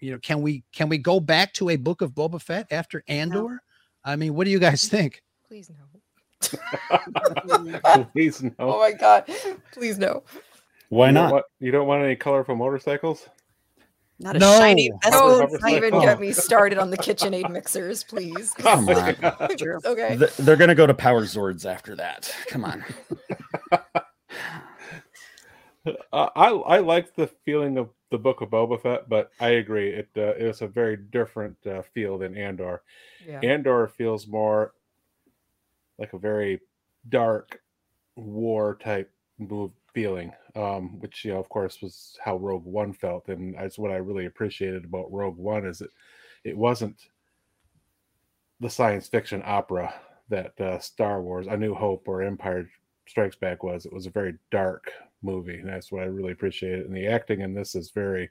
you 0.00 0.12
know, 0.12 0.18
can 0.18 0.42
we 0.42 0.62
can 0.72 0.88
we 0.88 0.98
go 0.98 1.18
back 1.20 1.52
to 1.54 1.70
a 1.70 1.76
Book 1.76 2.00
of 2.02 2.12
Boba 2.12 2.40
Fett 2.40 2.66
after 2.70 3.02
Andor? 3.08 3.60
I 4.04 4.14
mean, 4.16 4.34
what 4.34 4.44
do 4.44 4.50
you 4.50 4.58
guys 4.60 4.86
think? 4.88 5.22
Please 5.48 5.70
no. 5.70 5.76
Please 8.12 8.42
no. 8.42 8.50
Oh 8.58 8.78
my 8.78 8.92
god. 8.92 9.24
Please 9.72 9.98
no. 9.98 10.22
Why 10.90 11.08
You 11.08 11.14
don't 11.14 11.24
not? 11.24 11.32
want- 11.32 11.44
you 11.60 11.70
don't 11.72 11.86
want 11.88 12.04
any 12.04 12.14
colorful 12.16 12.54
motorcycles? 12.56 13.28
Not 14.18 14.36
a 14.36 14.38
No. 14.38 14.58
shiny 14.58 14.90
Oh, 14.92 14.98
Vespa. 15.00 15.10
Don't 15.10 15.40
Robert 15.40 15.66
even 15.76 15.90
Smith. 15.90 16.02
get 16.02 16.20
me 16.20 16.32
started 16.32 16.78
on 16.78 16.90
the 16.90 16.96
KitchenAid 16.96 17.50
mixers, 17.50 18.02
please. 18.02 18.52
Come 18.58 18.88
on. 18.88 18.98
Okay. 19.84 20.16
Th- 20.16 20.36
They're 20.36 20.56
going 20.56 20.68
to 20.68 20.74
go 20.74 20.86
to 20.86 20.94
Power 20.94 21.22
Zords 21.24 21.64
after 21.70 21.94
that. 21.96 22.34
Come 22.48 22.64
on. 22.64 22.84
Uh, 26.12 26.28
I 26.34 26.48
I 26.48 26.78
liked 26.80 27.14
the 27.14 27.28
feeling 27.44 27.78
of 27.78 27.90
the 28.10 28.18
Book 28.18 28.40
of 28.40 28.48
Boba 28.50 28.80
Fett, 28.82 29.08
but 29.08 29.30
I 29.38 29.50
agree 29.50 29.90
it 29.90 30.08
uh, 30.16 30.34
it 30.34 30.42
was 30.44 30.60
a 30.60 30.66
very 30.66 30.96
different 30.96 31.56
uh, 31.64 31.82
feel 31.94 32.18
than 32.18 32.36
Andor. 32.36 32.82
Yeah. 33.24 33.38
Andor 33.44 33.86
feels 33.86 34.26
more 34.26 34.74
like 35.96 36.12
a 36.12 36.18
very 36.18 36.60
dark 37.08 37.60
war 38.16 38.76
type 38.82 39.12
move 39.38 39.70
feeling, 39.96 40.30
um, 40.54 41.00
which 41.00 41.24
you 41.24 41.32
know, 41.32 41.40
of 41.40 41.48
course, 41.48 41.80
was 41.80 42.18
how 42.22 42.36
Rogue 42.36 42.66
One 42.66 42.92
felt, 42.92 43.28
and 43.28 43.54
that's 43.54 43.78
what 43.78 43.90
I 43.90 43.96
really 43.96 44.26
appreciated 44.26 44.84
about 44.84 45.10
Rogue 45.10 45.38
One 45.38 45.64
is 45.64 45.78
that 45.78 45.88
it 46.44 46.54
wasn't 46.54 47.00
the 48.60 48.68
science 48.68 49.08
fiction 49.08 49.42
opera 49.46 49.94
that 50.28 50.60
uh, 50.60 50.78
Star 50.80 51.22
Wars, 51.22 51.46
A 51.46 51.56
New 51.56 51.74
Hope, 51.74 52.08
or 52.08 52.20
Empire 52.20 52.68
Strikes 53.08 53.36
Back 53.36 53.62
was. 53.62 53.86
It 53.86 53.92
was 53.92 54.04
a 54.04 54.10
very 54.10 54.34
dark 54.50 54.92
movie, 55.22 55.60
and 55.60 55.68
that's 55.70 55.90
what 55.90 56.02
I 56.02 56.06
really 56.06 56.32
appreciated. 56.32 56.84
And 56.84 56.94
the 56.94 57.06
acting 57.06 57.40
in 57.40 57.54
this 57.54 57.74
is 57.74 57.90
very 57.90 58.28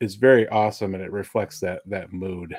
is 0.00 0.14
very 0.14 0.48
awesome, 0.48 0.94
and 0.94 1.04
it 1.04 1.12
reflects 1.12 1.60
that 1.60 1.82
that 1.84 2.14
mood. 2.14 2.56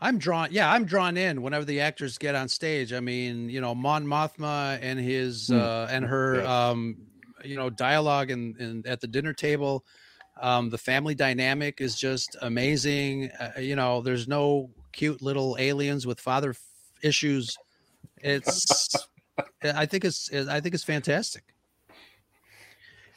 I'm 0.00 0.18
drawn. 0.18 0.48
Yeah, 0.50 0.72
I'm 0.72 0.84
drawn 0.84 1.16
in 1.16 1.42
whenever 1.42 1.64
the 1.64 1.80
actors 1.80 2.16
get 2.18 2.34
on 2.34 2.48
stage. 2.48 2.92
I 2.92 3.00
mean, 3.00 3.48
you 3.50 3.60
know, 3.60 3.74
Mon 3.74 4.06
Mothma 4.06 4.78
and 4.80 4.98
his 4.98 5.48
Mm. 5.48 5.60
uh, 5.60 5.86
and 5.90 6.04
her, 6.06 6.36
Yes. 6.36 6.46
um, 6.46 6.96
you 7.44 7.56
know, 7.56 7.68
dialogue 7.70 8.30
and 8.30 8.56
and 8.56 8.86
at 8.86 9.00
the 9.00 9.06
dinner 9.06 9.32
table. 9.32 9.84
Um, 10.40 10.70
the 10.70 10.78
family 10.78 11.14
dynamic 11.14 11.82
is 11.82 11.96
just 11.96 12.34
amazing. 12.40 13.30
Uh, 13.32 13.60
you 13.60 13.76
know, 13.76 14.00
there's 14.00 14.26
no 14.26 14.70
cute 14.92 15.20
little 15.20 15.56
aliens 15.58 16.06
with 16.06 16.18
father 16.18 16.50
f- 16.50 16.60
issues. 17.02 17.58
It's, 18.22 18.96
I 19.62 19.84
think 19.84 20.06
it's, 20.06 20.32
I 20.32 20.60
think 20.60 20.74
it's 20.74 20.84
fantastic. 20.84 21.44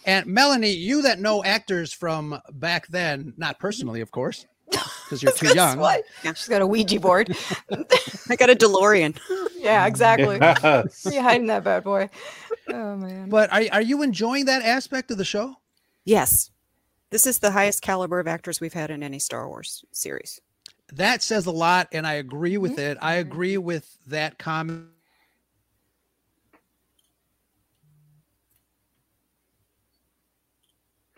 And 0.06 0.26
Melanie, 0.26 0.72
you 0.74 1.02
that 1.04 1.20
know 1.22 1.44
actors 1.46 1.94
from 1.94 2.38
back 2.52 2.88
then, 2.88 3.34
not 3.38 3.58
personally, 3.58 4.02
of 4.02 4.12
course, 4.12 4.46
because 4.74 5.24
you're 5.24 5.32
too 5.54 5.54
young. 5.56 5.80
why 5.80 6.02
Yeah. 6.24 6.34
She's 6.34 6.48
got 6.48 6.62
a 6.62 6.68
Ouija 6.68 7.00
board. 7.00 7.36
I 8.30 8.36
got 8.36 8.50
a 8.50 8.56
DeLorean. 8.56 9.18
yeah, 9.58 9.86
exactly. 9.86 10.38
Yes. 10.42 11.04
Behind 11.04 11.50
that 11.50 11.64
bad 11.64 11.84
boy. 11.84 12.10
Oh 12.70 12.96
man. 12.96 13.30
But 13.30 13.52
are, 13.52 13.64
are 13.72 13.82
you 13.82 14.02
enjoying 14.02 14.46
that 14.46 14.64
aspect 14.64 15.12
of 15.12 15.18
the 15.18 15.26
show? 15.26 15.56
Yes. 16.06 16.52
This 17.10 17.28
is 17.28 17.40
the 17.40 17.52
highest 17.52 17.82
caliber 17.82 18.20
of 18.20 18.28
actors 18.28 18.60
we've 18.60 18.74
had 18.74 18.90
in 18.90 19.04
any 19.04 19.20
Star 19.20 19.48
Wars 19.48 19.86
series. 19.92 20.40
That 20.92 21.22
says 21.22 21.46
a 21.46 21.52
lot, 21.52 21.88
and 21.92 22.06
I 22.06 22.14
agree 22.14 22.58
with 22.58 22.74
mm-hmm. 22.74 22.92
it. 22.92 22.98
I 23.02 23.16
agree 23.16 23.58
with 23.58 23.98
that 24.08 24.38
comment. 24.38 24.88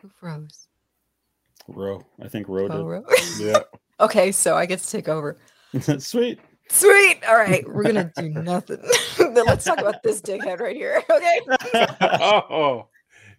Who 0.01 0.09
froze? 0.09 0.67
Ro, 1.67 2.01
I 2.21 2.27
think 2.27 2.47
Row 2.47 2.67
Oh, 2.69 2.77
did. 2.77 2.85
Ro- 2.85 3.03
yeah. 3.39 3.59
okay, 3.99 4.31
so 4.31 4.55
I 4.55 4.65
get 4.65 4.79
to 4.79 4.89
take 4.89 5.07
over. 5.09 5.37
Sweet. 5.99 6.39
Sweet. 6.69 7.19
All 7.27 7.35
right, 7.35 7.63
we're 7.67 7.83
gonna 7.83 8.11
do 8.17 8.29
nothing. 8.29 8.79
then 9.17 9.45
let's 9.45 9.65
talk 9.65 9.79
about 9.79 10.01
this 10.03 10.21
dickhead 10.21 10.59
right 10.59 10.75
here. 10.75 11.03
Okay. 11.09 11.39
oh, 12.49 12.87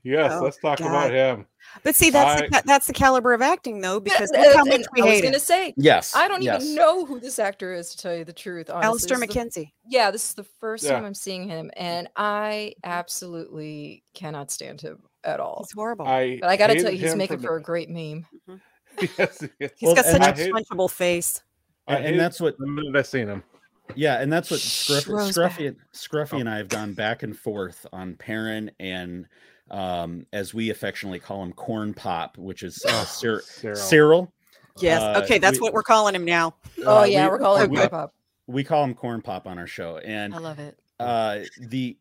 yes. 0.04 0.32
Oh, 0.34 0.44
let's 0.44 0.58
talk 0.58 0.78
God. 0.78 0.86
about 0.88 1.10
him. 1.12 1.46
But 1.82 1.94
see, 1.94 2.10
that's 2.10 2.42
I- 2.42 2.46
the, 2.46 2.62
that's 2.64 2.86
the 2.86 2.92
caliber 2.92 3.32
of 3.34 3.42
acting, 3.42 3.80
though, 3.80 3.98
because 4.00 4.30
Yeah, 4.32 4.40
look 4.42 4.56
how 4.56 4.64
much 4.64 4.82
we 4.94 5.02
I 5.02 5.04
was 5.06 5.20
gonna 5.20 5.40
say 5.40 5.74
yes. 5.76 6.14
I 6.14 6.28
don't 6.28 6.42
yes. 6.42 6.62
even 6.62 6.74
know 6.76 7.04
who 7.04 7.18
this 7.20 7.38
actor 7.38 7.74
is 7.74 7.90
to 7.90 7.98
tell 7.98 8.14
you 8.14 8.24
the 8.24 8.32
truth. 8.32 8.70
Honestly. 8.70 8.86
Alastair 8.86 9.16
This 9.18 9.22
is 9.24 9.28
the- 9.34 9.34
Mackenzie. 9.34 9.74
yeah, 9.88 10.10
this 10.10 10.28
is 10.28 10.34
the 10.34 10.46
first 10.60 10.84
Yeah. 10.84 10.92
time 10.92 11.04
I'm 11.04 11.14
seeing 11.14 11.48
him, 11.48 11.70
and 11.76 12.08
I 12.16 12.74
absolutely 12.84 14.04
cannot 14.14 14.50
stand 14.50 14.80
him 14.80 15.02
at 15.26 15.40
all. 15.40 15.64
He's 15.66 15.72
horrible. 15.72 16.06
I 16.06 16.38
But 16.40 16.48
I 16.50 16.56
got 16.56 16.68
to 16.68 16.80
tell 16.80 16.90
you, 16.92 16.98
he's 16.98 17.14
making 17.16 17.38
from 17.38 17.46
for 17.46 17.56
a 17.56 17.62
great 17.62 17.90
meme. 17.90 18.26
the- 18.46 18.60
yes, 19.18 19.44
yes. 19.60 19.70
He's 19.76 19.86
Well, 19.86 19.94
got 19.94 20.04
such 20.06 20.20
I 20.22 20.28
a 20.30 20.34
hate- 20.34 20.52
punchable 20.52 20.90
face. 20.90 21.42
I 21.88 21.96
and 21.96 22.18
that's 22.18 22.40
what 22.40 22.58
the 22.58 22.66
minute 22.66 22.96
I 22.96 23.02
seen 23.02 23.28
him. 23.28 23.42
Yeah, 23.94 24.20
and 24.20 24.32
that's 24.32 24.50
what 24.50 24.58
Scruffy, 24.60 25.32
Scruffy, 25.32 25.68
and- 25.68 25.76
Scruffy 25.92 26.34
Oh. 26.34 26.38
and 26.38 26.48
I 26.48 26.56
have 26.56 26.68
gone 26.68 26.94
back 26.94 27.22
and 27.22 27.38
forth 27.38 27.86
on 27.92 28.14
Perrin 28.16 28.70
and, 28.80 29.26
um, 29.70 30.26
as 30.32 30.52
we 30.54 30.70
affectionately 30.70 31.18
call 31.20 31.42
him, 31.42 31.52
Corn 31.52 31.94
Pop, 31.94 32.36
which 32.38 32.62
is 32.64 32.82
uh, 32.84 32.88
Oh, 32.90 33.04
Cyr- 33.04 33.42
Syril. 33.42 33.76
Syril. 33.76 34.28
Yes. 34.78 35.00
Uh, 35.00 35.20
okay, 35.24 35.38
that's 35.38 35.58
we- 35.58 35.62
what 35.62 35.72
we're 35.72 35.82
calling 35.84 36.14
him 36.14 36.24
now. 36.24 36.54
Oh 36.84 37.00
Uh, 37.00 37.04
yeah, 37.04 37.24
we- 37.26 37.30
we, 37.30 37.34
are 37.34 37.38
calling 37.38 37.64
him 37.64 37.70
we, 37.70 37.76
Pop 37.78 37.90
Pop. 37.90 38.14
we 38.48 38.64
call 38.64 38.82
him 38.84 38.94
Corn 38.94 39.22
Pop 39.22 39.46
on 39.46 39.58
our 39.58 39.66
show, 39.68 39.98
and 39.98 40.34
I 40.34 40.38
love 40.38 40.58
it. 40.58 40.76
uh, 40.98 41.40
the 41.60 41.96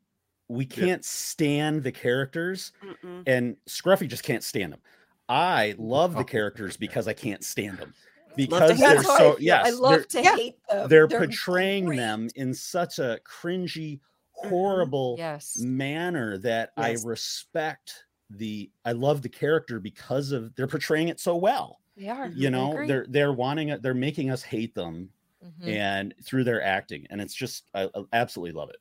we 0.47 0.65
can't 0.65 1.03
stand 1.03 1.83
the 1.83 1.91
characters, 1.91 2.71
Mm-mm. 2.83 3.23
and 3.27 3.57
Scruffy 3.67 4.07
just 4.07 4.23
can't 4.23 4.43
stand 4.43 4.73
them. 4.73 4.79
I 5.27 5.73
love 5.77 6.15
Oh. 6.15 6.19
the 6.19 6.23
characters 6.25 6.77
because 6.77 7.07
I 7.07 7.13
can't 7.13 7.43
stand 7.43 7.79
them 7.79 7.93
because 8.35 8.77
they're 8.79 8.95
That's 8.95 9.09
I 9.09 9.17
so 9.17 9.31
feel. 9.33 9.41
yes 9.41 9.65
I 9.67 9.69
love 9.71 10.07
to 10.09 10.21
hate 10.21 10.57
them. 10.69 10.87
they're, 10.89 11.07
They're 11.07 11.19
portraying 11.19 11.85
great. 11.85 11.97
them 11.97 12.29
in 12.35 12.53
such 12.53 12.99
a 12.99 13.19
cringy, 13.25 13.99
horrible 14.33 15.15
Yes. 15.17 15.57
manner 15.57 16.37
that 16.39 16.71
Yes. 16.77 17.03
I 17.03 17.07
respect 17.07 18.05
the 18.29 18.69
I 18.83 18.91
love 18.91 19.21
the 19.23 19.29
character 19.29 19.79
because 19.79 20.31
of 20.31 20.53
they're 20.55 20.67
portraying 20.67 21.07
it 21.07 21.19
so 21.19 21.35
well. 21.35 21.79
They 21.97 22.09
are. 22.09 22.27
You 22.27 22.49
know, 22.51 22.85
they're 22.85 23.05
they're 23.09 23.33
wanting 23.33 23.69
it, 23.69 23.81
they're 23.81 23.93
making 23.95 24.29
us 24.29 24.43
hate 24.43 24.75
them 24.75 25.09
Mhm. 25.43 25.67
and 25.67 26.13
through 26.23 26.43
their 26.43 26.61
acting. 26.63 27.07
And 27.09 27.21
it's 27.21 27.33
just 27.35 27.69
I, 27.73 27.85
I 27.95 28.03
absolutely 28.13 28.51
love 28.51 28.69
it. 28.69 28.77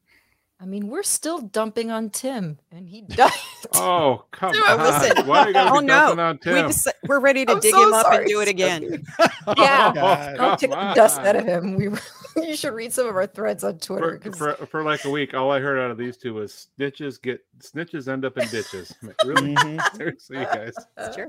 I 0.64 0.66
mean, 0.66 0.88
we're 0.88 1.02
still 1.02 1.40
dumping 1.42 1.90
on 1.90 2.08
Tim, 2.08 2.58
and 2.72 2.88
he 2.88 3.02
died. 3.08 3.30
Oh, 3.74 4.24
come 4.30 4.52
Dude, 4.52 4.64
on. 4.64 4.78
listen. 4.78 5.26
Why 5.26 5.40
are 5.40 5.48
you 5.48 5.52
going 5.52 5.66
to 5.66 5.72
Oh, 5.74 5.80
be 5.80 5.86
no. 5.86 5.94
dumping 6.06 6.20
on 6.20 6.38
Tim? 6.38 6.54
We 6.54 6.60
just, 6.72 6.88
we're 7.06 7.20
ready 7.20 7.44
to 7.44 7.52
I'm 7.52 7.60
dig 7.60 7.74
so 7.74 7.86
him 7.86 7.92
up 7.92 8.06
and 8.10 8.26
do 8.26 8.40
it 8.40 8.48
again. 8.48 8.82
yeah. 9.58 9.92
God. 9.94 10.36
Don't 10.38 10.58
take 10.58 10.70
the 10.70 10.92
dust 10.94 11.18
out 11.20 11.36
of 11.36 11.44
him. 11.44 11.74
We 11.74 11.90
you 12.36 12.56
should 12.56 12.72
read 12.72 12.94
some 12.94 13.06
of 13.06 13.14
our 13.14 13.26
threads 13.26 13.62
on 13.62 13.76
Twitter. 13.78 14.18
for, 14.22 14.30
'cause- 14.30 14.38
for, 14.58 14.66
for 14.66 14.82
like 14.82 15.04
a 15.04 15.10
week, 15.10 15.34
all 15.34 15.50
I 15.52 15.60
heard 15.60 15.78
out 15.78 15.90
of 15.90 15.98
these 15.98 16.16
two 16.16 16.32
was 16.32 16.68
snitches 16.80 17.20
get 17.20 17.44
snitches 17.58 18.08
end 18.10 18.24
up 18.24 18.38
in 18.38 18.48
ditches. 18.48 18.90
I'm 19.02 19.08
like, 19.08 19.22
really? 19.24 19.54
Mhm. 19.54 19.96
Seriously, 19.96 20.38
you 20.38 20.44
guys. 20.46 20.72
That's 20.96 21.14
true. 21.14 21.28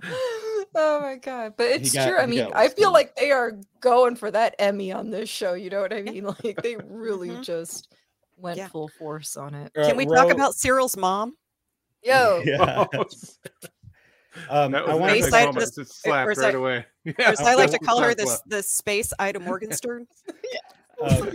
Oh 0.73 0.99
my 1.01 1.15
god! 1.17 1.53
But 1.57 1.67
it's 1.67 1.93
got- 1.93 2.07
true. 2.07 2.17
I 2.17 2.25
mean, 2.25 2.49
I 2.55 2.69
feel 2.69 2.91
like 2.93 3.15
they 3.17 3.31
are 3.31 3.53
going 3.81 4.15
for 4.15 4.31
that 4.31 4.55
Emmy 4.59 4.91
on 4.93 5.09
this 5.09 5.27
show. 5.29 5.53
You 5.55 5.69
know 5.69 5.81
what 5.81 5.91
I 5.93 6.01
mean? 6.03 6.23
Like 6.43 6.61
they 6.63 6.77
really 6.77 7.29
Mhm. 7.29 7.43
just 7.43 7.93
went 8.37 8.57
Yeah. 8.57 8.67
full 8.67 8.87
force 8.87 9.37
on 9.37 9.53
it. 9.53 9.71
Uh, 9.77 9.87
Can 9.87 9.97
we 9.97 10.05
talk 10.05 10.29
about 10.31 10.55
Syril's 10.55 10.97
mom? 10.97 11.35
Yo, 12.03 12.41
Yeah. 12.45 12.85
Um, 14.49 14.71
that 14.73 14.87
I 14.89 14.93
want 14.95 15.13
an 15.13 15.21
Space 15.21 15.23
epic 15.23 15.29
Side- 15.31 15.45
moment. 15.45 15.75
the- 15.75 15.83
Just 15.83 16.01
slapped 16.01 16.27
right 16.27 16.37
that- 16.37 16.55
away. 16.55 16.85
Yeah, 17.05 17.13
as 17.31 17.39
I 17.39 17.55
like 17.55 17.71
to 17.71 17.79
call 17.79 18.01
her, 18.01 18.13
this 18.13 18.41
the, 18.47 18.61
space 18.63 19.13
Ida 19.19 19.39
Morgenstern. 19.39 20.07
Um, 21.03 21.29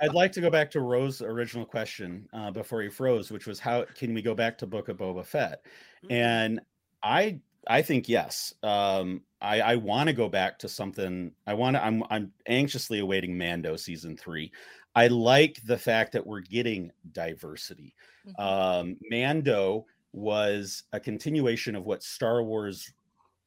I'd 0.00 0.14
like 0.14 0.30
to 0.32 0.40
go 0.40 0.50
back 0.50 0.70
to 0.70 0.80
Rose's 0.80 1.20
original 1.20 1.66
question 1.66 2.28
uh, 2.32 2.52
before 2.52 2.80
he 2.80 2.88
froze, 2.88 3.32
which 3.32 3.44
was 3.44 3.58
how 3.58 3.84
can 3.96 4.14
we 4.14 4.22
go 4.22 4.36
back 4.36 4.56
to 4.58 4.68
Book 4.68 4.88
of 4.88 4.98
Boba 4.98 5.26
Fett? 5.26 5.62
And 6.10 6.60
I 7.02 7.40
I 7.68 7.82
think 7.82 8.08
yes. 8.08 8.54
Um, 8.62 9.22
I, 9.40 9.60
I 9.60 9.76
want 9.76 10.08
to 10.08 10.12
go 10.12 10.28
back 10.28 10.58
to 10.60 10.68
something. 10.68 11.32
I 11.46 11.54
want 11.54 11.76
to. 11.76 11.84
I'm 11.84 12.02
I'm 12.10 12.32
anxiously 12.46 13.00
awaiting 13.00 13.36
Mando 13.36 13.76
season 13.76 14.16
three. 14.16 14.52
I 14.94 15.06
like 15.06 15.60
the 15.66 15.78
fact 15.78 16.12
that 16.12 16.26
we're 16.26 16.40
getting 16.40 16.90
diversity. 17.12 17.94
Mhm. 18.26 18.40
Um, 18.40 18.96
Mando 19.10 19.86
was 20.12 20.84
a 20.92 21.00
continuation 21.00 21.76
of 21.76 21.84
what 21.84 22.02
Star 22.02 22.42
Wars 22.42 22.92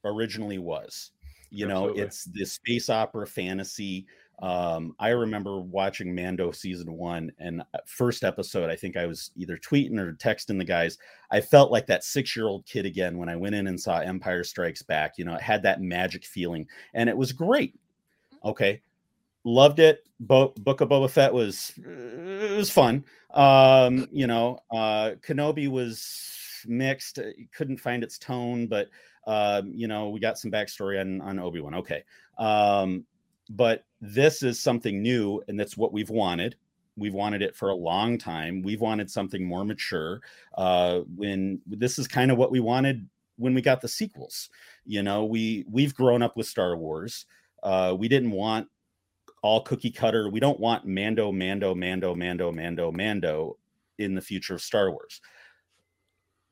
originally 0.06 0.58
was. 0.58 1.12
You 1.50 1.68
know, 1.68 1.90
it's 1.90 2.26
the 2.26 2.46
space 2.46 2.90
opera 2.90 3.28
fantasy. 3.28 4.08
Um, 4.44 4.94
I 5.00 5.10
remember 5.10 5.62
watching 5.62 6.14
Mando 6.14 6.52
season 6.52 6.92
one 6.92 7.32
and 7.40 7.62
uh, 7.62 7.78
first 7.86 8.26
episode. 8.26 8.70
I 8.70 8.76
think 8.76 8.98
I 8.98 9.06
was 9.06 9.32
either 9.38 9.56
tweeting 9.56 9.98
or 9.98 10.12
texting 10.16 10.58
the 10.58 10.66
guys. 10.66 10.98
I 11.32 11.40
felt 11.40 11.72
like 11.72 11.88
that 11.88 12.04
six 12.04 12.36
year 12.36 12.48
old 12.48 12.66
kid 12.66 12.86
again 12.86 13.18
when 13.18 13.30
I 13.30 13.38
went 13.38 13.56
in 13.56 13.68
and 13.68 13.80
saw 13.80 14.00
Empire 14.00 14.44
Strikes 14.44 14.82
Back. 14.82 15.14
You 15.18 15.24
know, 15.24 15.36
it 15.36 15.42
had 15.42 15.64
that 15.64 15.82
magic 15.82 16.26
feeling 16.26 16.68
and 16.94 17.08
it 17.08 17.16
was 17.16 17.32
great. 17.32 17.76
Okay. 18.44 18.82
Loved 19.46 19.80
it. 19.80 20.06
Bo- 20.20 20.54
Book 20.58 20.82
of 20.82 20.90
Boba 20.90 21.10
Fett 21.10 21.34
was 21.34 21.72
it 21.78 22.58
was 22.58 22.70
fun. 22.70 23.06
Um, 23.34 24.10
you 24.12 24.28
know, 24.28 24.60
uh 24.70 25.12
Kenobi 25.26 25.70
was 25.70 26.66
mixed. 26.68 27.18
Couldn't 27.56 27.78
find 27.78 28.04
its 28.04 28.18
tone, 28.18 28.68
but 28.68 28.90
um, 29.26 29.72
you 29.74 29.88
know, 29.88 30.10
we 30.10 30.20
got 30.20 30.38
some 30.38 30.52
backstory 30.52 31.00
on 31.00 31.22
on 31.22 31.40
Obi-Wan. 31.40 31.76
Okay. 31.76 32.04
Um, 32.38 33.06
but 33.50 33.86
this 34.02 34.44
is 34.44 34.60
something 34.60 35.02
new, 35.02 35.42
and 35.48 35.60
that's 35.60 35.78
what 35.78 35.94
we've 35.94 36.10
wanted. 36.10 36.56
We've 36.96 37.14
wanted 37.14 37.42
it 37.42 37.56
for 37.56 37.70
a 37.70 37.76
long 37.76 38.18
time. 38.18 38.62
We've 38.62 38.82
wanted 38.82 39.10
something 39.10 39.44
more 39.44 39.66
mature. 39.66 40.22
Uh, 40.56 41.00
when 41.16 41.62
this 41.66 41.98
is 41.98 42.08
kind 42.08 42.32
of 42.32 42.38
what 42.38 42.52
we 42.52 42.60
wanted 42.60 43.08
when 43.38 43.54
we 43.54 43.62
got 43.62 43.82
the 43.82 43.88
sequels. 43.88 44.50
You 44.86 45.04
know, 45.04 45.26
we 45.26 45.66
we've 45.70 45.96
grown 45.96 46.22
up 46.22 46.38
with 46.38 46.48
Star 46.48 46.78
Wars. 46.78 47.26
Uh, 47.64 47.96
we 47.98 48.08
didn't 48.08 48.32
want 48.32 48.68
all 49.42 49.62
cookie 49.62 49.92
cutter. 49.92 50.30
We 50.30 50.40
don't 50.40 50.60
want 50.60 50.86
Mando, 50.86 51.32
Mando, 51.32 51.74
Mando, 51.74 52.16
Mando, 52.16 52.52
Mando, 52.52 52.92
Mando 52.92 53.58
in 53.98 54.16
the 54.16 54.22
future 54.22 54.56
of 54.56 54.62
Star 54.62 54.92
Wars. 54.92 55.22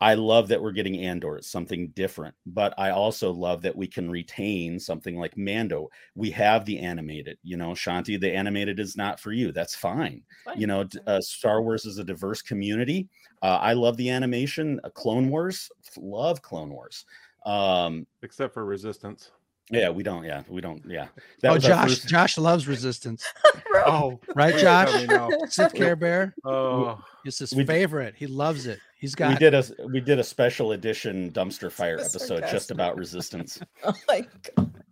I 0.01 0.15
love 0.15 0.47
that 0.47 0.61
we're 0.61 0.71
getting 0.71 0.97
Andor. 0.97 1.37
It's 1.37 1.51
something 1.51 1.89
different, 1.89 2.33
but 2.47 2.73
I 2.77 2.89
also 2.89 3.31
love 3.31 3.61
that 3.61 3.75
we 3.75 3.85
can 3.85 4.09
retain 4.09 4.79
something 4.79 5.15
like 5.15 5.37
Mando. 5.37 5.89
We 6.15 6.31
have 6.31 6.65
the 6.65 6.79
animated, 6.79 7.37
you 7.43 7.55
know, 7.55 7.69
Shanti, 7.71 8.19
the 8.19 8.33
animated 8.33 8.79
is 8.79 8.97
not 8.97 9.19
for 9.19 9.31
you. 9.31 9.51
That's 9.51 9.75
fine. 9.75 10.23
Fine. 10.43 10.59
You 10.59 10.65
know, 10.65 10.85
uh, 11.05 11.21
Star 11.21 11.61
Wars 11.61 11.85
is 11.85 11.99
a 11.99 12.03
diverse 12.03 12.41
community. 12.41 13.09
Uh, 13.43 13.59
I 13.61 13.73
love 13.73 13.95
the 13.97 14.09
animation. 14.09 14.79
Uh, 14.83 14.89
Clone 14.89 15.29
Wars, 15.29 15.69
love 15.97 16.41
Clone 16.41 16.71
Wars. 16.71 17.05
Um, 17.45 18.07
Except 18.23 18.55
for 18.55 18.65
Resistance. 18.65 19.31
Yeah, 19.71 19.89
we 19.89 20.03
don't. 20.03 20.23
Yeah, 20.23 20.43
we 20.49 20.61
don't. 20.61 20.83
Yeah. 20.85 21.07
oh, 21.43 21.53
was 21.53 21.63
Josh, 21.63 21.89
first- 21.89 22.07
Josh 22.07 22.37
loves 22.37 22.67
resistance, 22.67 23.25
Oh, 23.75 24.19
right, 24.35 24.55
Josh? 24.57 25.07
Sith 25.49 25.73
Care 25.73 25.95
Bear, 25.95 26.33
Oh, 26.45 27.01
it's 27.25 27.39
his 27.39 27.53
We- 27.53 27.65
favorite. 27.65 28.15
He 28.17 28.27
loves 28.27 28.67
it. 28.67 28.79
He's 28.99 29.15
got. 29.15 29.29
We 29.29 29.35
did 29.35 29.53
a 29.55 29.63
we 29.91 29.99
did 29.99 30.19
a 30.19 30.23
special 30.23 30.73
edition 30.73 31.31
dumpster 31.31 31.71
fire 31.71 31.97
So 31.97 32.05
episode 32.35 32.43
just 32.51 32.69
about 32.71 32.97
resistance. 32.97 33.59
Oh 33.83 33.93
my 34.07 34.27
god. 34.55 34.83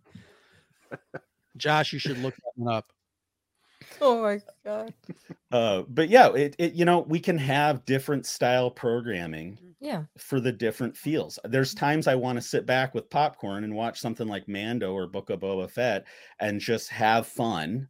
Josh, 1.56 1.92
you 1.92 1.98
should 1.98 2.18
look 2.18 2.34
that 2.34 2.52
one 2.56 2.74
up. 2.74 2.86
Oh 4.00 4.22
my 4.22 4.40
god. 4.64 4.94
Uh, 5.52 5.82
but 5.88 6.08
yeah, 6.08 6.32
it, 6.34 6.54
it 6.58 6.74
you 6.74 6.84
know 6.84 7.00
we 7.00 7.18
can 7.20 7.36
have 7.38 7.84
different 7.84 8.26
style 8.26 8.70
programming 8.70 9.58
Yeah. 9.80 10.04
for 10.18 10.40
the 10.40 10.52
different 10.52 10.96
feels. 10.96 11.38
There's 11.44 11.74
times 11.74 12.06
I 12.06 12.14
want 12.14 12.36
to 12.36 12.42
sit 12.42 12.66
back 12.66 12.94
with 12.94 13.10
popcorn 13.10 13.64
and 13.64 13.74
watch 13.74 14.00
something 14.00 14.28
like 14.28 14.48
Mando 14.48 14.92
or 14.92 15.06
Book 15.08 15.30
of 15.30 15.40
Boba 15.40 15.70
Fett 15.70 16.06
and 16.40 16.60
just 16.60 16.88
have 16.90 17.26
fun 17.26 17.88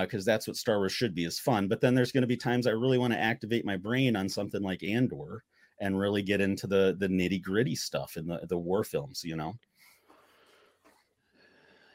because 0.00 0.24
that's 0.24 0.48
what 0.48 0.56
Star 0.56 0.78
Wars 0.78 0.92
should 0.92 1.14
be 1.14 1.24
is 1.26 1.40
fun. 1.40 1.68
But 1.68 1.80
then 1.80 1.94
there's 1.94 2.12
going 2.12 2.22
to 2.22 2.28
be 2.28 2.36
times 2.38 2.66
I 2.66 2.72
really 2.72 2.98
want 2.98 3.12
to 3.14 3.20
activate 3.20 3.64
my 3.66 3.76
brain 3.76 4.16
on 4.16 4.28
something 4.28 4.62
like 4.62 4.82
Andor 4.84 5.44
and 5.80 5.98
really 5.98 6.22
get 6.22 6.40
into 6.42 6.66
the 6.66 6.96
the 6.98 7.08
nitty 7.08 7.42
gritty 7.42 7.76
stuff 7.76 8.16
in 8.16 8.26
the 8.28 8.46
the 8.48 8.58
war 8.58 8.84
films. 8.84 9.24
You 9.24 9.36
know, 9.36 9.54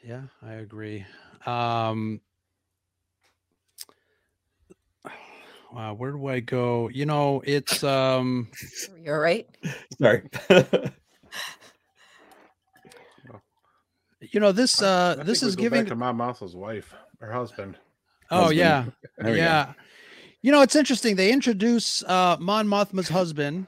Yeah, 0.02 0.26
I 0.42 0.54
agree. 0.54 1.04
Um, 1.46 2.20
wow, 5.72 5.94
where 5.94 6.12
do 6.12 6.26
I 6.26 6.40
go? 6.40 6.88
You 6.88 7.06
know, 7.06 7.42
it's 7.44 7.82
um, 7.84 8.48
You're 9.04 9.20
right. 9.20 9.46
sorry. 10.00 10.28
you 14.20 14.40
know, 14.40 14.52
this 14.52 14.82
I- 14.82 14.86
I 14.86 14.90
uh, 14.90 15.14
think 15.16 15.26
this 15.26 15.42
we 15.42 15.48
is 15.48 15.56
go 15.56 15.62
giving. 15.62 15.80
back 15.82 15.88
to 15.88 15.96
Mon 15.96 16.16
Mothma's 16.16 16.54
wife 16.56 16.94
or 17.20 17.30
husband. 17.32 17.76
Oh 18.30 18.36
husband. 18.42 18.58
yeah, 18.58 18.84
There 19.18 19.26
go. 19.26 19.32
yeah. 19.34 19.72
You 20.42 20.52
know, 20.52 20.62
it's 20.62 20.76
interesting. 20.76 21.16
They 21.16 21.32
introduce 21.32 22.02
uh, 22.04 22.36
Mon 22.40 22.66
Mothma's 22.66 23.08
husband, 23.10 23.66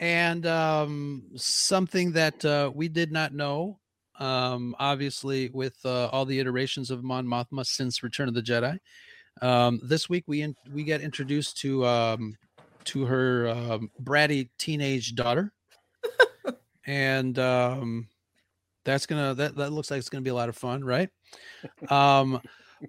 and 0.00 0.44
um, 0.46 1.22
something 1.36 2.12
that 2.12 2.44
uh, 2.44 2.72
we 2.74 2.88
did 2.88 3.12
not 3.12 3.32
know. 3.32 3.78
Um, 4.18 4.74
obviously, 4.78 5.50
with 5.50 5.76
uh, 5.84 6.06
all 6.08 6.24
the 6.26 6.40
iterations 6.40 6.90
of 6.90 7.04
Mon 7.04 7.26
Mothma 7.26 7.64
since 7.64 8.02
Return 8.02 8.28
of 8.28 8.34
the 8.34 8.42
Jedi, 8.42 8.78
um, 9.40 9.80
this 9.82 10.08
week 10.08 10.24
we 10.26 10.42
in, 10.42 10.54
we 10.72 10.84
get 10.84 11.00
introduced 11.00 11.58
to 11.58 11.84
um, 11.86 12.36
to 12.84 13.04
her 13.06 13.48
um, 13.48 13.90
bratty 14.02 14.48
teenage 14.58 15.14
daughter, 15.14 15.52
and 16.86 17.38
um, 17.38 18.08
that's 18.84 19.06
gonna 19.06 19.34
that 19.34 19.56
that 19.56 19.72
looks 19.72 19.90
like 19.90 19.98
it's 19.98 20.08
gonna 20.08 20.22
be 20.22 20.30
a 20.30 20.34
lot 20.34 20.48
of 20.48 20.56
fun, 20.56 20.84
right? 20.84 21.08
Um, 21.88 22.40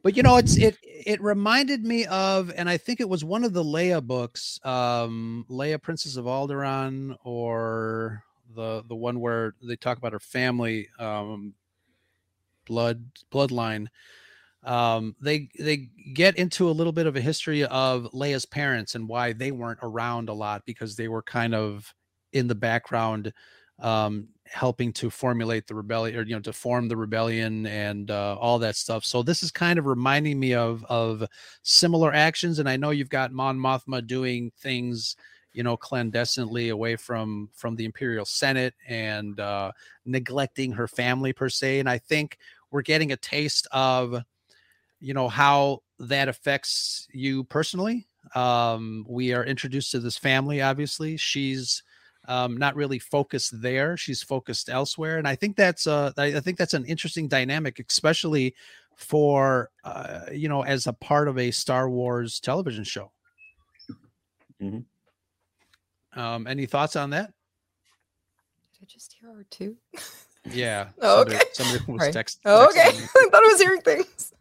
but 0.03 0.15
you 0.15 0.23
know 0.23 0.37
it's 0.37 0.57
it 0.57 0.77
it 0.83 1.21
reminded 1.21 1.83
me 1.83 2.05
of 2.05 2.51
and 2.55 2.69
i 2.69 2.77
think 2.77 2.99
it 2.99 3.09
was 3.09 3.23
one 3.23 3.43
of 3.43 3.53
the 3.53 3.63
leia 3.63 4.01
books 4.01 4.59
um 4.63 5.45
leia 5.49 5.81
princess 5.81 6.15
of 6.15 6.25
alderaan 6.25 7.15
or 7.23 8.23
the 8.55 8.83
the 8.87 8.95
one 8.95 9.19
where 9.19 9.53
they 9.61 9.75
talk 9.75 9.97
about 9.97 10.13
her 10.13 10.19
family 10.19 10.87
um 10.99 11.53
blood 12.65 13.03
bloodline 13.31 13.87
um 14.63 15.15
they 15.19 15.49
they 15.59 15.87
get 16.13 16.35
into 16.37 16.69
a 16.69 16.71
little 16.71 16.93
bit 16.93 17.07
of 17.07 17.15
a 17.15 17.21
history 17.21 17.63
of 17.65 18.07
leia's 18.13 18.45
parents 18.45 18.95
and 18.95 19.07
why 19.07 19.33
they 19.33 19.51
weren't 19.51 19.79
around 19.81 20.29
a 20.29 20.33
lot 20.33 20.63
because 20.65 20.95
they 20.95 21.07
were 21.07 21.23
kind 21.23 21.55
of 21.55 21.93
in 22.33 22.47
the 22.47 22.55
background 22.55 23.33
um 23.79 24.27
helping 24.51 24.91
to 24.91 25.09
formulate 25.09 25.65
the 25.65 25.73
rebellion 25.73 26.19
or 26.19 26.23
you 26.23 26.35
know 26.35 26.41
to 26.41 26.53
form 26.53 26.87
the 26.87 26.97
rebellion 26.97 27.65
and 27.67 28.11
uh, 28.11 28.35
all 28.37 28.59
that 28.59 28.75
stuff. 28.75 29.05
So 29.05 29.23
this 29.23 29.43
is 29.43 29.49
kind 29.51 29.79
of 29.79 29.85
reminding 29.85 30.39
me 30.39 30.53
of 30.53 30.83
of 30.89 31.23
similar 31.63 32.13
actions 32.13 32.59
and 32.59 32.67
i 32.69 32.75
know 32.75 32.89
you've 32.89 33.09
got 33.09 33.31
mon 33.31 33.57
mothma 33.57 34.05
doing 34.05 34.51
things 34.59 35.15
you 35.53 35.63
know 35.63 35.77
clandestinely 35.77 36.69
away 36.69 36.95
from 36.95 37.49
from 37.53 37.75
the 37.75 37.85
imperial 37.85 38.25
senate 38.25 38.73
and 38.87 39.39
uh 39.39 39.71
neglecting 40.05 40.71
her 40.71 40.87
family 40.87 41.33
per 41.33 41.49
se 41.49 41.79
and 41.79 41.89
i 41.89 41.97
think 41.97 42.37
we're 42.71 42.81
getting 42.81 43.11
a 43.11 43.17
taste 43.17 43.67
of 43.71 44.23
you 45.01 45.13
know 45.13 45.27
how 45.27 45.79
that 45.99 46.27
affects 46.29 47.07
you 47.11 47.43
personally 47.45 48.07
um 48.35 49.05
we 49.09 49.33
are 49.33 49.43
introduced 49.43 49.91
to 49.91 49.99
this 49.99 50.17
family 50.17 50.61
obviously 50.61 51.17
she's 51.17 51.83
um, 52.27 52.55
not 52.55 52.75
really 52.75 52.99
focused 52.99 53.63
there. 53.63 53.97
She's 53.97 54.21
focused 54.21 54.69
elsewhere, 54.69 55.17
and 55.17 55.27
I 55.27 55.35
think 55.35 55.55
that's 55.57 55.87
uh, 55.87 56.11
I, 56.15 56.25
I 56.25 56.39
think 56.39 56.59
that's 56.59 56.75
an 56.75 56.85
interesting 56.85 57.27
dynamic, 57.27 57.83
especially 57.89 58.53
for 58.95 59.71
uh, 59.83 60.25
you 60.31 60.47
know 60.47 60.61
as 60.63 60.85
a 60.85 60.93
part 60.93 61.27
of 61.27 61.39
a 61.39 61.49
Star 61.49 61.89
Wars 61.89 62.39
television 62.39 62.83
show. 62.83 63.11
Mhm. 64.61 64.85
Um, 66.13 66.45
any 66.45 66.67
thoughts 66.67 66.95
on 66.95 67.09
that? 67.09 67.33
Did 68.77 68.83
I 68.83 68.85
just 68.87 69.13
hear 69.19 69.33
her 69.33 69.45
too? 69.49 69.75
Yeah. 70.45 70.89
Oh, 71.01 71.17
somebody, 71.23 71.35
okay. 71.37 71.45
somebody 71.53 71.91
was 71.91 72.01
Right. 72.01 72.13
text. 72.13 72.39
Oh, 72.45 72.69
okay. 72.69 72.81
I 72.87 73.29
thought 73.31 73.43
I 73.43 73.47
was 73.51 73.61
hearing 73.61 73.81
things. 73.81 74.31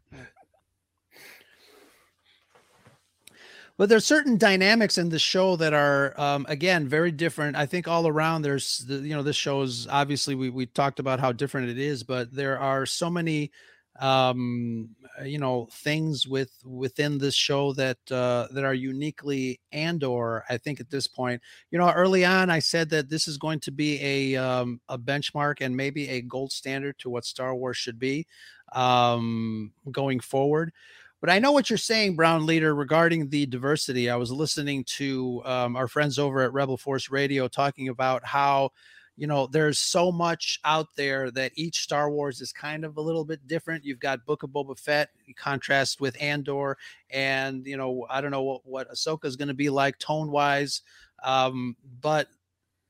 But 3.80 3.88
there's 3.88 4.04
certain 4.04 4.36
dynamics 4.36 4.98
in 4.98 5.08
the 5.08 5.18
show 5.18 5.56
that 5.56 5.72
are 5.72 6.12
um, 6.20 6.44
again 6.50 6.86
very 6.86 7.10
different. 7.10 7.56
I 7.56 7.64
think 7.64 7.88
all 7.88 8.06
around 8.06 8.42
there's 8.42 8.80
the, 8.80 8.96
you 8.96 9.14
know 9.16 9.22
this 9.22 9.36
show 9.36 9.62
is 9.62 9.86
obviously 9.88 10.34
we, 10.34 10.50
we 10.50 10.66
talked 10.66 10.98
about 11.00 11.18
how 11.18 11.32
different 11.32 11.70
it 11.70 11.78
is 11.78 12.02
but 12.02 12.30
there 12.30 12.58
are 12.58 12.84
so 12.84 13.08
many 13.08 13.50
um 13.98 14.90
uh, 15.18 15.24
you 15.24 15.38
know 15.38 15.66
things 15.72 16.28
with 16.28 16.52
within 16.62 17.16
this 17.16 17.34
show 17.34 17.72
that 17.72 17.96
uh 18.10 18.48
that 18.52 18.64
are 18.64 18.74
uniquely 18.74 19.58
andor 19.72 20.44
i 20.50 20.58
think 20.58 20.78
at 20.78 20.90
this 20.90 21.06
point. 21.06 21.40
You 21.70 21.78
know 21.78 21.90
early 21.90 22.22
on 22.26 22.50
i 22.50 22.58
said 22.58 22.90
that 22.90 23.08
this 23.08 23.26
is 23.26 23.38
going 23.38 23.60
to 23.60 23.70
be 23.70 23.98
a 24.02 24.36
um 24.36 24.78
a 24.90 24.98
benchmark 24.98 25.62
and 25.62 25.74
maybe 25.74 26.06
a 26.10 26.20
gold 26.20 26.52
standard 26.52 26.98
to 26.98 27.08
what 27.08 27.24
star 27.24 27.54
wars 27.54 27.78
should 27.78 27.98
be 27.98 28.26
um 28.74 29.72
going 29.90 30.20
forward 30.20 30.70
but 31.20 31.30
I 31.30 31.38
know 31.38 31.52
what 31.52 31.68
you're 31.68 31.76
saying, 31.76 32.16
Brown 32.16 32.46
Leader, 32.46 32.74
regarding 32.74 33.28
the 33.28 33.44
diversity. 33.46 34.08
I 34.08 34.16
was 34.16 34.32
listening 34.32 34.84
to 34.96 35.42
um, 35.44 35.76
our 35.76 35.86
friends 35.86 36.18
over 36.18 36.40
at 36.40 36.52
Rebel 36.52 36.78
Force 36.78 37.10
Radio 37.10 37.46
talking 37.46 37.88
about 37.88 38.24
how, 38.24 38.70
you 39.16 39.26
know, 39.26 39.46
there's 39.46 39.78
so 39.78 40.10
much 40.10 40.58
out 40.64 40.88
there 40.96 41.30
that 41.32 41.52
each 41.56 41.80
Star 41.80 42.10
Wars 42.10 42.40
is 42.40 42.52
kind 42.52 42.86
of 42.86 42.96
a 42.96 43.02
little 43.02 43.26
bit 43.26 43.46
different. 43.46 43.84
You've 43.84 44.00
got 44.00 44.24
Book 44.24 44.42
of 44.42 44.50
Boba 44.50 44.78
Fett, 44.78 45.10
in 45.28 45.34
contrast 45.34 46.00
with 46.00 46.16
Andor, 46.20 46.78
and 47.10 47.66
you 47.66 47.76
know, 47.76 48.06
I 48.08 48.22
don't 48.22 48.30
know 48.30 48.42
what 48.42 48.62
what 48.64 48.90
Ahsoka 48.90 49.26
is 49.26 49.36
going 49.36 49.48
to 49.48 49.54
be 49.54 49.68
like 49.68 49.98
tone 49.98 50.30
wise, 50.30 50.80
um, 51.22 51.76
but 52.00 52.28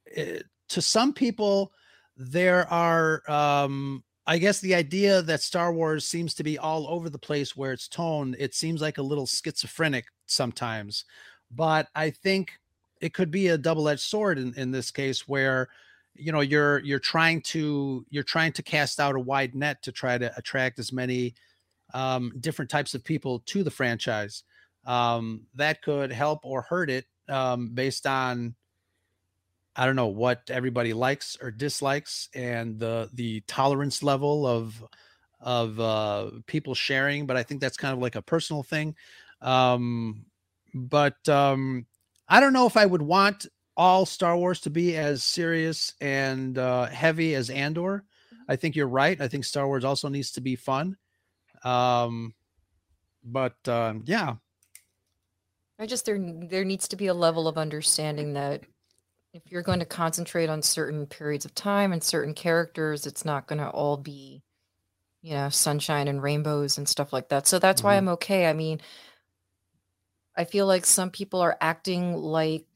it, 0.06 0.44
to 0.68 0.80
some 0.80 1.12
people, 1.12 1.72
there 2.16 2.68
are 2.72 3.28
um, 3.28 4.04
I 4.26 4.38
guess 4.38 4.60
the 4.60 4.74
idea 4.74 5.22
that 5.22 5.40
Star 5.40 5.72
Wars 5.72 6.06
seems 6.06 6.34
to 6.34 6.44
be 6.44 6.58
all 6.58 6.86
over 6.88 7.08
the 7.08 7.18
place 7.18 7.56
where 7.56 7.72
it's 7.72 7.88
tone, 7.88 8.36
it 8.38 8.54
seems 8.54 8.80
like 8.80 8.98
a 8.98 9.02
little 9.02 9.26
schizophrenic 9.26 10.06
sometimes. 10.26 11.04
But 11.50 11.88
I 11.94 12.10
think 12.10 12.52
it 13.00 13.14
could 13.14 13.30
be 13.30 13.48
a 13.48 13.58
double-edged 13.58 14.00
sword 14.00 14.38
in, 14.38 14.54
in 14.54 14.70
this 14.70 14.90
case 14.90 15.26
where 15.26 15.68
you 16.14 16.32
know 16.32 16.40
you're 16.40 16.80
you're 16.80 16.98
trying 16.98 17.40
to 17.40 18.04
you're 18.10 18.22
trying 18.22 18.52
to 18.52 18.62
cast 18.62 19.00
out 19.00 19.14
a 19.14 19.20
wide 19.20 19.54
net 19.54 19.82
to 19.82 19.92
try 19.92 20.18
to 20.18 20.32
attract 20.36 20.78
as 20.78 20.92
many 20.92 21.34
um, 21.94 22.32
different 22.40 22.70
types 22.70 22.94
of 22.94 23.04
people 23.04 23.40
to 23.46 23.62
the 23.62 23.70
franchise. 23.70 24.44
Um, 24.86 25.42
that 25.54 25.82
could 25.82 26.12
help 26.12 26.40
or 26.44 26.62
hurt 26.62 26.90
it 26.90 27.06
um, 27.28 27.70
based 27.74 28.06
on 28.06 28.54
I 29.76 29.86
don't 29.86 29.96
know 29.96 30.08
what 30.08 30.50
everybody 30.50 30.92
likes 30.92 31.36
or 31.40 31.50
dislikes 31.50 32.28
and 32.34 32.78
the 32.78 33.08
the 33.12 33.40
tolerance 33.46 34.02
level 34.02 34.46
of 34.46 34.84
of 35.40 35.80
uh 35.80 36.30
people 36.46 36.74
sharing, 36.74 37.26
but 37.26 37.36
I 37.36 37.42
think 37.42 37.60
that's 37.60 37.76
kind 37.76 37.94
of 37.94 38.00
like 38.00 38.16
a 38.16 38.22
personal 38.22 38.62
thing. 38.62 38.96
Um 39.40 40.26
but 40.74 41.28
um 41.28 41.86
I 42.28 42.40
don't 42.40 42.52
know 42.52 42.66
if 42.66 42.76
I 42.76 42.86
would 42.86 43.02
want 43.02 43.46
all 43.76 44.04
Star 44.06 44.36
Wars 44.36 44.60
to 44.62 44.70
be 44.70 44.96
as 44.96 45.22
serious 45.22 45.94
and 46.00 46.58
uh 46.58 46.86
heavy 46.86 47.34
as 47.34 47.48
Andor. 47.48 48.04
I 48.48 48.56
think 48.56 48.74
you're 48.74 48.88
right. 48.88 49.20
I 49.20 49.28
think 49.28 49.44
Star 49.44 49.66
Wars 49.66 49.84
also 49.84 50.08
needs 50.08 50.32
to 50.32 50.40
be 50.40 50.56
fun. 50.56 50.96
Um 51.62 52.34
but 53.22 53.56
um 53.68 54.02
yeah, 54.04 54.34
I 55.78 55.86
just 55.86 56.04
there 56.06 56.18
there 56.18 56.64
needs 56.64 56.88
to 56.88 56.96
be 56.96 57.06
a 57.06 57.14
level 57.14 57.46
of 57.46 57.56
understanding 57.56 58.34
that 58.34 58.64
if 59.32 59.42
you're 59.50 59.62
going 59.62 59.78
to 59.80 59.84
concentrate 59.86 60.48
on 60.50 60.62
certain 60.62 61.06
periods 61.06 61.44
of 61.44 61.54
time 61.54 61.92
and 61.92 62.02
certain 62.02 62.34
characters, 62.34 63.06
it's 63.06 63.24
not 63.24 63.46
going 63.46 63.60
to 63.60 63.68
all 63.68 63.96
be, 63.96 64.42
you 65.22 65.34
know, 65.34 65.48
sunshine 65.48 66.08
and 66.08 66.22
rainbows 66.22 66.78
and 66.78 66.88
stuff 66.88 67.12
like 67.12 67.28
that. 67.28 67.46
So 67.46 67.58
that's 67.58 67.82
why 67.82 67.94
Mhm. 67.94 67.98
I'm 67.98 68.08
okay. 68.08 68.46
I 68.46 68.52
mean, 68.52 68.80
I 70.36 70.44
feel 70.44 70.66
like 70.66 70.86
some 70.86 71.10
people 71.10 71.40
are 71.40 71.56
acting 71.60 72.14
like 72.14 72.66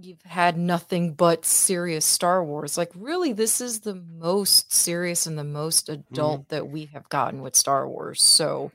you've 0.00 0.22
had 0.22 0.56
nothing 0.58 1.14
but 1.14 1.44
serious 1.44 2.04
Star 2.04 2.44
Wars. 2.44 2.76
Like, 2.76 2.90
really, 2.94 3.32
this 3.32 3.60
is 3.60 3.80
the 3.80 3.94
most 3.94 4.72
serious 4.72 5.26
and 5.26 5.38
the 5.38 5.44
most 5.44 5.88
adult 5.88 6.48
that 6.50 6.68
we 6.68 6.86
have 6.86 7.08
gotten 7.08 7.40
with 7.40 7.56
Star 7.56 7.88
Wars. 7.88 8.22
So, 8.22 8.70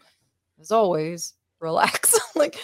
as 0.60 0.72
always, 0.72 1.34
relax. 1.60 2.20
like, 2.36 2.58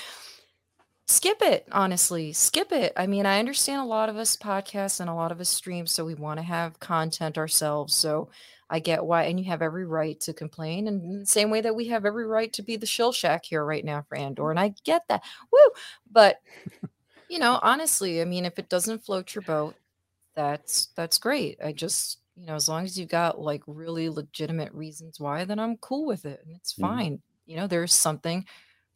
skip 1.09 1.41
it, 1.41 1.67
honestly. 1.71 2.33
Skip 2.33 2.71
it. 2.71 2.93
I 2.97 3.07
mean, 3.07 3.25
I 3.25 3.39
understand 3.39 3.81
a 3.81 3.85
lot 3.85 4.09
of 4.09 4.17
us 4.17 4.37
podcasts 4.37 4.99
and 4.99 5.09
a 5.09 5.13
lot 5.15 5.31
of 5.31 5.41
us 5.41 5.49
stream, 5.49 5.87
so 5.87 6.05
we 6.05 6.15
want 6.15 6.39
to 6.39 6.43
have 6.45 6.79
content 6.79 7.37
ourselves. 7.37 7.95
So, 7.95 8.29
I 8.71 8.79
get 8.79 9.05
why, 9.05 9.23
and 9.23 9.39
you 9.39 9.47
have 9.47 9.63
every 9.63 9.85
right 9.85 10.19
to 10.21 10.33
complain, 10.33 10.87
and 10.87 11.27
same 11.27 11.49
way 11.49 11.61
that 11.61 11.75
we 11.75 11.87
have 11.87 12.05
every 12.05 12.27
right 12.27 12.53
to 12.53 12.61
be 12.63 12.77
the 12.77 12.85
shill 12.85 13.11
shack 13.11 13.45
here 13.45 13.65
right 13.65 13.83
now 13.83 14.03
for 14.07 14.15
Andor, 14.17 14.51
and 14.51 14.59
I 14.59 14.75
get 14.85 15.03
that. 15.09 15.23
Woo! 15.51 15.71
But 16.11 16.37
you 17.27 17.39
know, 17.39 17.59
honestly, 17.61 18.21
I 18.21 18.25
mean, 18.25 18.45
if 18.45 18.57
it 18.59 18.69
doesn't 18.69 19.05
float 19.05 19.35
your 19.35 19.43
boat, 19.43 19.77
that's 20.35 20.87
that's 20.97 21.19
great. 21.19 21.59
I 21.63 21.73
just, 21.73 22.19
you 22.37 22.47
know, 22.47 22.55
as 22.55 22.69
long 22.69 22.85
as 22.85 22.99
you've 22.99 23.09
got 23.09 23.41
like 23.41 23.63
really 23.67 24.09
legitimate 24.09 24.73
reasons 24.73 25.19
why, 25.19 25.45
then 25.45 25.59
I'm 25.59 25.77
cool 25.77 26.07
with 26.07 26.25
it, 26.25 26.41
and 26.45 26.55
it's 26.55 26.73
Mhm. 26.77 27.09
fine. 27.09 27.21
You 27.47 27.57
know, 27.57 27.67
there's 27.67 27.93
something 27.93 28.45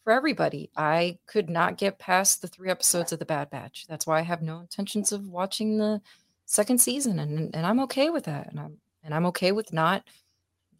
for 0.03 0.11
everybody. 0.11 0.69
I 0.75 1.17
could 1.27 1.49
not 1.49 1.77
get 1.77 1.99
past 1.99 2.41
the 2.41 2.47
three 2.47 2.69
episodes 2.69 3.11
of 3.11 3.19
the 3.19 3.25
Bad 3.25 3.49
Batch. 3.49 3.85
That's 3.87 4.05
why 4.07 4.19
I 4.19 4.23
have 4.23 4.41
no 4.41 4.59
intentions 4.59 5.11
of 5.11 5.27
watching 5.27 5.77
the 5.77 6.01
second 6.45 6.79
season, 6.79 7.19
and 7.19 7.55
and 7.55 7.65
I'm 7.65 7.79
okay 7.81 8.09
with 8.09 8.25
that, 8.25 8.49
and 8.49 8.59
I'm 8.59 8.77
and 9.03 9.13
I'm 9.13 9.25
okay 9.27 9.51
with 9.51 9.73
not 9.73 10.03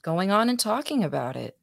going 0.02 0.32
on 0.32 0.50
and 0.50 0.60
talking 0.60 1.04
about 1.04 1.36
it. 1.36 1.58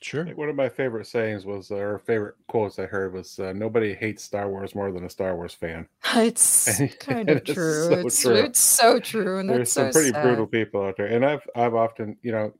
Sure. 0.00 0.24
One 0.34 0.48
of 0.48 0.56
my 0.56 0.68
favorite 0.68 1.06
sayings 1.06 1.46
was, 1.46 1.70
or 1.70 2.00
favorite 2.00 2.34
quotes 2.48 2.76
I 2.80 2.86
heard 2.86 3.12
was, 3.12 3.38
uh, 3.38 3.52
"Nobody 3.52 3.94
hates 3.94 4.24
Star 4.24 4.48
Wars 4.48 4.74
more 4.74 4.90
than 4.90 5.04
a 5.04 5.08
Star 5.10 5.36
Wars 5.36 5.54
fan." 5.54 5.86
It's 6.16 6.80
kind 6.98 7.30
of 7.30 7.36
it 7.38 7.48
is 7.48 7.54
true. 7.54 7.84
so 7.84 7.92
it's 8.00 8.20
true. 8.20 8.34
it's 8.34 8.58
so 8.58 8.98
true, 8.98 9.38
and 9.38 9.48
There's 9.48 9.72
that's 9.72 9.72
some 9.72 9.92
so 9.92 9.92
pretty 9.92 10.10
sad. 10.10 10.22
brutal 10.24 10.46
people 10.48 10.82
out 10.84 10.96
there, 10.96 11.06
and 11.06 11.24
I've 11.24 11.48
I've 11.54 11.74
often, 11.74 12.16
you 12.22 12.32
know, 12.32 12.52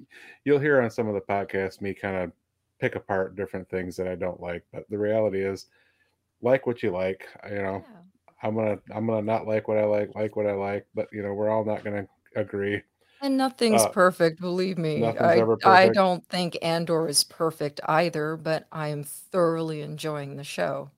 you'll 0.45 0.61
hear 0.61 0.81
on 0.81 0.91
some 0.91 1.09
of 1.09 1.15
the 1.15 1.21
podcasts 1.21 1.81
me 1.81 1.95
kind 1.95 2.17
of 2.17 2.33
pick 2.83 2.97
apart 2.97 3.37
different 3.37 3.69
things 3.71 3.97
that 3.97 4.09
I 4.09 4.17
don't 4.17 4.41
like, 4.41 4.65
but 4.73 4.85
the 4.91 4.99
reality 4.99 5.41
is, 5.41 5.67
like 6.43 6.67
what 6.67 6.83
you 6.83 6.91
like. 6.91 7.29
You 7.49 7.63
know, 7.63 7.85
Yeah. 7.89 8.01
I'm 8.43 8.57
gonna 8.57 8.79
I'm 8.93 9.07
gonna 9.07 9.23
not 9.23 9.47
like 9.47 9.69
what 9.69 9.79
I 9.79 9.85
like, 9.85 10.13
like 10.17 10.35
what 10.35 10.47
I 10.47 10.53
like, 10.53 10.85
but 10.93 11.07
you 11.13 11.23
know, 11.23 11.33
we're 11.33 11.49
all 11.49 11.65
not 11.65 11.85
gonna 11.85 12.09
agree. 12.35 12.83
And 13.21 13.37
nothing's 13.37 13.83
Uh, 13.83 13.89
perfect, 13.91 14.41
believe 14.41 14.79
me. 14.79 15.05
I 15.05 15.39
ever 15.39 15.57
I 15.65 15.91
don't 15.91 16.27
think 16.29 16.59
Andor 16.61 17.07
is 17.07 17.23
perfect 17.23 17.81
either, 17.87 18.37
but 18.37 18.67
I 18.73 18.89
am 18.89 19.05
thoroughly 19.05 19.81
enjoying 19.81 20.37
the 20.37 20.43
show. 20.43 20.91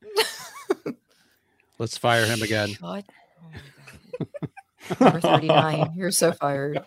Let's 1.78 1.98
fire 1.98 2.24
him 2.24 2.40
again. 2.40 2.70
Shut. 2.70 3.04
Oh 3.42 3.50
my 3.52 3.60
god. 3.60 5.00
Number 5.00 5.20
39. 5.20 5.92
You're 5.94 6.10
so 6.10 6.32
fired. 6.32 6.82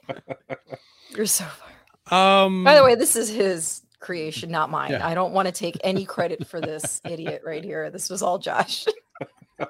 You're 1.16 1.28
so 1.28 1.46
fired. 1.46 1.68
Um 2.12 2.64
By 2.64 2.74
the 2.74 2.84
way, 2.84 2.96
this 2.96 3.16
is 3.16 3.30
his 3.30 3.81
creation, 4.02 4.52
not 4.52 4.70
mine. 4.70 4.92
Yeah. 4.92 5.08
I 5.08 5.14
don't 5.14 5.32
want 5.34 5.48
to 5.48 5.52
take 5.52 5.78
any 5.84 6.04
credit 6.04 6.46
for 6.48 6.60
this 6.60 7.02
idiot 7.10 7.44
right 7.46 7.64
here. 7.64 7.90
This 7.90 8.10
was 8.10 8.22
all 8.22 8.38
Josh. 8.40 8.86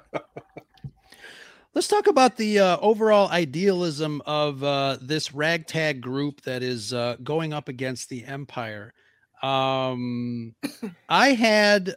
Let's 1.74 1.88
talk 1.88 2.08
about 2.08 2.36
the 2.36 2.60
uh, 2.60 2.78
overall 2.82 3.30
idealism 3.30 4.22
of 4.26 4.62
uh, 4.64 4.98
this 5.02 5.34
ragtag 5.34 6.02
group 6.02 6.42
that 6.42 6.64
is 6.64 6.94
uh, 6.94 7.16
going 7.24 7.54
up 7.54 7.70
against 7.70 8.10
the 8.10 8.26
Empire. 8.26 8.94
Um, 9.42 10.54
I 11.10 11.30
had, 11.30 11.96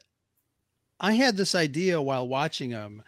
I 1.01 1.15
had 1.15 1.37
this 1.37 1.57
idea 1.57 2.01
while 2.01 2.29
watching 2.29 2.71
them 2.71 3.03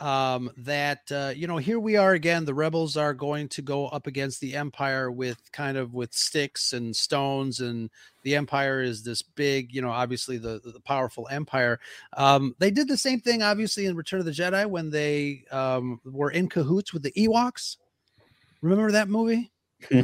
um, 0.00 0.50
that 0.58 1.10
uh, 1.12 1.32
you 1.34 1.46
know 1.46 1.56
here 1.56 1.78
we 1.78 1.96
are 1.96 2.12
again. 2.12 2.44
The 2.44 2.54
rebels 2.54 2.96
are 2.96 3.14
going 3.14 3.48
to 3.50 3.62
go 3.62 3.88
up 3.88 4.06
against 4.06 4.40
the 4.40 4.56
Empire 4.56 5.10
with 5.10 5.52
kind 5.52 5.76
of 5.76 5.94
with 5.94 6.12
sticks 6.12 6.72
and 6.72 6.94
stones, 6.94 7.60
and 7.60 7.90
the 8.22 8.36
Empire 8.36 8.82
is 8.82 9.02
this 9.02 9.22
big, 9.22 9.72
you 9.74 9.82
know, 9.82 9.90
obviously 9.90 10.38
the 10.38 10.60
the 10.64 10.80
powerful 10.80 11.28
Empire. 11.30 11.80
Um, 12.16 12.54
they 12.58 12.70
did 12.70 12.88
the 12.88 12.96
same 12.96 13.20
thing, 13.20 13.42
obviously, 13.42 13.86
in 13.86 13.96
Return 13.96 14.20
of 14.20 14.26
the 14.26 14.32
Jedi 14.32 14.66
when 14.66 14.90
they 14.90 15.44
um, 15.50 16.00
were 16.04 16.30
in 16.30 16.48
cahoots 16.48 16.92
with 16.92 17.02
the 17.02 17.12
Ewoks. 17.12 17.76
Remember 18.62 18.90
that 18.92 19.08
movie? 19.08 19.50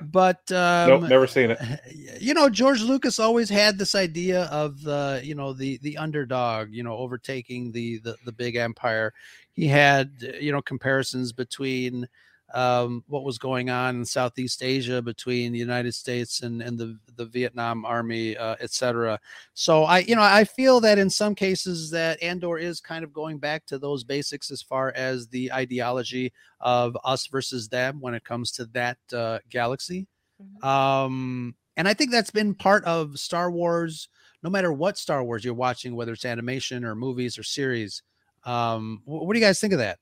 But 0.00 0.50
um, 0.52 0.88
nope, 0.88 1.08
never 1.08 1.26
seen 1.26 1.50
it. 1.50 1.58
you 2.20 2.34
know, 2.34 2.48
George 2.48 2.82
Lucas 2.82 3.18
always 3.18 3.48
had 3.48 3.78
this 3.78 3.94
idea 3.94 4.44
of 4.44 4.82
the, 4.82 5.20
you 5.24 5.34
know, 5.34 5.52
the 5.52 5.78
the 5.78 5.96
underdog, 5.98 6.72
you 6.72 6.82
know, 6.82 6.96
overtaking 6.96 7.72
the 7.72 7.98
the, 7.98 8.16
the 8.24 8.32
big 8.32 8.56
empire. 8.56 9.12
He 9.52 9.66
had, 9.66 10.12
you 10.40 10.52
know, 10.52 10.62
comparisons 10.62 11.32
between 11.32 12.08
um, 12.54 13.02
what 13.08 13.24
was 13.24 13.36
going 13.36 13.68
on 13.68 13.96
in 13.96 14.04
Southeast 14.04 14.62
Asia 14.62 15.02
between 15.02 15.52
the 15.52 15.58
United 15.58 15.92
States 15.92 16.42
and 16.42 16.62
and 16.62 16.78
the 16.78 16.96
the 17.16 17.26
Vietnam 17.26 17.84
Army, 17.84 18.36
uh, 18.36 18.56
et 18.60 18.70
cetera. 18.70 19.18
So 19.54 19.84
I, 19.84 19.98
you 19.98 20.14
know, 20.14 20.22
I 20.22 20.44
feel 20.44 20.80
that 20.80 20.98
in 20.98 21.10
some 21.10 21.34
cases 21.34 21.90
that 21.90 22.22
Andor 22.22 22.56
is 22.56 22.80
kind 22.80 23.04
of 23.04 23.12
going 23.12 23.38
back 23.38 23.66
to 23.66 23.78
those 23.78 24.04
basics 24.04 24.50
as 24.50 24.62
far 24.62 24.92
as 24.96 25.26
the 25.28 25.52
ideology 25.52 26.32
of 26.60 26.96
us 27.04 27.26
versus 27.26 27.68
them 27.68 28.00
when 28.00 28.14
it 28.14 28.24
comes 28.24 28.52
to 28.52 28.66
that 28.66 28.98
uh, 29.12 29.40
galaxy. 29.50 30.06
Mhm. 30.40 30.64
Um, 30.64 31.54
and 31.76 31.88
I 31.88 31.94
think 31.94 32.12
that's 32.12 32.30
been 32.30 32.54
part 32.54 32.84
of 32.84 33.18
Star 33.18 33.50
Wars, 33.50 34.08
no 34.44 34.50
matter 34.50 34.72
what 34.72 34.96
Star 34.96 35.24
Wars 35.24 35.44
you're 35.44 35.54
watching, 35.54 35.96
whether 35.96 36.12
it's 36.12 36.24
animation 36.24 36.84
or 36.84 36.94
movies 36.94 37.36
or 37.36 37.42
series. 37.42 38.02
Um, 38.44 39.02
what 39.06 39.32
do 39.32 39.40
you 39.40 39.44
guys 39.44 39.58
think 39.58 39.72
of 39.72 39.80
that? 39.80 39.98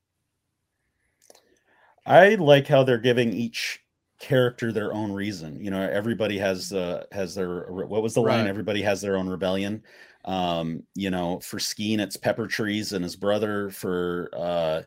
I 2.05 2.35
like 2.37 2.67
how 2.67 2.83
they're 2.83 2.99
giving 2.99 3.33
each 3.33 3.81
character 4.19 4.73
their 4.73 4.93
own 4.93 5.13
reason. 5.13 5.63
You 5.63 5.71
know, 5.71 5.83
everybody 5.83 6.39
has 6.39 6.73
uh 6.73 7.05
has 7.13 7.35
their 7.35 7.71
what 7.73 8.03
was 8.03 8.15
the 8.15 8.23
line? 8.23 8.41
Right. 8.41 8.49
Everybody 8.49 8.83
has 8.83 9.01
their 9.01 9.17
own 9.17 9.29
rebellion. 9.29 9.83
Um, 10.25 10.85
you 10.95 11.11
know, 11.11 11.41
for 11.41 11.59
Skeen, 11.59 11.99
it's 11.99 12.17
Pepper 12.17 12.47
Trees 12.47 12.93
and 12.93 13.03
his 13.03 13.17
brother. 13.17 13.71
For 13.71 14.31
uh 14.35 14.83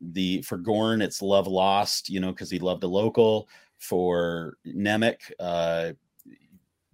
the 0.00 0.42
for 0.42 0.58
Gorn, 0.58 1.00
it's 1.00 1.22
Love 1.22 1.46
Lost, 1.46 2.10
you 2.10 2.20
know, 2.20 2.32
because 2.32 2.50
he 2.50 2.58
loved 2.58 2.84
a 2.84 2.88
local. 2.88 3.48
For 3.78 4.56
Nemik, 4.66 5.32
uh 5.38 5.92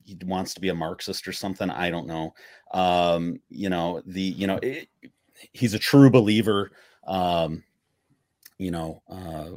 he 0.04 0.18
wants 0.24 0.54
to 0.54 0.60
be 0.60 0.68
a 0.68 0.74
Marxist 0.74 1.28
or 1.28 1.32
something. 1.32 1.70
I 1.70 1.90
don't 1.90 2.06
know. 2.06 2.34
Um, 2.72 3.40
you 3.48 3.70
know, 3.70 4.02
the 4.06 4.20
you 4.20 4.46
know, 4.46 4.58
it, 4.62 4.88
he's 5.52 5.74
a 5.74 5.78
true 5.78 6.10
believer. 6.10 6.72
Um, 7.06 7.62
you 8.62 8.70
know, 8.70 9.02
uh, 9.08 9.50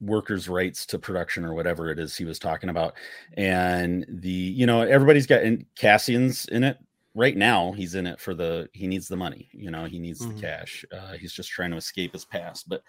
workers' 0.00 0.48
rights 0.48 0.86
to 0.86 0.98
production 0.98 1.44
or 1.44 1.52
whatever 1.54 1.90
it 1.90 1.98
is 1.98 2.16
he 2.16 2.24
was 2.24 2.38
talking 2.38 2.70
about. 2.70 2.94
And 3.34 4.06
the, 4.08 4.30
you 4.30 4.64
know, 4.66 4.80
everybody's 4.80 5.26
got, 5.26 5.42
and 5.42 5.66
Cassian's 5.76 6.46
in 6.46 6.64
it 6.64 6.78
right 7.14 7.36
now. 7.36 7.72
He's 7.72 7.94
in 7.94 8.06
it 8.06 8.18
for 8.18 8.34
the, 8.34 8.68
he 8.72 8.86
needs 8.86 9.08
the 9.08 9.16
money, 9.16 9.50
you 9.52 9.70
know, 9.70 9.84
he 9.84 9.98
needs 9.98 10.20
Mhm. 10.20 10.34
the 10.36 10.40
cash. 10.40 10.84
Uh, 10.90 11.12
he's 11.12 11.32
just 11.32 11.50
trying 11.50 11.70
to 11.72 11.76
escape 11.76 12.12
his 12.14 12.24
past. 12.24 12.68
But 12.68 12.82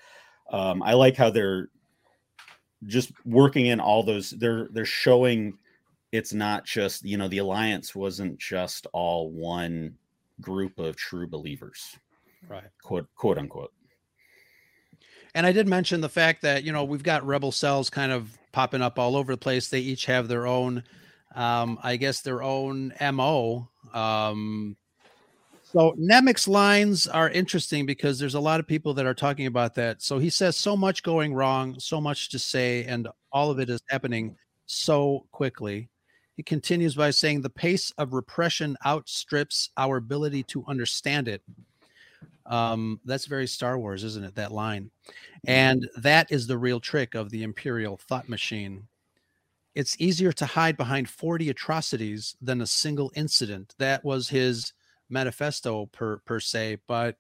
um, 0.52 0.82
I 0.84 0.94
like 0.94 1.18
how 1.18 1.30
they're 1.30 1.70
just 2.86 3.12
working 3.26 3.68
in 3.68 3.80
all 3.80 4.04
those, 4.04 4.32
they're, 4.32 4.70
they're 4.72 4.86
showing 4.86 5.58
it's 6.14 6.34
not 6.34 6.66
just, 6.66 7.04
you 7.04 7.18
know, 7.18 7.28
the 7.28 7.40
alliance 7.40 7.94
wasn't 7.94 8.38
just 8.40 8.88
all 8.94 9.32
one 9.32 9.98
group 10.40 10.80
of 10.80 10.96
true 10.96 11.28
believers, 11.28 11.98
Right. 12.48 12.70
quote, 12.82 13.08
quote 13.16 13.38
unquote. 13.38 13.74
And 15.34 15.46
I 15.46 15.52
did 15.52 15.68
mention 15.68 16.02
the 16.02 16.10
fact 16.10 16.42
that 16.42 16.64
you 16.64 16.72
know 16.72 16.84
we've 16.84 17.04
got 17.04 17.26
rebel 17.26 17.52
cells 17.52 17.90
kind 17.90 18.12
of 18.12 18.38
popping 18.52 18.82
up 18.82 19.00
all 19.00 19.16
over 19.16 19.34
the 19.34 19.38
place. 19.38 19.70
They 19.70 19.80
each 19.80 20.06
have 20.06 20.28
their 20.28 20.46
own, 20.46 20.84
um, 21.36 21.80
I 21.82 21.96
guess, 21.96 22.22
their 22.22 22.44
own 22.44 22.94
mo. 23.00 23.70
Um, 23.94 24.76
so 25.72 25.96
Nemik's 25.98 26.50
lines 26.50 27.08
are 27.08 27.30
interesting 27.30 27.86
because 27.86 28.20
there's 28.20 28.36
a 28.36 28.40
lot 28.42 28.60
of 28.60 28.68
people 28.68 28.94
that 28.96 29.06
are 29.06 29.14
talking 29.14 29.46
about 29.46 29.76
that. 29.76 30.02
So 30.02 30.20
he 30.20 30.30
says 30.30 30.58
so 30.58 30.76
much 30.76 31.02
going 31.02 31.34
wrong, 31.34 31.80
so 31.80 32.02
much 32.02 32.30
to 32.32 32.40
say, 32.40 32.84
and 32.84 33.08
all 33.32 33.50
of 33.50 33.60
it 33.60 33.70
is 33.70 33.80
happening 33.88 34.36
so 34.66 35.28
quickly. 35.32 35.90
He 36.36 36.44
continues 36.44 36.96
by 36.96 37.12
saying 37.12 37.42
the 37.42 37.50
pace 37.50 37.92
of 37.98 38.12
repression 38.12 38.76
outstrips 38.86 39.70
our 39.78 39.96
ability 39.96 40.44
to 40.44 40.66
understand 40.68 41.30
it. 41.30 41.42
Um, 42.46 43.00
that's 43.06 43.26
very 43.26 43.48
Star 43.48 43.78
Wars, 43.78 44.04
isn't 44.04 44.26
it? 44.26 44.36
That 44.36 44.52
line. 44.52 44.92
And 45.48 45.88
that 45.98 46.32
is 46.32 46.48
the 46.48 46.58
real 46.58 46.80
trick 46.80 47.16
of 47.16 47.30
the 47.30 47.44
Imperial 47.44 47.98
thought 47.98 48.30
machine. 48.30 48.88
It's 49.74 49.96
easier 50.00 50.34
to 50.34 50.46
hide 50.46 50.76
behind 50.76 51.10
40 51.10 51.50
atrocities 51.50 52.36
than 52.42 52.62
a 52.62 52.68
single 52.68 53.12
incident. 53.16 53.74
That 53.80 54.04
was 54.04 54.28
his 54.28 54.74
manifesto 55.10 55.88
per 55.88 56.18
per 56.20 56.40
se, 56.40 56.80
but 56.88 57.16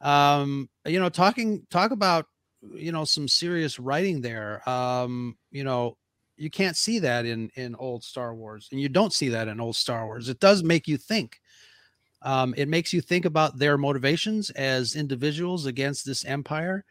um, 0.00 0.68
you 0.86 0.98
know, 0.98 1.08
talking 1.10 1.66
talk 1.70 1.90
about 1.90 2.26
you 2.62 2.92
know 2.92 3.04
some 3.04 3.28
serious 3.28 3.78
writing 3.78 4.20
there. 4.20 4.66
Um, 4.68 5.36
you 5.50 5.64
know, 5.64 5.96
you 6.36 6.50
can't 6.50 6.76
see 6.76 6.98
that 7.00 7.26
in 7.26 7.50
in 7.54 7.74
old 7.74 8.02
Star 8.02 8.34
Wars, 8.34 8.68
and 8.72 8.80
you 8.80 8.88
don't 8.88 9.12
see 9.12 9.28
that 9.28 9.48
in 9.48 9.60
old 9.60 9.76
Star 9.76 10.06
Wars. 10.06 10.28
It 10.28 10.40
does 10.40 10.62
make 10.62 10.88
you 10.88 10.96
think. 10.96 11.40
Um, 12.22 12.54
it 12.56 12.68
makes 12.68 12.92
you 12.92 13.00
think 13.00 13.24
about 13.24 13.58
their 13.58 13.78
motivations 13.78 14.50
as 14.50 14.96
individuals 14.96 15.66
against 15.66 16.04
this 16.06 16.24
empire, 16.24 16.84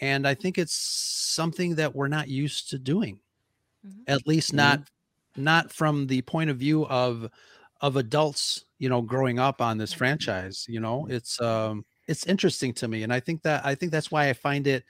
and 0.00 0.26
I 0.28 0.34
think 0.34 0.58
it's 0.58 0.74
something 0.74 1.76
that 1.76 1.94
we're 1.96 2.08
not 2.08 2.28
used 2.28 2.70
to 2.70 2.78
doing, 2.78 3.20
Mhm. 3.82 4.06
at 4.06 4.26
least 4.26 4.52
not 4.52 4.80
not 5.36 5.72
from 5.72 6.06
the 6.08 6.22
point 6.22 6.50
of 6.50 6.58
view 6.58 6.86
of 6.86 7.30
of 7.80 7.96
adults 7.96 8.64
you 8.78 8.88
know 8.88 9.02
growing 9.02 9.38
up 9.38 9.60
on 9.62 9.78
this 9.78 9.92
franchise 9.92 10.66
you 10.68 10.80
know? 10.80 11.06
It's 11.08 11.40
um 11.40 11.84
it's 12.08 12.26
interesting 12.26 12.74
to 12.74 12.88
me 12.88 13.02
and 13.04 13.12
i 13.12 13.20
think 13.20 13.42
that 13.42 13.64
i 13.64 13.74
think 13.74 13.92
that's 13.92 14.10
why 14.10 14.28
i 14.28 14.32
find 14.34 14.66
it 14.66 14.84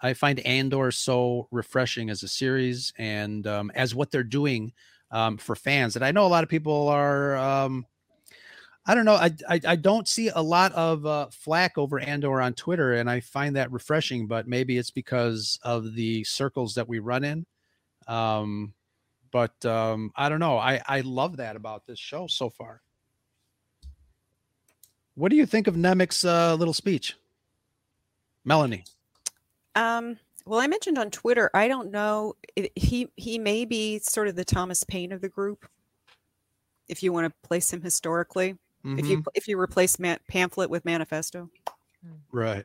i 0.00 0.14
find 0.14 0.40
andor 0.40 0.90
so 0.90 1.48
refreshing 1.50 2.10
as 2.10 2.22
a 2.22 2.28
series 2.28 2.92
and 2.98 3.46
um 3.46 3.70
as 3.74 3.94
what 3.94 4.10
they're 4.10 4.24
doing 4.24 4.72
um 5.10 5.38
for 5.38 5.56
fans 5.56 5.96
and 5.96 6.04
i 6.04 6.10
know 6.12 6.26
a 6.26 6.28
lot 6.28 6.44
of 6.44 6.50
people 6.50 6.88
are 6.88 7.36
um 7.36 7.86
I 8.84 8.94
don't 8.94 9.04
know. 9.04 9.14
I, 9.14 9.30
I 9.48 9.60
I 9.64 9.76
don't 9.76 10.08
see 10.08 10.28
a 10.28 10.42
lot 10.42 10.72
of 10.72 11.06
uh, 11.06 11.28
flack 11.30 11.78
over 11.78 12.00
Andor 12.00 12.40
on 12.40 12.54
Twitter, 12.54 12.94
and 12.94 13.08
I 13.08 13.20
find 13.20 13.54
that 13.56 13.70
refreshing. 13.70 14.26
But 14.26 14.48
maybe 14.48 14.76
it's 14.76 14.90
because 14.90 15.60
of 15.62 15.94
the 15.94 16.24
circles 16.24 16.74
that 16.74 16.88
we 16.88 16.98
run 16.98 17.22
in. 17.22 17.46
Um, 18.08 18.74
but 19.30 19.64
um, 19.64 20.12
I 20.16 20.28
don't 20.28 20.40
know. 20.40 20.58
I 20.58 20.82
I 20.86 21.00
love 21.02 21.36
that 21.36 21.54
about 21.54 21.86
this 21.86 21.98
show 21.98 22.26
so 22.26 22.50
far. 22.50 22.82
What 25.14 25.30
do 25.30 25.36
you 25.36 25.46
think 25.46 25.66
of 25.66 25.76
Nemik's 25.76 26.24
uh, 26.24 26.54
little 26.54 26.74
speech, 26.74 27.16
Melanie? 28.44 28.84
Um, 29.74 30.18
well, 30.44 30.60
I 30.60 30.66
mentioned 30.66 30.98
on 30.98 31.10
Twitter, 31.10 31.50
I 31.54 31.68
don't 31.68 31.90
know. 31.90 32.34
He 32.74 33.08
he 33.16 33.38
may 33.38 33.64
be 33.64 34.00
sort 34.00 34.26
of 34.26 34.34
the 34.34 34.44
Thomas 34.44 34.82
Paine 34.84 35.12
of 35.12 35.20
the 35.20 35.28
group, 35.28 35.68
if 36.88 37.02
you 37.02 37.12
want 37.12 37.26
to 37.26 37.48
place 37.48 37.72
him 37.72 37.80
historically. 37.80 38.56
If 38.84 39.06
you 39.08 39.18
Mhm. 39.18 39.26
if 39.34 39.46
you 39.48 39.58
replace 39.60 39.98
man, 39.98 40.18
pamphlet 40.28 40.68
with 40.70 40.84
manifesto, 40.84 41.48
right, 42.32 42.64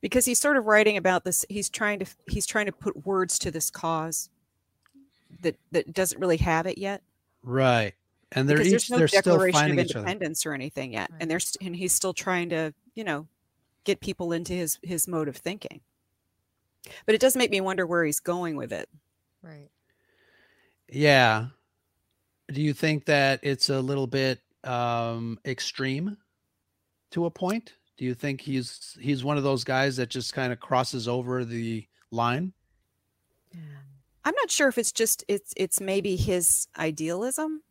because 0.00 0.24
he's 0.26 0.38
sort 0.38 0.56
of 0.56 0.66
writing 0.66 0.96
about 0.98 1.24
this. 1.24 1.44
He's 1.48 1.68
trying 1.70 1.98
to 2.00 2.06
he's 2.28 2.46
trying 2.46 2.66
to 2.66 2.72
put 2.72 3.06
words 3.06 3.38
to 3.40 3.50
this 3.50 3.70
cause 3.70 4.28
that 5.40 5.56
that 5.72 5.92
doesn't 5.94 6.20
really 6.20 6.36
have 6.38 6.66
it 6.66 6.78
yet. 6.78 7.02
right, 7.42 7.94
and 8.32 8.48
they're 8.48 8.58
because 8.58 8.68
each 8.72 8.88
there's 8.88 8.90
no 8.90 8.98
they're 8.98 9.08
still 9.08 9.22
declaration 9.22 9.56
of 9.56 9.60
finding 9.62 9.78
each 9.84 9.90
other. 9.96 10.00
independence 10.00 10.44
or 10.46 10.52
anything 10.52 10.92
yet, 10.92 11.10
Right. 11.10 11.22
and 11.22 11.30
there's 11.30 11.56
and 11.60 11.74
he's 11.76 11.92
still 11.94 12.12
trying 12.14 12.48
to 12.50 12.74
you 12.94 13.04
know 13.04 13.26
get 13.84 14.00
people 14.00 14.32
into 14.32 14.52
his 14.52 14.78
his 14.82 15.08
mode 15.08 15.28
of 15.28 15.36
thinking. 15.36 15.80
But 17.06 17.14
it 17.14 17.20
does 17.20 17.34
make 17.34 17.50
me 17.50 17.60
wonder 17.62 17.86
where 17.86 18.04
he's 18.04 18.20
going 18.20 18.56
with 18.56 18.72
it. 18.72 18.88
Right. 19.42 19.70
Yeah. 20.88 21.48
Do 22.52 22.62
you 22.62 22.72
think 22.74 23.06
that 23.06 23.40
it's 23.42 23.70
a 23.70 23.80
little 23.80 24.06
bit 24.06 24.40
um 24.64 25.38
extreme 25.44 26.16
to 27.12 27.26
a 27.26 27.30
point? 27.30 27.74
Do 27.96 28.04
you 28.04 28.14
think 28.14 28.40
he's 28.40 28.96
he's 29.00 29.24
one 29.24 29.36
of 29.36 29.42
those 29.42 29.64
guys 29.64 29.96
that 29.96 30.10
just 30.10 30.32
kind 30.34 30.52
of 30.52 30.60
crosses 30.60 31.08
over 31.08 31.44
the 31.44 31.86
line? 32.10 32.52
I'm 34.24 34.34
not 34.34 34.50
sure 34.50 34.68
if 34.68 34.76
it's 34.78 34.92
just 34.92 35.24
it's 35.28 35.54
it's 35.56 35.80
maybe 35.80 36.16
his 36.16 36.68
idealism 36.76 37.62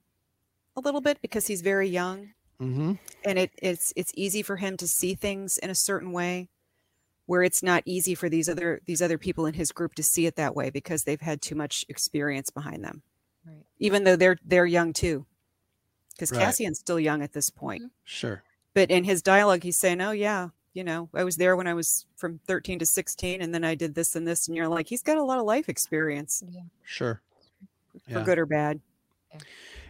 a 0.76 0.82
little 0.82 1.02
bit 1.02 1.22
because 1.22 1.48
he's 1.48 1.62
very 1.62 1.88
young 1.90 2.32
Mm-hmm. 2.62 2.94
and 3.26 3.38
it 3.38 3.52
it's 3.62 3.92
it's 3.98 4.14
easy 4.16 4.42
for 4.42 4.56
him 4.56 4.78
to 4.78 4.88
see 4.88 5.14
things 5.14 5.58
in 5.58 5.70
a 5.70 5.76
certain 5.76 6.14
way 6.14 6.48
where 7.26 7.44
it's 7.44 7.62
not 7.62 7.84
easy 7.86 8.16
for 8.16 8.30
these 8.30 8.48
other 8.48 8.80
these 8.86 9.02
other 9.02 9.18
people 9.18 9.46
in 9.46 9.54
his 9.54 9.74
group 9.74 9.94
to 9.96 10.04
see 10.04 10.26
it 10.26 10.38
that 10.38 10.56
way 10.56 10.70
because 10.70 11.04
they've 11.04 11.20
had 11.20 11.42
too 11.42 11.54
much 11.56 11.84
experience 11.90 12.50
behind 12.50 12.82
them 12.82 13.04
Right. 13.46 13.66
even 13.80 14.06
though 14.06 14.16
they're 14.16 14.38
they're 14.46 14.66
young 14.66 14.94
too 14.94 15.26
because 16.16 16.32
Right. 16.32 16.42
cassian's 16.42 16.80
still 16.80 17.00
young 17.00 17.22
at 17.22 17.34
this 17.34 17.50
point 17.50 17.92
Sure. 18.04 18.42
but 18.74 18.90
in 18.90 19.04
his 19.04 19.22
dialogue 19.22 19.64
he's 19.64 19.78
saying 19.78 20.02
oh 20.02 20.12
yeah 20.12 20.50
you 20.74 20.84
know 20.84 21.10
i 21.14 21.24
was 21.24 21.38
there 21.38 21.56
when 21.56 21.68
i 21.68 21.74
was 21.74 22.06
from 22.16 22.40
13 22.48 22.80
to 22.80 22.86
16 22.86 23.42
and 23.42 23.54
then 23.54 23.64
i 23.64 23.76
did 23.76 23.96
this 23.96 24.16
and 24.16 24.28
this 24.28 24.48
and 24.48 24.56
you're 24.58 24.68
like 24.68 24.88
he's 24.88 25.04
got 25.04 25.18
a 25.18 25.24
lot 25.24 25.40
of 25.40 25.46
life 25.46 25.70
experience 25.70 26.44
Sure. 26.84 27.22
for 28.08 28.20
Yeah. 28.20 28.24
good 28.24 28.40
or 28.40 28.46
bad 28.46 28.80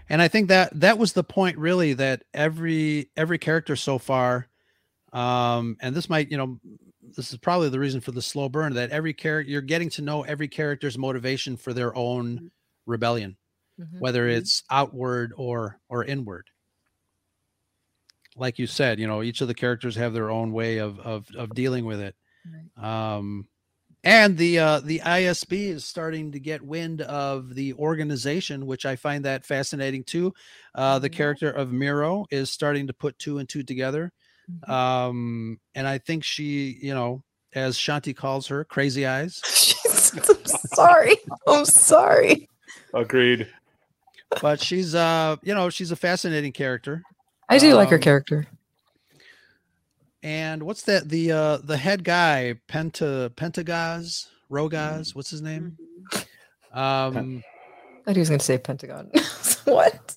And 0.09 0.21
I 0.21 0.27
think 0.27 0.49
that 0.49 0.69
that 0.79 0.99
was 0.99 1.13
the 1.13 1.23
point 1.23 1.57
really 1.57 1.93
that 1.93 2.23
every 2.33 3.09
every 3.17 3.37
character 3.39 3.75
so 3.75 3.97
far 3.97 4.47
um 5.13 5.77
and 5.81 5.95
this 5.95 6.09
might, 6.09 6.29
you 6.29 6.37
know, 6.37 6.59
this 7.15 7.31
is 7.31 7.37
probably 7.39 7.69
the 7.69 7.79
reason 7.79 8.01
for 8.01 8.11
the 8.11 8.21
slow 8.21 8.49
burn 8.49 8.73
that 8.73 8.91
every 8.91 9.13
character 9.13 9.49
you're 9.49 9.61
getting 9.61 9.89
to 9.91 10.01
know 10.01 10.23
every 10.23 10.47
character's 10.47 10.97
motivation 10.97 11.55
for 11.57 11.73
their 11.73 11.95
own 11.95 12.51
rebellion. 12.85 13.35
Mhm. 13.79 13.99
whether 13.99 14.27
Mhm. 14.27 14.37
it's 14.37 14.63
outward 14.69 15.33
or 15.35 15.79
or 15.89 16.03
inward 16.05 16.47
like 18.37 18.59
you 18.59 18.67
said 18.67 18.99
you 18.99 19.07
know 19.07 19.23
each 19.23 19.41
of 19.41 19.47
the 19.47 19.53
characters 19.53 19.95
have 19.95 20.13
their 20.13 20.29
own 20.29 20.51
way 20.51 20.77
of 20.77 20.99
of, 20.99 21.27
of 21.37 21.53
dealing 21.55 21.85
with 21.85 21.99
it 21.99 22.15
um 22.77 23.47
and 24.03 24.37
the 24.37 24.59
uh 24.59 24.79
the 24.81 24.99
isb 24.99 25.51
is 25.51 25.85
starting 25.85 26.31
to 26.31 26.39
get 26.39 26.61
wind 26.61 27.01
of 27.01 27.55
the 27.55 27.73
organization 27.75 28.65
which 28.65 28.85
i 28.85 28.95
find 28.95 29.23
that 29.25 29.45
fascinating 29.45 30.03
too 30.03 30.33
uh 30.75 30.99
the 30.99 31.09
Mhm. 31.09 31.13
character 31.13 31.49
of 31.51 31.69
Meero 31.71 32.25
is 32.31 32.51
starting 32.51 32.87
to 32.87 32.93
put 32.93 33.17
two 33.19 33.39
and 33.39 33.47
two 33.49 33.63
together 33.63 34.11
Mhm. 34.51 34.69
um 34.69 35.59
and 35.73 35.87
i 35.87 35.97
think 35.97 36.23
she 36.23 36.77
you 36.81 36.93
know 36.93 37.23
as 37.53 37.77
shanti 37.77 38.13
calls 38.15 38.47
her 38.47 38.63
crazy 38.65 39.05
eyes 39.05 39.41
She's- 39.45 40.11
I'm 40.29 40.45
sorry. 40.45 41.15
I'm 41.47 41.65
sorry. 41.65 42.47
Agreed. 42.93 43.47
But 44.41 44.61
she's 44.61 44.95
uh 44.95 45.37
you 45.43 45.53
know 45.53 45.69
she's 45.69 45.91
a 45.91 45.95
fascinating 45.95 46.51
character 46.51 47.03
I 47.47 47.57
do 47.59 47.73
like 47.75 47.89
her 47.89 47.95
Um, 47.95 48.01
character. 48.01 48.47
And 50.23 50.63
what's 50.63 50.83
that? 50.83 51.09
The 51.09 51.31
uh 51.31 51.57
the 51.57 51.77
head 51.77 52.03
guy, 52.03 52.55
Penta 52.67 53.29
Partagaz, 53.29 54.27
Rogaz, 54.51 55.15
what's 55.15 55.29
his 55.29 55.41
name? 55.41 55.77
Um 56.73 57.43
I 57.43 58.09
thought 58.09 58.15
he 58.15 58.19
was 58.19 58.29
going 58.29 58.39
to 58.39 58.45
say 58.45 58.57
Pentagon. 58.59 59.09
what? 59.65 60.15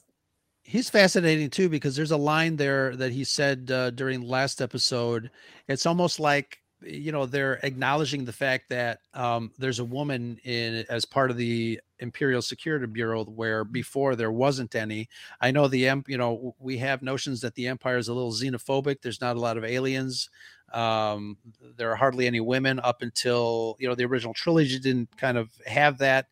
he's 0.62 0.90
fascinating 0.90 1.48
too 1.48 1.70
because 1.70 1.96
there's 1.96 2.10
a 2.10 2.16
line 2.18 2.56
there 2.56 2.94
that 2.94 3.10
he 3.10 3.24
said 3.24 3.70
uh, 3.70 3.88
during 3.88 4.20
last 4.20 4.60
episode. 4.60 5.30
It's 5.66 5.86
almost 5.86 6.20
like 6.20 6.58
you 6.82 7.10
know 7.12 7.26
they're 7.26 7.58
acknowledging 7.64 8.24
the 8.24 8.32
fact 8.32 8.68
that 8.68 9.00
um 9.14 9.50
there's 9.58 9.80
a 9.80 9.84
woman 9.84 10.38
in 10.44 10.84
as 10.88 11.04
part 11.04 11.30
of 11.30 11.36
the 11.36 11.80
Imperial 12.00 12.42
Security 12.42 12.86
Bureau 12.86 13.24
where 13.24 13.64
before 13.64 14.14
there 14.14 14.30
wasn't 14.30 14.74
any. 14.76 15.08
I 15.40 15.50
know 15.50 15.66
the 15.66 15.78
you 16.06 16.16
know, 16.18 16.54
we 16.60 16.78
have 16.78 17.02
notions 17.02 17.40
that 17.40 17.54
the 17.56 17.66
empire 17.66 17.98
is 17.98 18.08
a 18.08 18.14
little 18.14 18.32
xenophobic. 18.32 19.02
There's 19.02 19.20
not 19.20 19.36
a 19.36 19.40
lot 19.40 19.56
of 19.56 19.64
aliens. 19.64 20.30
Um, 20.72 21.38
there 21.76 21.90
are 21.90 21.96
hardly 21.96 22.26
any 22.26 22.40
women 22.40 22.78
up 22.80 23.02
until 23.02 23.76
you 23.80 23.88
know 23.88 23.94
the 23.94 24.04
original 24.04 24.34
trilogy 24.34 24.78
didn't 24.78 25.16
kind 25.16 25.38
of 25.38 25.50
have 25.66 25.98
that. 25.98 26.26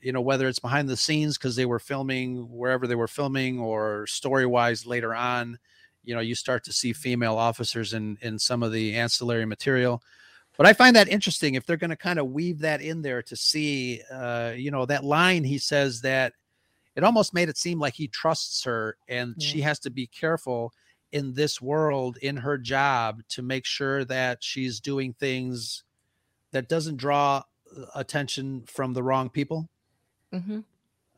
You 0.00 0.12
know, 0.12 0.20
whether 0.20 0.46
it's 0.48 0.58
behind 0.58 0.88
the 0.88 0.96
scenes 0.96 1.38
because 1.38 1.56
they 1.56 1.66
were 1.66 1.78
filming 1.78 2.48
wherever 2.50 2.86
they 2.86 2.94
were 2.94 3.08
filming, 3.08 3.58
or 3.58 4.06
story 4.06 4.46
wise 4.46 4.86
later 4.86 5.14
on, 5.14 5.58
you 6.06 6.14
know, 6.14 6.22
you 6.22 6.34
start 6.34 6.64
to 6.64 6.72
see 6.72 6.94
female 6.94 7.36
officers 7.36 7.92
in 7.92 8.16
in 8.22 8.38
some 8.38 8.62
of 8.62 8.72
the 8.72 8.96
ancillary 8.96 9.44
material 9.44 10.02
but 10.56 10.66
I 10.66 10.72
find 10.72 10.96
that 10.96 11.08
interesting 11.08 11.54
if 11.54 11.66
they're 11.66 11.76
going 11.76 11.90
to 11.90 11.96
kind 11.96 12.18
of 12.18 12.30
weave 12.30 12.60
that 12.60 12.80
in 12.80 13.02
there 13.02 13.22
to 13.22 13.36
see, 13.36 14.00
uh, 14.10 14.52
you 14.56 14.70
know, 14.70 14.86
that 14.86 15.04
line 15.04 15.44
he 15.44 15.58
says 15.58 16.00
that 16.00 16.32
it 16.94 17.04
almost 17.04 17.34
made 17.34 17.48
it 17.48 17.58
seem 17.58 17.78
like 17.78 17.94
he 17.94 18.08
trusts 18.08 18.64
her 18.64 18.96
and 19.08 19.40
she 19.40 19.60
has 19.60 19.78
to 19.80 19.90
be 19.90 20.06
careful 20.06 20.72
in 21.12 21.34
this 21.34 21.60
world 21.60 22.16
in 22.22 22.38
her 22.38 22.56
job 22.56 23.20
to 23.28 23.42
make 23.42 23.66
sure 23.66 24.04
that 24.06 24.42
she's 24.42 24.80
doing 24.80 25.12
things 25.12 25.84
that 26.52 26.68
doesn't 26.68 26.96
draw 26.96 27.42
uh, 27.76 27.84
attention 27.94 28.64
from 28.66 28.94
the 28.94 29.02
wrong 29.02 29.28
people. 29.28 29.68
Mm-hmm. 30.32 30.60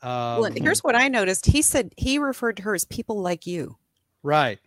well, 0.02 0.46
Um, 0.46 0.52
here's 0.54 0.84
what 0.84 0.94
i 0.94 1.08
noticed 1.08 1.46
he 1.46 1.62
said 1.62 1.92
he 1.96 2.18
referred 2.18 2.58
to 2.58 2.62
her 2.64 2.74
as 2.74 2.84
people 2.84 3.20
like 3.20 3.46
you 3.46 3.76
right. 4.22 4.58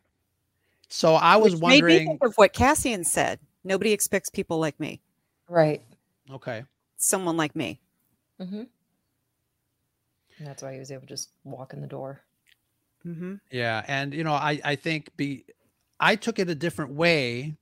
So 0.93 1.15
I 1.15 1.37
was 1.37 1.53
which 1.53 1.61
made 1.61 1.67
me 1.67 1.81
wondering. 1.81 2.07
think 2.07 2.23
of 2.23 2.33
what 2.35 2.53
cassian 2.53 3.03
said 3.03 3.39
nobody 3.63 3.91
expects 3.93 4.29
people 4.29 4.59
like 4.59 4.79
me 4.79 5.01
Right. 5.47 5.81
Okay. 6.29 6.63
someone 6.97 7.37
like 7.37 7.55
me 7.55 7.79
Mm-hmm. 8.39 8.63
And 10.37 10.47
that's 10.47 10.63
why 10.63 10.73
he 10.73 10.79
was 10.79 10.91
able 10.91 11.01
to 11.01 11.07
just 11.07 11.29
walk 11.43 11.73
in 11.73 11.81
the 11.81 11.87
door. 11.87 12.21
mm-hmm. 13.05 13.35
Yeah, 13.51 13.83
and 13.87 14.13
you 14.13 14.23
know, 14.23 14.33
I 14.33 14.59
I 14.63 14.75
think 14.75 15.15
be 15.15 15.45
I 15.99 16.15
took 16.15 16.39
it 16.39 16.49
a 16.49 16.55
different 16.55 16.93
way, 16.93 17.55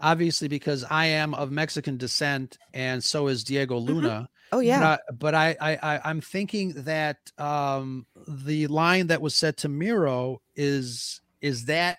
obviously 0.00 0.48
because 0.48 0.84
I 0.88 1.06
am 1.06 1.34
of 1.34 1.50
Mexican 1.50 1.98
descent, 1.98 2.56
and 2.72 3.04
so 3.04 3.28
is 3.28 3.44
Diego 3.44 3.76
Luna. 3.78 4.28
oh 4.52 4.60
yeah 4.60 4.80
But, 4.80 4.86
I, 4.86 5.12
but 5.12 5.34
I, 5.34 5.56
I 5.60 5.94
I 5.96 6.00
I'm 6.08 6.20
thinking 6.22 6.72
that 6.84 7.18
um 7.36 8.06
the 8.26 8.66
line 8.68 9.08
that 9.08 9.20
was 9.20 9.34
said 9.34 9.58
to 9.58 9.68
Meero 9.68 10.38
is 10.56 11.20
is 11.42 11.66
that 11.66 11.98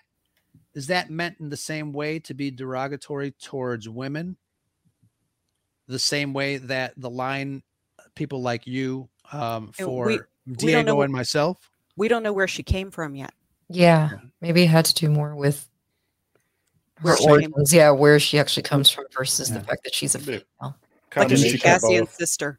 is 0.74 0.86
that 0.88 1.10
meant 1.10 1.36
in 1.40 1.48
the 1.48 1.56
same 1.56 1.92
way 1.92 2.18
to 2.20 2.34
be 2.34 2.50
derogatory 2.50 3.32
towards 3.32 3.88
women? 3.88 4.36
The 5.88 5.98
same 5.98 6.32
way 6.32 6.58
that 6.58 6.94
the 6.96 7.10
line 7.10 7.62
people 8.14 8.42
like 8.42 8.66
you 8.66 9.08
um, 9.32 9.72
for 9.72 10.06
we- 10.06 10.20
Diego 10.52 10.96
what- 10.96 11.04
and 11.04 11.12
myself. 11.12 11.58
We 11.96 12.08
don't 12.08 12.22
know 12.22 12.32
where 12.32 12.48
she 12.48 12.62
came 12.62 12.90
from 12.90 13.14
yet. 13.14 13.32
Yeah, 13.68 14.10
maybe 14.40 14.62
it 14.62 14.68
had 14.68 14.84
to 14.86 14.94
do 14.94 15.10
more 15.10 15.34
with 15.36 15.68
her 16.96 17.14
origins. 17.22 17.72
Yeah, 17.72 17.90
where 17.90 18.18
she 18.18 18.38
actually 18.38 18.62
comes 18.62 18.90
from 18.90 19.04
versus 19.16 19.50
Yeah. 19.50 19.58
the 19.58 19.64
fact 19.64 19.84
that 19.84 19.94
she's 19.94 20.14
a 20.14 20.18
female. 20.18 20.42
Like 21.14 21.30
is 21.32 21.42
she 21.42 21.58
Cassian's 21.58 22.10
sister? 22.10 22.58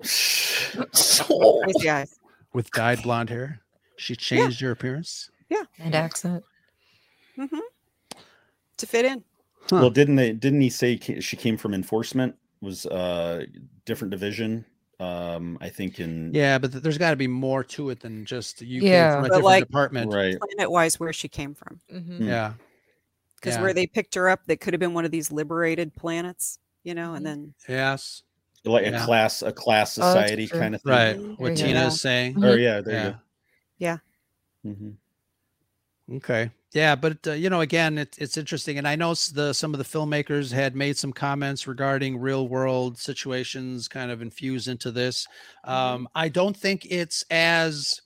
Crazy 0.02 2.04
with 2.52 2.70
dyed 2.72 3.02
blonde 3.02 3.30
hair. 3.30 3.60
She 3.96 4.14
changed 4.16 4.60
her 4.60 4.70
appearance. 4.70 5.30
Yeah. 5.48 5.62
And 5.78 5.94
accent. 5.94 6.44
Hmm 7.36 7.46
To 8.78 8.86
fit 8.86 9.04
in. 9.04 9.22
Huh. 9.70 9.76
Well, 9.80 9.90
didn't 9.90 10.16
they? 10.16 10.32
Didn't 10.32 10.60
he 10.60 10.70
say 10.70 10.98
she 10.98 11.36
came 11.36 11.56
from 11.56 11.74
enforcement? 11.74 12.34
Was 12.60 12.86
uh 12.86 13.44
different 13.84 14.10
division? 14.10 14.64
Um, 14.98 15.58
I 15.60 15.68
think 15.68 16.00
in 16.00 16.32
Yeah, 16.32 16.56
but 16.58 16.72
there's 16.82 16.96
got 16.96 17.10
to 17.10 17.16
be 17.16 17.26
more 17.26 17.62
to 17.64 17.90
it 17.90 18.00
than 18.00 18.24
just 18.24 18.62
you 18.62 18.80
came 18.80 18.90
Yeah. 18.92 19.10
from 19.16 19.18
a 19.18 19.22
But 19.22 19.28
different 19.28 19.44
like- 19.44 19.66
department. 19.66 20.12
right. 20.14 20.38
Planet 20.40 20.70
wise, 20.70 20.98
where 20.98 21.12
she 21.12 21.28
came 21.28 21.54
from. 21.54 21.80
Mhm. 21.92 22.20
Mm. 22.20 22.26
Yeah, 22.26 22.54
Because 23.34 23.56
Yeah. 23.56 23.62
where 23.62 23.74
they 23.74 23.86
picked 23.86 24.14
her 24.14 24.30
up, 24.30 24.40
that 24.46 24.60
could 24.60 24.72
have 24.72 24.80
been 24.80 24.94
one 24.94 25.04
of 25.04 25.10
these 25.10 25.30
liberated 25.30 25.94
planets, 25.94 26.58
you 26.82 26.94
know, 26.94 27.12
and 27.14 27.26
Mhm. 27.26 27.28
then 27.28 27.54
yes, 27.68 28.22
like 28.64 28.86
a 28.86 28.90
Yeah. 28.92 29.04
class 29.04 29.42
a 29.42 29.52
class 29.52 29.98
Oh, 29.98 30.00
society 30.02 30.46
true. 30.46 30.58
kind 30.60 30.74
of 30.74 30.80
thing. 30.82 30.90
right. 30.92 31.16
Mhm. 31.18 31.28
What 31.38 31.38
There 31.38 31.50
you 31.50 31.56
Tina 31.74 31.80
go. 31.82 31.86
is 31.88 32.00
saying. 32.00 32.34
Mhm. 32.36 32.44
Or 32.54 32.56
yeah, 32.56 32.80
there 32.80 32.94
Yeah. 32.94 33.04
you 33.06 33.10
go. 33.12 33.18
Yeah. 33.78 33.98
hmm 34.62 34.90
Okay. 36.16 36.50
Yeah, 36.72 36.94
but 36.96 37.26
uh, 37.26 37.32
you 37.32 37.48
know, 37.48 37.60
again, 37.60 37.96
it, 37.96 38.16
it's 38.18 38.36
interesting, 38.36 38.76
and 38.76 38.86
I 38.86 38.96
know 38.96 39.14
the 39.14 39.52
some 39.54 39.72
of 39.72 39.78
the 39.78 39.84
filmmakers 39.84 40.52
had 40.52 40.74
made 40.76 40.96
some 40.98 41.12
comments 41.12 41.66
regarding 41.66 42.18
real 42.18 42.48
world 42.48 42.98
situations, 42.98 43.88
kind 43.88 44.10
of 44.10 44.20
infused 44.20 44.68
into 44.68 44.90
this. 44.90 45.26
Um, 45.64 46.08
I 46.14 46.28
don't 46.28 46.56
think 46.56 46.86
it's 46.90 47.24
as 47.30 48.00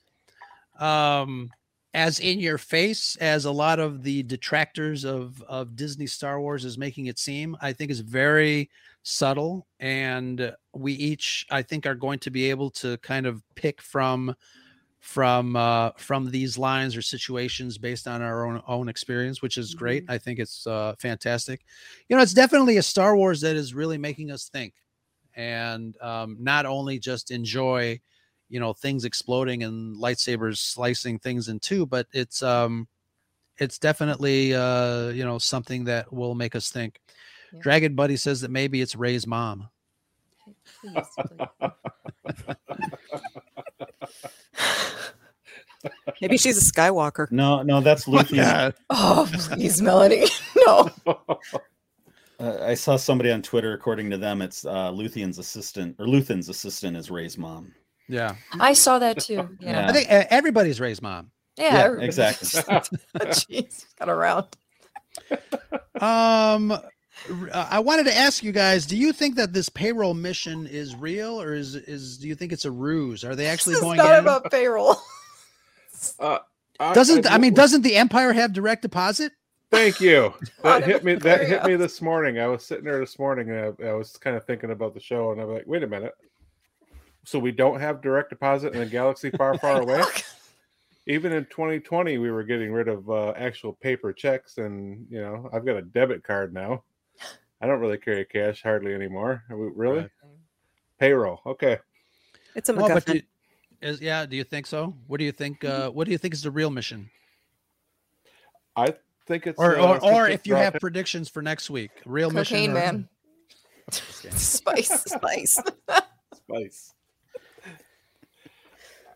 um, 0.78 1.50
as 1.94 2.20
in 2.20 2.40
your 2.40 2.58
face 2.58 3.16
as 3.16 3.44
a 3.46 3.52
lot 3.52 3.80
of 3.80 4.02
the 4.02 4.22
detractors 4.24 5.04
of 5.04 5.42
of 5.48 5.76
Disney 5.76 6.06
Star 6.06 6.40
Wars 6.40 6.64
is 6.64 6.78
making 6.78 7.06
it 7.06 7.18
seem. 7.18 7.56
I 7.60 7.72
think 7.72 7.90
it's 7.90 8.00
very 8.00 8.70
subtle, 9.02 9.66
and 9.80 10.54
we 10.74 10.92
each, 10.94 11.46
I 11.50 11.62
think, 11.62 11.86
are 11.86 11.94
going 11.94 12.20
to 12.20 12.30
be 12.30 12.50
able 12.50 12.70
to 12.72 12.98
kind 12.98 13.26
of 13.26 13.42
pick 13.56 13.82
from 13.82 14.34
from 15.00 15.56
uh 15.56 15.90
from 15.96 16.30
these 16.30 16.58
lines 16.58 16.94
or 16.94 17.00
situations 17.00 17.78
based 17.78 18.06
on 18.06 18.20
our 18.20 18.44
own 18.46 18.62
own 18.68 18.88
experience 18.88 19.40
which 19.40 19.56
is 19.56 19.74
great. 19.74 20.04
I 20.08 20.18
think 20.18 20.38
it's 20.38 20.66
uh 20.66 20.94
fantastic. 20.98 21.64
You 22.08 22.16
know 22.16 22.22
it's 22.22 22.34
definitely 22.34 22.76
a 22.76 22.82
star 22.82 23.16
wars 23.16 23.40
that 23.40 23.56
is 23.56 23.74
really 23.74 23.96
making 23.96 24.30
us 24.30 24.48
think 24.50 24.74
and 25.34 25.96
um 26.02 26.36
not 26.38 26.66
only 26.66 26.98
just 26.98 27.30
enjoy 27.30 27.98
you 28.50 28.60
know 28.60 28.74
things 28.74 29.06
exploding 29.06 29.62
and 29.62 29.96
lightsabers 29.96 30.58
slicing 30.58 31.18
things 31.18 31.48
in 31.48 31.58
two 31.60 31.86
but 31.86 32.06
it's 32.12 32.42
um 32.42 32.86
it's 33.56 33.78
definitely 33.78 34.54
uh 34.54 35.08
you 35.08 35.24
know 35.24 35.38
something 35.38 35.84
that 35.84 36.12
will 36.12 36.34
make 36.34 36.54
us 36.54 36.70
think. 36.70 37.00
Yeah. 37.54 37.60
dragon 37.62 37.94
buddy 37.94 38.16
says 38.16 38.42
that 38.42 38.50
maybe 38.50 38.82
it's 38.82 38.94
Rey's 38.94 39.26
mom. 39.26 39.70
Please, 40.82 41.08
please. 41.16 41.70
maybe 46.20 46.36
she's 46.36 46.56
a 46.58 46.72
Skywalker. 46.72 47.30
No, 47.30 47.62
no, 47.62 47.80
that's 47.80 48.04
Luthen. 48.06 48.74
Oh, 48.90 49.28
please, 49.32 49.80
Melanie. 49.82 50.26
No. 50.66 50.90
Uh, 52.38 52.56
I 52.64 52.72
saw 52.72 52.96
somebody 52.96 53.30
on 53.30 53.42
Twitter. 53.42 53.74
According 53.74 54.08
to 54.12 54.16
them, 54.16 54.40
it's 54.40 54.64
uh, 54.64 54.90
Luthen's 54.90 55.36
assistant 55.38 55.94
or 55.98 56.06
Luthen's 56.06 56.48
assistant 56.48 56.96
is 56.96 57.10
Rey's 57.10 57.36
mom. 57.36 57.70
yeah 58.08 58.34
I 58.58 58.72
saw 58.72 58.98
that 58.98 59.18
too. 59.20 59.46
Yeah. 59.60 59.86
i 59.86 59.92
think 59.92 60.10
uh, 60.10 60.24
everybody's 60.30 60.80
Rey's 60.80 61.02
mom 61.02 61.32
Yeah. 61.58 61.64
Yeah, 61.74 61.80
everybody- 61.84 62.06
exactly. 62.06 62.48
Jeez, 63.18 63.84
got 63.98 64.08
around. 64.08 64.46
Um, 66.00 66.72
r- 66.72 66.82
uh, 67.52 67.68
I 67.70 67.80
wanted 67.80 68.04
to 68.04 68.16
ask 68.16 68.42
you 68.42 68.52
guys: 68.52 68.86
Do 68.86 68.96
you 68.96 69.12
think 69.12 69.36
that 69.36 69.52
this 69.52 69.68
payroll 69.68 70.14
mission 70.14 70.66
is 70.66 70.94
real, 70.96 71.40
or 71.40 71.54
is 71.54 71.74
is 71.74 72.18
do 72.18 72.28
you 72.28 72.34
think 72.34 72.52
it's 72.52 72.64
a 72.64 72.70
ruse? 72.70 73.24
Are 73.24 73.34
they 73.36 73.46
actually 73.46 73.74
This 73.74 73.78
is 73.82 73.84
going 73.84 73.96
not 73.98 74.14
in? 74.14 74.20
about 74.20 74.50
payroll. 74.50 74.96
Uh, 76.18 76.38
I- 76.78 76.94
doesn't 76.94 77.30
I 77.30 77.38
mean 77.38 77.54
doesn't 77.54 77.82
the 77.82 77.96
Empire 77.96 78.32
have 78.32 78.52
direct 78.52 78.82
deposit? 78.82 79.32
Thank 79.70 80.00
you. 80.00 80.34
That 80.62 80.84
hit 80.84 81.04
me. 81.04 81.14
That 81.16 81.46
hit 81.46 81.64
me 81.64 81.76
this 81.76 82.00
morning. 82.02 82.38
I 82.38 82.46
was 82.46 82.64
sitting 82.64 82.84
there 82.84 82.98
this 83.00 83.18
morning, 83.18 83.50
and 83.50 83.76
I, 83.82 83.88
I 83.88 83.92
was 83.94 84.16
kind 84.16 84.36
of 84.36 84.44
thinking 84.44 84.70
about 84.70 84.94
the 84.94 85.00
show, 85.00 85.30
and 85.32 85.40
I'm 85.40 85.48
like, 85.52 85.64
wait 85.66 85.82
a 85.82 85.86
minute. 85.86 86.14
So 87.24 87.38
we 87.38 87.52
don't 87.52 87.80
have 87.80 88.00
direct 88.02 88.30
deposit 88.30 88.74
in 88.74 88.80
a 88.82 88.86
galaxy 88.86 89.30
far, 89.36 89.56
far 89.58 89.82
away. 89.82 90.02
Even 91.06 91.32
in 91.32 91.44
2020, 91.46 92.18
we 92.18 92.30
were 92.30 92.42
getting 92.44 92.72
rid 92.72 92.88
of 92.88 93.08
uh, 93.10 93.32
actual 93.36 93.74
paper 93.74 94.12
checks, 94.12 94.58
and 94.58 95.06
you 95.10 95.20
know, 95.20 95.48
I've 95.52 95.64
got 95.66 95.76
a 95.76 95.82
debit 95.82 96.24
card 96.24 96.52
now. 96.54 96.82
I 97.60 97.66
don't 97.66 97.80
really 97.80 97.98
carry 97.98 98.24
cash 98.24 98.62
hardly 98.62 98.94
anymore. 98.94 99.42
Are 99.50 99.56
we- 99.56 99.70
really? 99.74 100.00
Right. 100.00 100.10
Payroll. 100.98 101.40
Okay. 101.46 101.78
It's 102.54 102.68
a 102.68 102.74
Well, 102.74 102.88
but 102.88 103.04
MacGuffin. 103.04 103.12
do, 103.80 103.86
is 103.88 104.00
yeah? 104.00 104.26
Do 104.26 104.36
you 104.36 104.44
think 104.44 104.66
so? 104.66 104.94
What 105.06 105.18
do 105.18 105.24
you 105.24 105.32
think? 105.32 105.64
Uh, 105.64 105.90
what 105.90 106.04
do 106.04 106.10
you 106.12 106.18
think 106.18 106.34
is 106.34 106.42
the 106.42 106.50
real 106.50 106.70
mission? 106.70 107.10
I 108.76 108.94
think 109.26 109.46
it's 109.46 109.58
Or 109.58 109.78
uh, 109.78 109.98
or, 109.98 110.04
or 110.04 110.28
if 110.28 110.46
you 110.46 110.54
have 110.54 110.72
drop- 110.74 110.80
predictions 110.80 111.28
for 111.28 111.42
next 111.42 111.70
week, 111.70 111.90
real 112.06 112.30
mission. 112.30 112.56
Cocaine 112.56 112.70
or- 112.70 112.74
man. 112.74 113.08
Spice. 113.90 115.02
Spice. 115.04 115.58
spice. 116.34 116.94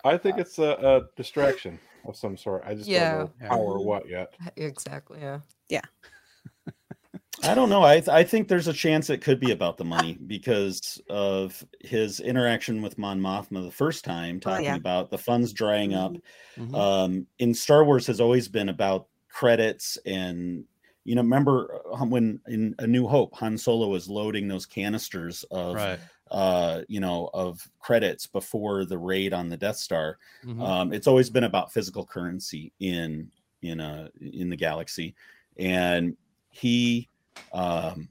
I 0.04 0.16
think 0.18 0.38
it's 0.38 0.58
a, 0.58 0.72
a 0.72 1.02
distraction 1.16 1.78
of 2.06 2.16
some 2.16 2.36
sort. 2.36 2.62
I 2.66 2.74
just 2.74 2.88
Yeah. 2.88 3.12
don't 3.12 3.20
know 3.20 3.32
Yeah. 3.40 3.48
how 3.48 3.58
or 3.58 3.84
what 3.84 4.08
yet. 4.08 4.34
Exactly. 4.56 5.20
Yeah. 5.20 5.40
Yeah. 5.68 5.80
I 7.42 7.54
don't 7.54 7.68
know. 7.68 7.82
I 7.82 7.94
th- 7.96 8.08
I 8.08 8.24
think 8.24 8.48
there's 8.48 8.68
a 8.68 8.72
chance 8.72 9.10
it 9.10 9.20
could 9.20 9.40
be 9.40 9.50
about 9.50 9.76
the 9.76 9.84
money 9.84 10.18
because 10.26 11.00
of 11.10 11.64
his 11.80 12.20
interaction 12.20 12.80
with 12.80 12.96
Mon 12.98 13.20
Mothma 13.20 13.64
the 13.64 13.70
first 13.70 14.04
time, 14.04 14.40
talking 14.40 14.66
yeah. 14.66 14.76
about 14.76 15.10
the 15.10 15.18
funds 15.18 15.52
drying 15.52 15.94
up. 15.94 16.14
Mhm. 16.56 16.74
Um, 16.74 17.26
in 17.38 17.52
Star 17.52 17.84
Wars 17.84 18.06
has 18.06 18.20
always 18.20 18.48
been 18.48 18.68
about 18.68 19.08
credits 19.28 19.98
and 20.06 20.64
you 21.02 21.16
know 21.16 21.22
remember 21.22 21.80
uh, 21.92 22.04
when 22.04 22.40
in 22.46 22.74
A 22.78 22.86
New 22.86 23.06
Hope 23.06 23.34
Han 23.34 23.58
Solo 23.58 23.88
was 23.88 24.08
loading 24.08 24.46
those 24.46 24.64
canisters 24.64 25.44
of 25.50 25.74
right. 25.74 25.98
uh 26.30 26.82
you 26.88 27.00
know 27.00 27.30
of 27.34 27.68
credits 27.80 28.26
before 28.26 28.84
the 28.84 28.96
raid 28.96 29.32
on 29.32 29.48
the 29.48 29.56
Death 29.56 29.76
Star. 29.76 30.18
Mhm. 30.44 30.66
Um, 30.66 30.92
it's 30.92 31.08
always 31.08 31.30
been 31.30 31.44
about 31.44 31.72
physical 31.72 32.06
currency 32.06 32.72
in 32.78 33.30
in 33.62 33.80
a 33.80 34.08
in 34.20 34.48
the 34.48 34.56
galaxy, 34.56 35.14
and 35.58 36.16
he 36.50 37.08
um 37.52 38.08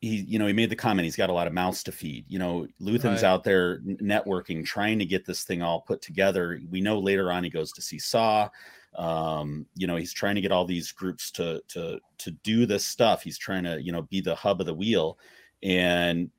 he 0.00 0.16
you 0.28 0.38
know 0.38 0.46
he 0.46 0.52
made 0.52 0.70
the 0.70 0.76
comment 0.76 1.04
he's 1.04 1.16
got 1.16 1.30
a 1.30 1.32
lot 1.32 1.46
of 1.46 1.52
mouths 1.52 1.82
to 1.84 1.92
feed. 1.92 2.24
You 2.28 2.38
know 2.38 2.66
luthen's 2.80 3.22
Right. 3.22 3.28
out 3.28 3.44
there 3.44 3.80
networking 3.80 4.64
trying 4.64 4.98
to 4.98 5.06
get 5.06 5.24
this 5.24 5.44
thing 5.44 5.62
all 5.62 5.80
put 5.80 6.02
together. 6.02 6.60
We 6.70 6.80
know 6.80 6.98
later 6.98 7.32
on 7.32 7.44
he 7.44 7.50
goes 7.50 7.72
to 7.72 7.82
see 7.82 7.98
saw 7.98 8.48
um 8.96 9.66
you 9.74 9.86
know 9.86 9.96
he's 9.96 10.12
trying 10.12 10.36
to 10.36 10.40
get 10.40 10.52
all 10.52 10.64
these 10.64 10.92
groups 10.92 11.30
to 11.32 11.60
to 11.68 11.98
to 12.18 12.30
do 12.30 12.66
this 12.66 12.84
stuff. 12.86 13.22
He's 13.22 13.38
trying 13.38 13.64
to 13.64 13.82
you 13.82 13.92
know 13.92 14.02
be 14.02 14.20
the 14.20 14.34
hub 14.34 14.60
of 14.60 14.66
the 14.66 14.74
wheel. 14.74 15.18
And 15.62 16.30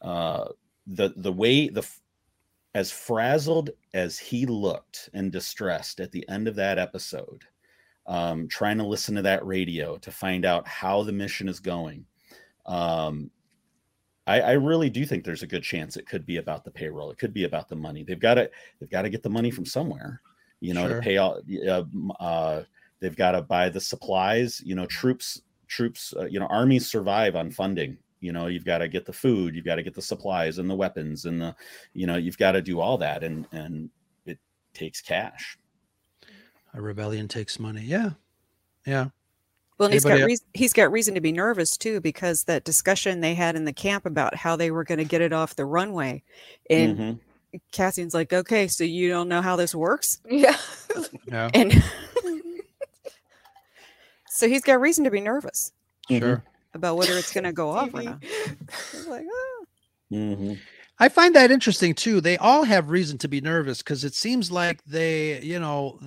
uh 0.00 0.48
the 0.86 1.12
the 1.16 1.32
way 1.32 1.68
the 1.68 1.86
as 2.74 2.90
frazzled 2.90 3.70
as 3.94 4.18
he 4.18 4.46
looked 4.46 5.10
and 5.14 5.30
distressed 5.30 6.00
at 6.00 6.10
the 6.10 6.26
end 6.28 6.48
of 6.48 6.56
that 6.56 6.78
episode 6.78 7.44
um, 8.06 8.48
trying 8.48 8.78
to 8.78 8.86
listen 8.86 9.14
to 9.16 9.22
that 9.22 9.44
radio 9.46 9.96
to 9.98 10.10
find 10.10 10.44
out 10.44 10.66
how 10.66 11.02
the 11.02 11.12
mission 11.12 11.48
is 11.48 11.60
going. 11.60 12.04
Um, 12.66 13.30
I, 14.26 14.40
I 14.40 14.52
really 14.52 14.88
do 14.90 15.04
think 15.04 15.24
there's 15.24 15.42
a 15.42 15.48
good 15.48 15.62
chance 15.64 15.96
it 15.96 16.06
could 16.06 16.24
be 16.24 16.36
about 16.36 16.64
the 16.64 16.70
payroll. 16.70 17.10
It 17.10 17.18
could 17.18 17.34
be 17.34 17.44
about 17.44 17.68
the 17.68 17.76
money. 17.76 18.04
They've 18.04 18.18
got 18.20 18.34
to 18.34 18.50
they've 18.78 18.90
got 18.90 19.02
to 19.02 19.10
get 19.10 19.22
the 19.22 19.30
money 19.30 19.50
from 19.50 19.66
somewhere, 19.66 20.20
you 20.60 20.74
know, 20.74 20.86
Sure. 20.86 20.96
to 20.96 21.02
pay 21.02 21.16
all. 21.16 21.40
Uh, 21.68 21.82
uh, 22.20 22.64
they've 23.00 23.16
got 23.16 23.32
to 23.32 23.42
buy 23.42 23.68
the 23.68 23.80
supplies. 23.80 24.60
You 24.64 24.74
know, 24.76 24.86
troops 24.86 25.42
troops. 25.66 26.14
Uh, 26.16 26.26
you 26.26 26.38
know, 26.38 26.46
armies 26.46 26.88
survive 26.88 27.34
on 27.34 27.50
funding. 27.50 27.98
You 28.20 28.32
know, 28.32 28.46
you've 28.46 28.64
got 28.64 28.78
to 28.78 28.86
get 28.86 29.04
the 29.04 29.12
food, 29.12 29.56
you've 29.56 29.64
got 29.64 29.74
to 29.76 29.82
get 29.82 29.94
the 29.94 30.00
supplies 30.02 30.58
and 30.58 30.70
the 30.70 30.76
weapons 30.76 31.24
and 31.24 31.40
the, 31.40 31.56
you 31.92 32.06
know, 32.06 32.16
you've 32.16 32.38
got 32.38 32.52
to 32.52 32.62
do 32.62 32.78
all 32.78 32.96
that, 32.98 33.24
and 33.24 33.48
and 33.50 33.90
it 34.24 34.38
takes 34.74 35.00
cash. 35.00 35.58
A 36.74 36.80
rebellion 36.80 37.28
takes 37.28 37.58
money. 37.58 37.82
Yeah. 37.82 38.10
Yeah. 38.86 39.06
Well, 39.78 39.90
he's 39.90 40.04
got 40.04 40.10
Anybody 40.12 40.22
el- 40.22 40.26
reason, 40.28 40.46
he's 40.54 40.72
got 40.72 40.92
reason 40.92 41.14
to 41.14 41.20
be 41.20 41.32
nervous 41.32 41.76
too 41.76 42.00
because 42.00 42.44
that 42.44 42.64
discussion 42.64 43.20
they 43.20 43.34
had 43.34 43.56
in 43.56 43.64
the 43.64 43.72
camp 43.72 44.06
about 44.06 44.34
how 44.36 44.54
they 44.56 44.70
were 44.70 44.84
going 44.84 44.98
to 44.98 45.04
get 45.04 45.20
it 45.20 45.32
off 45.32 45.56
the 45.56 45.64
runway, 45.64 46.22
and 46.70 46.98
Mhm. 46.98 47.18
Cassian's 47.72 48.14
like, 48.14 48.32
"Okay, 48.32 48.68
so 48.68 48.84
you 48.84 49.08
don't 49.08 49.28
know 49.28 49.42
how 49.42 49.56
this 49.56 49.74
works?" 49.74 50.20
Yeah. 50.28 50.56
Yeah. 51.26 51.50
And 51.54 51.72
So 54.28 54.48
he's 54.48 54.62
got 54.62 54.80
reason 54.80 55.04
to 55.04 55.10
be 55.10 55.20
nervous 55.20 55.72
Sure. 56.08 56.42
about 56.74 56.96
whether 56.96 57.12
it's 57.14 57.32
going 57.32 57.44
to 57.44 57.52
go 57.52 57.70
off 57.76 57.92
or 57.94 58.02
not. 58.02 58.22
He's 58.90 59.06
like, 59.06 59.24
oh. 59.30 59.64
Mhm. 60.10 60.58
I 61.02 61.08
find 61.08 61.34
that 61.34 61.50
interesting 61.50 61.94
too. 61.94 62.20
They 62.20 62.36
all 62.36 62.62
have 62.62 62.90
reason 62.90 63.18
to 63.18 63.28
be 63.28 63.40
nervous 63.40 63.78
because 63.78 64.04
it 64.04 64.14
seems 64.14 64.52
like 64.52 64.84
they, 64.84 65.40
you 65.42 65.58
know, 65.58 65.98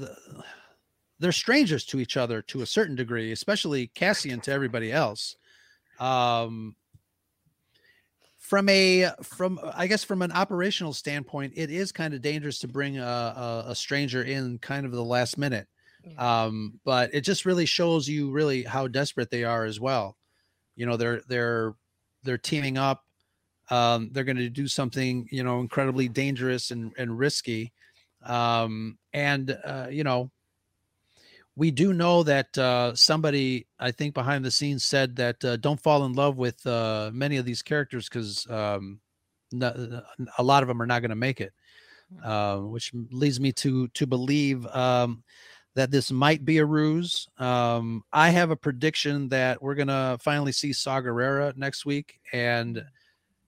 they're 1.20 1.34
strangers 1.34 1.84
to 1.88 2.00
each 2.00 2.16
other 2.16 2.41
to 2.43 2.62
a 2.62 2.66
certain 2.66 2.96
degree, 2.96 3.34
especially 3.34 3.88
Cassian 3.88 4.39
to 4.39 4.54
everybody 4.54 4.93
else. 4.93 5.36
Um, 6.00 6.78
from 8.38 8.70
a 8.70 9.12
from 9.22 9.60
I 9.74 9.88
guess 9.88 10.06
from 10.06 10.22
an 10.22 10.32
operational 10.32 10.93
standpoint, 10.93 11.52
it 11.58 11.70
is 11.70 11.91
kind 11.91 12.14
of 12.14 12.22
dangerous 12.22 12.60
to 12.60 12.70
bring 12.70 12.98
a, 12.98 13.04
a, 13.04 13.66
a 13.72 13.76
stranger 13.76 14.24
in 14.24 14.60
kind 14.60 14.86
of 14.86 14.93
the 14.93 15.04
last 15.04 15.38
minute. 15.38 15.68
Yeah. 16.06 16.43
Um, 16.46 16.80
but 16.86 17.14
it 17.14 17.22
just 17.22 17.46
really 17.46 17.66
shows 17.66 18.08
you 18.08 18.32
really 18.32 18.64
how 18.64 18.88
desperate 18.88 19.30
they 19.30 19.43
are 19.43 19.66
as 19.66 19.78
well. 19.78 20.16
You 20.78 20.86
know, 20.86 20.96
they're 20.96 21.22
they're 21.28 21.74
they're 22.24 22.38
teaming 22.38 22.78
up 22.78 23.04
um, 23.70 24.09
they're 24.11 24.24
going 24.24 24.38
to 24.38 24.49
do 24.49 24.68
something 24.68 25.28
you 25.32 25.43
know 25.43 25.59
incredibly 25.59 26.07
dangerous 26.07 26.72
and, 26.72 26.91
and 26.97 27.18
risky 27.18 27.72
um, 28.24 28.97
and 29.13 29.57
uh, 29.63 29.88
you 29.89 30.03
know 30.03 30.32
we 31.55 31.72
do 31.72 31.93
know 31.93 32.24
that 32.24 32.55
uh, 32.57 32.93
somebody 32.95 33.68
i 33.80 33.91
think 33.91 34.13
behind 34.13 34.43
the 34.43 34.51
scenes 34.51 34.84
said 34.84 35.16
that 35.16 35.43
uh, 35.45 35.55
don't 35.57 35.82
fall 35.82 36.05
in 36.05 36.13
love 36.13 36.38
with 36.38 36.66
uh, 36.68 37.09
many 37.13 37.38
of 37.38 37.45
these 37.45 37.61
characters 37.61 38.09
because 38.09 38.49
um, 38.49 38.99
no- 39.51 40.01
a 40.38 40.43
lot 40.43 40.63
of 40.63 40.68
them 40.68 40.82
are 40.82 40.88
not 40.88 41.01
going 41.01 41.09
to 41.09 41.16
make 41.16 41.41
it 41.41 41.53
uh, 42.24 42.57
which 42.57 42.91
leads 43.11 43.39
me 43.39 43.51
to 43.51 43.88
to 43.89 44.07
believe 44.07 44.66
um, 44.68 45.24
that 45.76 45.91
this 45.91 46.11
might 46.11 46.45
be 46.45 46.59
a 46.59 46.66
ruse. 46.66 47.28
Um, 47.38 48.03
I 48.13 48.30
have 48.30 48.51
a 48.51 48.55
prediction 48.55 49.28
that 49.30 49.61
we're 49.61 49.76
gonna 49.76 50.18
finally 50.22 50.51
see 50.51 50.74
Saw 50.74 51.01
Gerrera 51.01 51.55
next 51.57 51.86
week, 51.86 52.20
and 52.32 52.84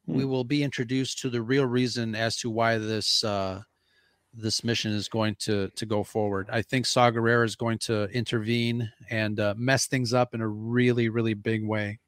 we 0.07 0.23
will 0.23 0.45
be 0.45 0.63
introduced 0.63 1.19
to 1.19 1.29
the 1.29 1.41
real 1.41 1.65
reason 1.65 2.15
as 2.15 2.37
to 2.37 2.49
why 2.49 2.77
this 2.77 3.23
uh, 3.23 3.61
this 4.33 4.63
mission 4.63 4.91
is 4.91 5.09
going 5.09 5.35
to 5.39 5.69
to 5.75 5.85
go 5.85 6.03
forward. 6.03 6.49
I 6.51 6.61
think 6.61 6.85
Saw 6.85 7.11
Gerrera 7.11 7.45
is 7.45 7.55
going 7.55 7.79
to 7.79 8.05
intervene 8.05 8.89
and 9.09 9.39
uh, 9.39 9.53
mess 9.57 9.87
things 9.87 10.13
up 10.13 10.33
in 10.33 10.41
a 10.41 10.47
really 10.47 11.09
really 11.09 11.33
big 11.33 11.65
way, 11.65 11.99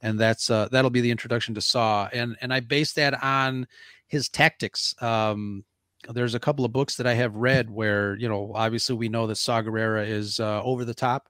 and 0.00 0.18
that's 0.18 0.48
uh, 0.48 0.68
that'll 0.70 0.90
be 0.90 1.00
the 1.00 1.10
introduction 1.10 1.54
to 1.56 1.60
Saw, 1.60 2.08
and 2.12 2.36
and 2.40 2.54
I 2.54 2.60
base 2.60 2.92
that 2.94 3.22
on 3.22 3.66
his 4.06 4.28
tactics. 4.28 4.94
Um, 5.02 5.64
there's 6.08 6.34
a 6.34 6.40
couple 6.40 6.64
of 6.64 6.72
books 6.72 6.96
that 6.96 7.06
I 7.06 7.14
have 7.14 7.34
read 7.34 7.68
where 7.68 8.14
you 8.16 8.28
know 8.28 8.52
obviously 8.54 8.94
we 8.94 9.08
know 9.08 9.26
that 9.26 9.36
Saw 9.36 9.60
Gerrera 9.60 10.06
is 10.06 10.38
uh, 10.38 10.62
over 10.62 10.84
the 10.84 10.94
top, 10.94 11.28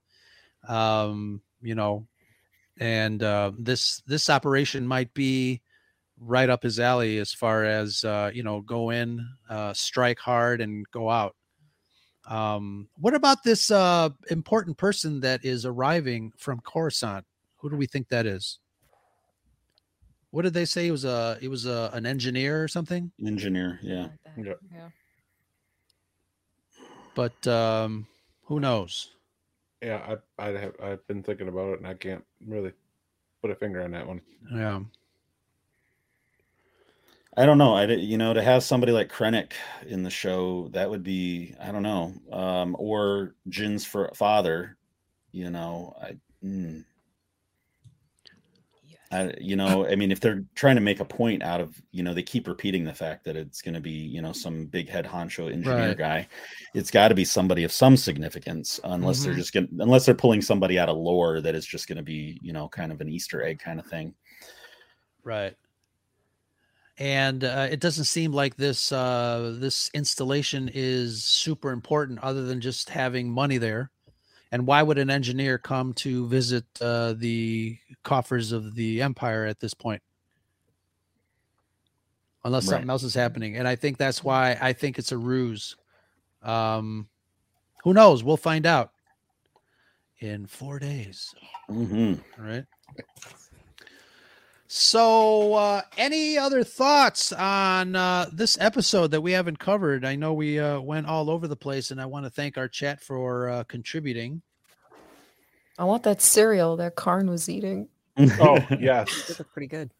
um, 0.67 1.41
you 1.61 1.73
know, 1.73 2.05
and 2.77 3.23
uh, 3.23 3.53
this 3.57 4.03
this 4.05 4.29
operation 4.29 4.85
might 4.85 5.13
be 5.15 5.61
right 6.25 6.49
up 6.49 6.63
his 6.63 6.79
alley 6.79 7.17
as 7.17 7.33
far 7.33 7.63
as 7.63 8.03
uh, 8.03 8.31
you 8.33 8.43
know 8.43 8.61
go 8.61 8.89
in, 8.89 9.27
uh, 9.49 9.73
strike 9.73 10.19
hard, 10.19 10.61
and 10.61 10.85
go 10.91 11.09
out. 11.09 11.35
Um, 12.27 12.87
what 12.97 13.13
about 13.13 13.43
this 13.43 13.69
uh, 13.69 14.09
important 14.29 14.77
person 14.77 15.19
that 15.21 15.43
is 15.43 15.65
arriving 15.65 16.31
from 16.37 16.61
Coruscant? 16.61 17.25
Who 17.57 17.69
do 17.69 17.75
we 17.75 17.85
think 17.85 18.09
that 18.09 18.25
is? 18.25 18.59
What 20.31 20.43
did 20.43 20.53
they 20.53 20.65
say? 20.65 20.85
He 20.85 20.91
was 20.91 21.05
a 21.05 21.37
he 21.39 21.47
was 21.47 21.65
a, 21.65 21.91
an 21.93 22.05
engineer 22.05 22.63
or 22.63 22.67
something? 22.67 23.11
Engineer, 23.25 23.79
yeah. 23.83 24.07
Like 24.35 24.45
that. 24.45 24.57
Yeah. 24.73 24.89
But 27.15 27.47
um, 27.47 28.07
who 28.45 28.59
knows? 28.59 29.11
Yeah, 29.81 30.17
I 30.39 30.43
I 30.43 30.57
have 30.57 30.73
I've 30.81 31.07
been 31.07 31.23
thinking 31.23 31.49
about 31.49 31.73
it 31.73 31.79
and 31.79 31.87
I 31.87 31.93
can't 31.93 32.23
really 32.47 32.71
put 33.41 33.51
a 33.51 33.55
finger 33.55 33.83
on 33.83 33.91
that 33.91 34.07
one. 34.07 34.21
Yeah. 34.51 34.79
I 37.35 37.45
don't 37.45 37.57
know. 37.57 37.73
I 37.75 37.85
you 37.85 38.17
know 38.17 38.33
to 38.33 38.43
have 38.43 38.63
somebody 38.63 38.91
like 38.91 39.09
Krennic 39.11 39.53
in 39.87 40.03
the 40.03 40.09
show 40.09 40.67
that 40.69 40.89
would 40.89 41.03
be 41.03 41.55
I 41.59 41.71
don't 41.71 41.83
know, 41.83 42.13
um, 42.31 42.75
or 42.79 43.35
Jyn's 43.49 43.85
for 43.85 44.11
father. 44.15 44.77
You 45.31 45.49
know, 45.49 45.95
I, 46.01 46.17
mm, 46.45 46.85
Yes. 48.85 48.99
I 49.11 49.33
you 49.39 49.55
know 49.55 49.87
I 49.87 49.95
mean 49.95 50.11
if 50.11 50.19
they're 50.19 50.43
trying 50.55 50.75
to 50.75 50.81
make 50.81 50.99
a 50.99 51.05
point 51.05 51.41
out 51.41 51.61
of 51.61 51.81
you 51.91 52.03
know 52.03 52.13
they 52.13 52.21
keep 52.23 52.47
repeating 52.47 52.83
the 52.83 52.93
fact 52.93 53.23
that 53.25 53.35
it's 53.37 53.61
going 53.61 53.73
to 53.75 53.79
be 53.81 53.91
you 53.91 54.21
know 54.21 54.33
some 54.33 54.65
big 54.67 54.89
head 54.89 55.05
honcho 55.05 55.51
engineer 55.51 55.89
Right. 55.89 55.97
guy, 55.97 56.27
it's 56.73 56.91
got 56.91 57.07
to 57.09 57.15
be 57.15 57.25
somebody 57.25 57.63
of 57.63 57.71
some 57.71 57.95
significance 57.97 58.79
unless 58.83 59.23
they're 59.23 59.33
Mhm. 59.33 59.37
just 59.37 59.53
going 59.53 59.69
unless 59.79 60.05
they're 60.05 60.15
pulling 60.15 60.41
somebody 60.41 60.77
out 60.77 60.89
of 60.89 60.97
lore 60.97 61.41
that 61.41 61.55
is 61.55 61.65
just 61.65 61.87
going 61.87 61.97
to 61.97 62.03
be 62.03 62.39
you 62.41 62.53
know 62.53 62.67
kind 62.69 62.91
of 62.91 63.01
an 63.01 63.09
Easter 63.09 63.41
egg 63.43 63.59
kind 63.59 63.79
of 63.79 63.85
thing. 63.87 64.13
Right. 65.23 65.55
And 66.99 67.43
uh, 67.43 67.67
it 67.71 67.79
doesn't 67.79 68.05
seem 68.05 68.31
like 68.31 68.55
this 68.55 68.91
uh, 68.91 69.55
this 69.57 69.89
installation 69.93 70.69
is 70.73 71.23
super 71.23 71.71
important, 71.71 72.19
other 72.19 72.43
than 72.43 72.61
just 72.61 72.89
having 72.89 73.29
money 73.29 73.57
there. 73.57 73.89
And 74.51 74.67
why 74.67 74.83
would 74.83 74.99
an 74.99 75.09
engineer 75.09 75.57
come 75.57 75.93
to 75.95 76.27
visit 76.27 76.65
uh, 76.79 77.13
the 77.13 77.77
coffers 78.03 78.51
of 78.51 78.75
the 78.75 79.01
empire 79.01 79.45
at 79.45 79.59
this 79.59 79.73
point? 79.73 80.03
Unless 82.45 82.65
something 82.65 82.89
else 82.89 83.03
is 83.03 83.15
happening, 83.15 83.57
and 83.57 83.67
I 83.67 83.75
think 83.75 83.97
that's 83.97 84.23
why 84.23 84.57
I 84.61 84.73
think 84.73 84.99
it's 84.99 85.11
a 85.11 85.17
ruse. 85.17 85.75
Um, 86.43 87.07
who 87.83 87.93
knows? 87.93 88.23
We'll 88.23 88.37
find 88.37 88.65
out 88.65 88.91
in 90.19 90.45
four 90.45 90.77
days. 90.77 91.33
mm-hmm. 91.69 92.15
All 92.39 92.47
right. 92.47 92.65
So, 94.77 95.53
uh, 95.53 95.83
any 95.97 96.35
other 96.35 96.63
thoughts 96.63 97.31
on 97.31 97.95
uh, 97.95 98.27
this 98.33 98.57
episode 98.59 99.11
that 99.11 99.21
we 99.21 99.31
haven't 99.31 99.59
covered? 99.59 100.03
I 100.03 100.15
know 100.15 100.33
we 100.33 100.57
uh, 100.57 100.79
went 100.79 101.05
all 101.05 101.29
over 101.29 101.47
the 101.47 101.55
place, 101.55 101.91
and 101.91 102.01
I 102.01 102.07
want 102.07 102.25
to 102.25 102.31
thank 102.31 102.57
our 102.57 102.67
chat 102.67 102.99
for 102.99 103.49
uh, 103.49 103.63
contributing. 103.65 104.41
I 105.77 105.83
want 105.83 106.01
that 106.03 106.23
cereal 106.23 106.75
that 106.77 106.95
Karn 106.95 107.29
was 107.29 107.49
eating. 107.49 107.87
Oh 108.17 108.65
yes, 108.79 109.27
They 109.27 109.35
look 109.37 109.53
pretty 109.53 109.67
good. 109.67 109.91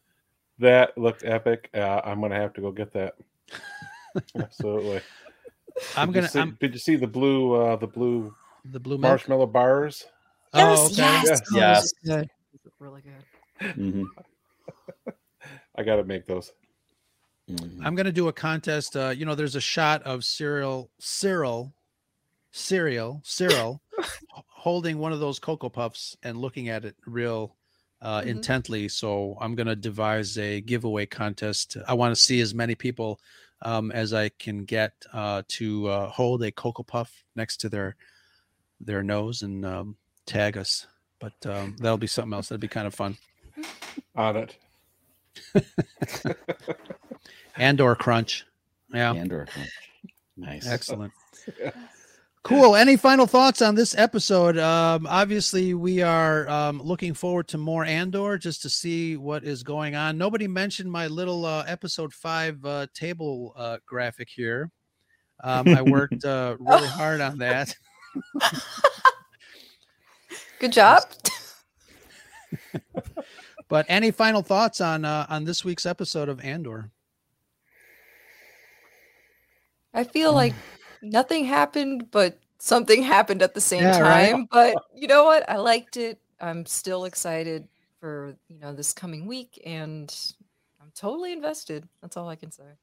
that 0.58 0.98
looked 0.98 1.24
epic. 1.24 1.70
Uh, 1.72 2.00
I'm 2.04 2.20
gonna 2.20 2.34
have 2.34 2.52
to 2.54 2.60
go 2.60 2.72
get 2.72 2.92
that. 2.94 3.14
Absolutely. 4.36 5.02
I'm 5.96 6.08
Did 6.08 6.14
gonna. 6.16 6.28
see- 6.28 6.40
I'm, 6.40 6.58
did 6.60 6.72
you 6.72 6.80
see 6.80 6.96
the 6.96 7.06
blue 7.06 7.54
uh 7.54 7.76
the 7.76 7.86
blue 7.86 8.34
the 8.64 8.80
blue 8.80 8.96
milk. 8.98 9.02
marshmallow 9.02 9.46
bars? 9.46 10.04
Oh, 10.52 10.86
okay. 10.86 10.94
yes, 10.96 11.24
Yes. 11.28 11.40
Yes. 11.54 11.82
this 11.82 11.92
good. 12.04 12.28
These 12.50 12.60
look 12.64 12.74
really 12.80 13.02
good. 13.02 13.72
hmm 13.74 14.02
I 15.74 15.82
gotta 15.82 16.04
make 16.04 16.26
those. 16.26 16.52
hmm 17.48 17.84
I'm 17.84 17.94
gonna 17.94 18.12
do 18.12 18.28
a 18.28 18.32
contest. 18.32 18.96
Uh, 18.96 19.10
you 19.10 19.24
know, 19.26 19.34
there's 19.34 19.56
a 19.56 19.60
shot 19.60 20.02
of 20.04 20.20
Syril, 20.20 20.88
Syril, 21.00 21.72
Syril, 22.52 23.22
Syril, 23.24 23.80
holding 24.48 24.98
one 24.98 25.12
of 25.12 25.20
those 25.20 25.38
cocoa 25.38 25.68
puffs 25.68 26.16
and 26.22 26.38
looking 26.38 26.68
at 26.68 26.84
it 26.84 26.96
real 27.06 27.54
uh, 28.00 28.20
Mhm. 28.20 28.26
intently. 28.26 28.88
So 28.88 29.36
I'm 29.40 29.54
gonna 29.54 29.76
devise 29.76 30.36
a 30.38 30.60
giveaway 30.60 31.06
contest. 31.06 31.76
I 31.88 31.94
want 31.94 32.14
to 32.14 32.20
see 32.20 32.40
as 32.40 32.54
many 32.54 32.74
people 32.74 33.18
um, 33.62 33.90
as 33.92 34.12
I 34.12 34.28
can 34.28 34.64
get 34.64 34.92
uh, 35.12 35.42
to 35.48 35.86
uh, 35.88 36.08
hold 36.10 36.42
a 36.42 36.52
cocoa 36.52 36.82
puff 36.82 37.24
next 37.34 37.58
to 37.58 37.68
their 37.68 37.96
their 38.80 39.02
nose 39.02 39.42
and 39.42 39.64
um, 39.64 39.96
tag 40.26 40.58
us. 40.58 40.86
But 41.18 41.46
um, 41.46 41.76
that'll 41.78 41.96
be 41.96 42.06
something 42.06 42.34
else. 42.34 42.48
That'd 42.48 42.60
be 42.60 42.68
kind 42.68 42.86
of 42.86 42.94
fun. 42.94 43.16
On 44.14 44.36
it. 44.36 44.56
And 47.56 47.80
or 47.80 47.94
crunch. 47.94 48.44
Yeah. 48.92 49.12
Andor. 49.12 49.46
Crunch. 49.46 49.70
Nice. 50.36 50.66
Excellent. 50.66 51.12
Cool. 52.42 52.76
Any 52.76 52.98
final 52.98 53.26
thoughts 53.26 53.62
on 53.62 53.74
this 53.74 53.96
episode? 53.96 54.58
Um, 54.58 55.06
obviously, 55.06 55.72
we 55.72 56.02
are 56.02 56.46
um, 56.46 56.78
looking 56.82 57.14
forward 57.14 57.48
to 57.48 57.56
more 57.56 57.86
Andor 57.86 58.36
just 58.36 58.60
to 58.60 58.68
see 58.68 59.16
what 59.16 59.44
is 59.44 59.62
going 59.62 59.94
on. 59.94 60.18
Nobody 60.18 60.46
mentioned 60.46 60.92
my 60.92 61.06
little 61.06 61.46
uh, 61.46 61.64
episode 61.66 62.12
five 62.12 62.62
uh, 62.66 62.86
table 62.92 63.54
uh, 63.56 63.78
graphic 63.86 64.28
here. 64.28 64.70
Um, 65.42 65.68
I 65.68 65.80
worked 65.80 66.22
uh, 66.26 66.56
really 66.60 66.86
hard 66.86 67.22
on 67.22 67.38
that. 67.38 67.74
Good 70.60 70.72
job. 70.72 71.04
But 73.74 73.86
any 73.88 74.12
final 74.12 74.40
thoughts 74.40 74.80
on 74.80 75.04
uh, 75.04 75.26
on 75.28 75.42
this 75.42 75.64
week's 75.64 75.84
episode 75.84 76.28
of 76.28 76.38
Andor? 76.44 76.92
I 79.92 80.04
feel 80.04 80.32
like 80.32 80.54
nothing 81.02 81.44
happened, 81.44 82.12
but 82.12 82.38
something 82.58 83.02
happened 83.02 83.42
at 83.42 83.52
the 83.52 83.60
same 83.60 83.82
Yeah, 83.82 83.98
right. 83.98 84.30
time. 84.30 84.46
But 84.48 84.76
you 84.94 85.08
know 85.08 85.24
what? 85.24 85.50
I 85.50 85.56
liked 85.56 85.96
it. 85.96 86.20
I'm 86.40 86.64
still 86.66 87.04
excited 87.04 87.66
for 87.98 88.36
you 88.48 88.60
know 88.60 88.72
this 88.72 88.92
coming 88.92 89.26
week, 89.26 89.60
and 89.66 90.08
I'm 90.80 90.92
totally 90.94 91.32
invested. 91.32 91.88
That's 92.00 92.16
all 92.16 92.28
I 92.28 92.36
can 92.36 92.52
say. 92.52 92.78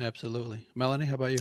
Absolutely, 0.00 0.66
Melanie. 0.74 1.06
How 1.06 1.14
about 1.14 1.30
you? 1.30 1.38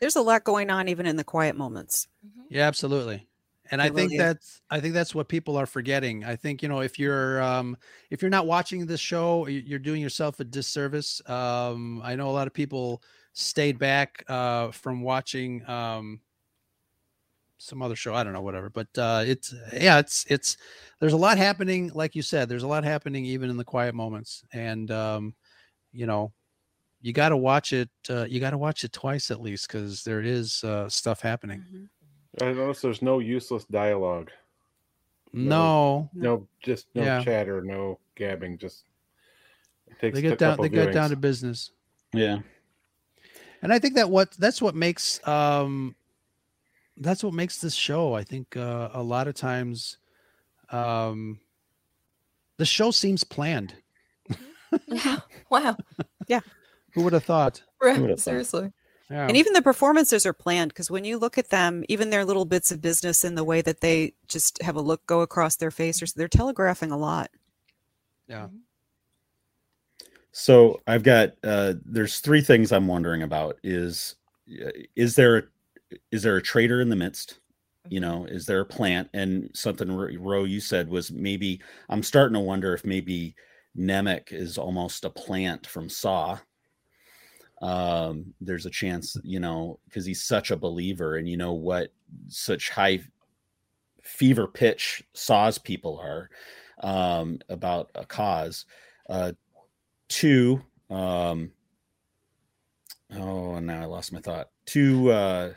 There's 0.00 0.16
a 0.16 0.22
lot 0.22 0.44
going 0.44 0.70
on 0.70 0.88
even 0.88 1.04
in 1.04 1.16
the 1.16 1.24
quiet 1.24 1.56
moments. 1.56 2.08
Yeah, 2.48 2.68
absolutely. 2.68 3.26
And 3.70 3.82
i 3.82 3.88
think 3.88 3.96
really 3.96 4.16
is. 4.16 4.18
that's 4.18 4.62
i 4.70 4.80
think 4.80 4.94
that's 4.94 5.14
what 5.14 5.28
people 5.28 5.56
are 5.56 5.66
forgetting 5.66 6.24
i 6.24 6.36
think 6.36 6.62
you 6.62 6.68
know 6.68 6.80
if 6.80 6.98
you're 6.98 7.40
um 7.42 7.76
if 8.10 8.22
you're 8.22 8.30
not 8.30 8.46
watching 8.46 8.86
this 8.86 9.00
show 9.00 9.46
you're 9.46 9.78
doing 9.78 10.00
yourself 10.00 10.40
a 10.40 10.44
disservice 10.44 11.20
um 11.28 12.00
i 12.04 12.14
know 12.14 12.28
a 12.28 12.32
lot 12.32 12.46
of 12.46 12.52
people 12.54 13.02
stayed 13.32 13.78
back 13.78 14.24
uh 14.28 14.70
from 14.70 15.02
watching 15.02 15.66
um 15.68 16.20
some 17.58 17.80
other 17.80 17.96
show 17.96 18.14
i 18.14 18.22
don't 18.22 18.34
know 18.34 18.42
whatever 18.42 18.68
but 18.68 18.86
uh 18.98 19.22
it's 19.26 19.54
yeah 19.72 19.98
it's 19.98 20.26
it's 20.28 20.58
there's 21.00 21.14
a 21.14 21.16
lot 21.16 21.38
happening 21.38 21.90
like 21.94 22.14
you 22.14 22.20
said 22.20 22.48
there's 22.48 22.62
a 22.62 22.68
lot 22.68 22.84
happening 22.84 23.24
even 23.24 23.48
in 23.48 23.56
the 23.56 23.64
quiet 23.64 23.94
moments 23.94 24.44
and 24.52 24.90
um 24.90 25.34
you 25.92 26.06
know 26.06 26.32
you 27.02 27.12
got 27.12 27.30
to 27.30 27.36
watch 27.36 27.72
it 27.72 27.90
uh, 28.10 28.24
you 28.28 28.40
got 28.40 28.50
to 28.50 28.58
watch 28.58 28.84
it 28.84 28.92
twice 28.92 29.30
at 29.30 29.40
least 29.40 29.68
because 29.68 30.04
there 30.04 30.22
is 30.22 30.64
uh, 30.64 30.88
stuff 30.88 31.20
happening 31.20 31.62
Mhm. 31.70 31.88
I 32.42 32.52
noticed 32.52 32.82
there's 32.82 33.02
no 33.02 33.18
useless 33.18 33.64
dialogue. 33.64 34.30
no 35.32 36.08
No, 36.14 36.46
just 36.62 36.86
no 36.94 37.02
Yeah. 37.04 37.22
chatter, 37.22 37.62
no 37.62 37.98
gabbing. 38.14 38.58
Just 38.58 38.84
it 39.88 39.98
takes 40.00 40.14
they 40.14 40.26
a 40.26 40.30
get 40.30 40.38
down 40.38 40.58
they 40.60 40.68
get 40.68 40.92
down 40.92 41.10
to 41.10 41.16
business 41.16 41.70
Yeah. 42.12 42.38
and 43.62 43.72
i 43.72 43.78
think 43.78 43.94
that 43.94 44.10
what 44.10 44.32
that's 44.32 44.60
what 44.60 44.74
makes 44.74 45.26
um 45.26 45.94
that's 46.98 47.22
what 47.22 47.32
makes 47.34 47.58
this 47.58 47.74
show 47.74 48.14
i 48.14 48.24
think 48.24 48.56
uh, 48.56 48.88
a 48.92 49.02
lot 49.02 49.28
of 49.28 49.34
times 49.34 49.98
um 50.70 51.38
the 52.58 52.66
show 52.66 52.90
seems 52.90 53.22
planned 53.24 53.74
Yeah. 54.88 55.20
Wow. 55.50 55.76
Yeah. 56.26 56.40
Who 56.94 57.02
would 57.02 57.12
have 57.12 57.24
thought 57.24 57.62
Right. 57.80 58.00
would've 58.00 58.18
thought? 58.18 58.24
Seriously. 58.24 58.72
Yeah. 59.10 59.28
And 59.28 59.36
even 59.36 59.52
the 59.52 59.62
performances 59.62 60.26
are 60.26 60.32
planned 60.32 60.70
because 60.70 60.90
when 60.90 61.04
you 61.04 61.18
look 61.18 61.38
at 61.38 61.50
them, 61.50 61.84
even 61.88 62.10
their 62.10 62.24
little 62.24 62.44
bits 62.44 62.72
of 62.72 62.80
business 62.80 63.22
and 63.24 63.38
the 63.38 63.44
way 63.44 63.62
that 63.62 63.80
they 63.80 64.14
just 64.26 64.60
have 64.62 64.76
a 64.76 64.80
look 64.80 65.06
go 65.06 65.20
across 65.20 65.56
their 65.56 65.70
face, 65.70 66.02
or 66.02 66.06
they're 66.16 66.28
telegraphing 66.28 66.90
a 66.90 66.96
lot. 66.98 67.30
yeah 68.28 68.48
So 70.32 70.80
I've 70.86 71.02
got 71.02 71.32
uh 71.42 71.74
there's 71.84 72.20
three 72.20 72.42
things 72.42 72.72
I'm 72.72 72.86
wondering 72.88 73.22
about 73.22 73.58
is 73.62 74.16
uh, 74.64 74.70
is 74.94 75.16
there 75.16 75.50
is 76.10 76.22
there 76.22 76.36
a 76.36 76.42
traitor 76.42 76.80
in 76.80 76.88
the 76.88 76.96
midst? 76.96 77.38
You 77.88 78.00
know, 78.00 78.26
is 78.26 78.46
there 78.46 78.60
a 78.60 78.66
plant? 78.66 79.08
And 79.14 79.50
something 79.54 79.90
Ro 79.90 80.08
Ro, 80.18 80.44
you 80.44 80.60
said 80.60 80.88
was 80.88 81.10
maybe 81.12 81.60
I'm 81.88 82.02
starting 82.02 82.34
to 82.34 82.40
wonder 82.40 82.74
if 82.74 82.84
maybe 82.84 83.34
Nemik 83.78 84.32
is 84.32 84.58
almost 84.58 85.04
a 85.04 85.10
plant 85.10 85.66
from 85.66 85.88
Saw. 85.88 86.38
Um, 87.62 88.34
there's 88.40 88.66
a 88.66 88.70
chance, 88.70 89.16
you 89.22 89.40
know, 89.40 89.78
because 89.86 90.04
he's 90.04 90.22
such 90.22 90.50
a 90.50 90.56
believer, 90.56 91.16
and 91.16 91.28
you 91.28 91.36
know 91.36 91.52
what 91.52 91.92
such 92.28 92.70
high 92.70 93.00
fever 94.02 94.46
pitch 94.46 95.02
Saw's 95.14 95.58
people 95.58 95.98
are 95.98 96.30
um, 96.82 97.38
about 97.48 97.90
a 97.94 98.04
cause. 98.04 98.66
Uh, 99.08 99.32
two 100.08 100.62
um 100.90 101.50
oh 103.14 103.58
now 103.58 103.82
i 103.82 103.84
lost 103.84 104.12
my 104.12 104.20
thought. 104.20 104.50
Two 104.66 105.10
uh 105.10 105.52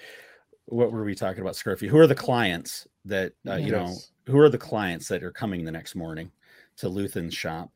what 0.66 0.92
were 0.92 1.04
we 1.04 1.14
talking 1.14 1.40
about 1.40 1.54
scruffy 1.54 1.88
who 1.88 1.98
are 1.98 2.06
the 2.06 2.14
clients 2.14 2.86
that 3.04 3.32
uh, 3.48 3.54
you 3.54 3.72
know 3.72 3.94
who 4.26 4.38
are 4.38 4.50
the 4.50 4.58
clients 4.58 5.08
that 5.08 5.22
are 5.22 5.30
coming 5.30 5.64
the 5.64 5.72
next 5.72 5.94
morning 5.94 6.30
to 6.76 6.88
luthen's 6.88 7.34
shop? 7.34 7.70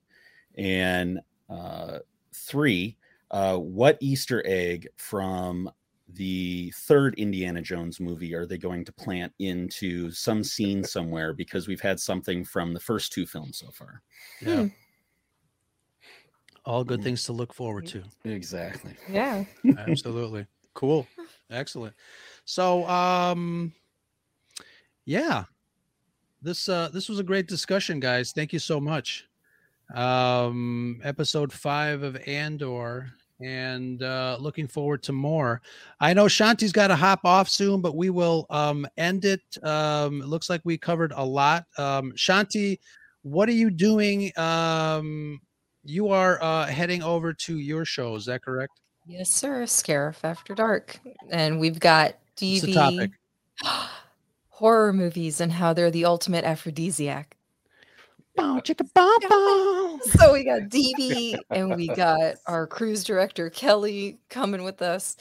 And 0.57 1.21
uh 1.49 1.99
three 2.35 2.97
uh 3.33 3.57
what 3.57 3.99
easter 4.01 4.43
egg 4.47 4.87
from 4.97 5.71
the 6.15 6.73
third 6.77 7.15
indiana 7.15 7.63
jones 7.63 7.99
movie 8.01 8.35
are 8.35 8.47
they 8.47 8.59
going 8.59 8.85
to 8.85 8.93
plant 8.93 9.33
into 9.39 10.11
some 10.11 10.45
scene 10.45 10.85
somewhere? 10.97 11.33
Because 11.33 11.69
we've 11.69 11.81
had 11.81 11.99
something 11.99 12.45
from 12.45 12.75
the 12.75 12.81
first 12.81 13.13
two 13.13 13.27
films 13.27 13.59
so 13.59 13.71
far. 13.71 14.03
Yeah. 14.41 14.67
All 16.65 16.85
good 16.85 17.03
things 17.03 17.25
to 17.25 17.33
look 17.33 17.53
forward 17.53 17.87
to. 17.89 18.05
Exactly. 18.25 18.95
Yeah. 19.09 19.45
absolutely. 19.79 20.47
Cool. 20.75 21.07
Excellent. 21.51 21.95
So 22.45 22.87
um 22.89 23.73
yeah. 25.05 25.45
This 26.41 26.69
uh 26.69 26.89
this 26.93 27.09
was 27.09 27.19
a 27.19 27.25
great 27.25 27.49
discussion 27.49 28.01
guys. 28.01 28.33
Thank 28.33 28.53
you 28.53 28.59
so 28.59 28.81
much. 28.81 29.27
Um 29.95 31.01
episode 31.03 31.53
five 31.53 32.03
of 32.03 32.17
andor 32.27 33.13
and 33.41 34.03
uh 34.03 34.37
looking 34.41 34.67
forward 34.67 35.03
to 35.03 35.13
more 35.13 35.61
i 36.01 36.13
know 36.13 36.27
shanti's 36.27 36.73
got 36.73 36.89
to 36.89 36.97
hop 36.97 37.21
off 37.25 37.49
soon 37.49 37.81
but 37.81 37.97
we 37.97 38.11
will 38.11 38.47
um 38.51 38.87
end 38.97 39.25
it 39.25 39.43
um 39.63 40.23
it 40.23 40.29
looks 40.29 40.49
like 40.49 40.61
we 40.65 40.79
covered 40.79 41.13
a 41.17 41.25
lot 41.25 41.65
um 41.79 42.13
shanti 42.13 42.79
what 43.23 43.49
are 43.49 43.53
you 43.53 43.71
doing 43.71 44.31
um 44.37 45.41
you 45.85 46.09
are 46.09 46.41
uh 46.43 46.67
heading 46.67 47.03
over 47.03 47.33
to 47.33 47.59
your 47.59 47.85
show 47.85 48.15
is 48.15 48.27
that 48.27 48.43
correct 48.43 48.83
Yes, 49.07 49.31
sir. 49.31 49.63
Scarif 49.65 50.23
After 50.23 50.55
Dark. 50.55 51.01
And 51.31 51.59
we've 51.59 51.81
got 51.81 52.15
DV 52.37 53.11
horror 54.49 54.93
movies 54.93 55.41
and 55.41 55.53
how 55.53 55.73
they're 55.73 55.91
the 55.91 56.05
ultimate 56.05 56.45
aphrodisiac. 56.45 57.37
Bow, 58.37 58.61
chicka, 58.65 58.87
bow, 58.95 59.17
bow. 59.29 59.99
So 60.05 60.33
we 60.33 60.45
got 60.45 60.63
DB 60.63 61.39
and 61.51 61.77
we 61.77 61.89
got 61.89 62.37
our 62.47 62.67
cruise 62.67 63.05
director 63.05 63.51
Kelly 63.51 64.19
coming 64.29 64.65
with 64.65 64.83
us 64.83 65.17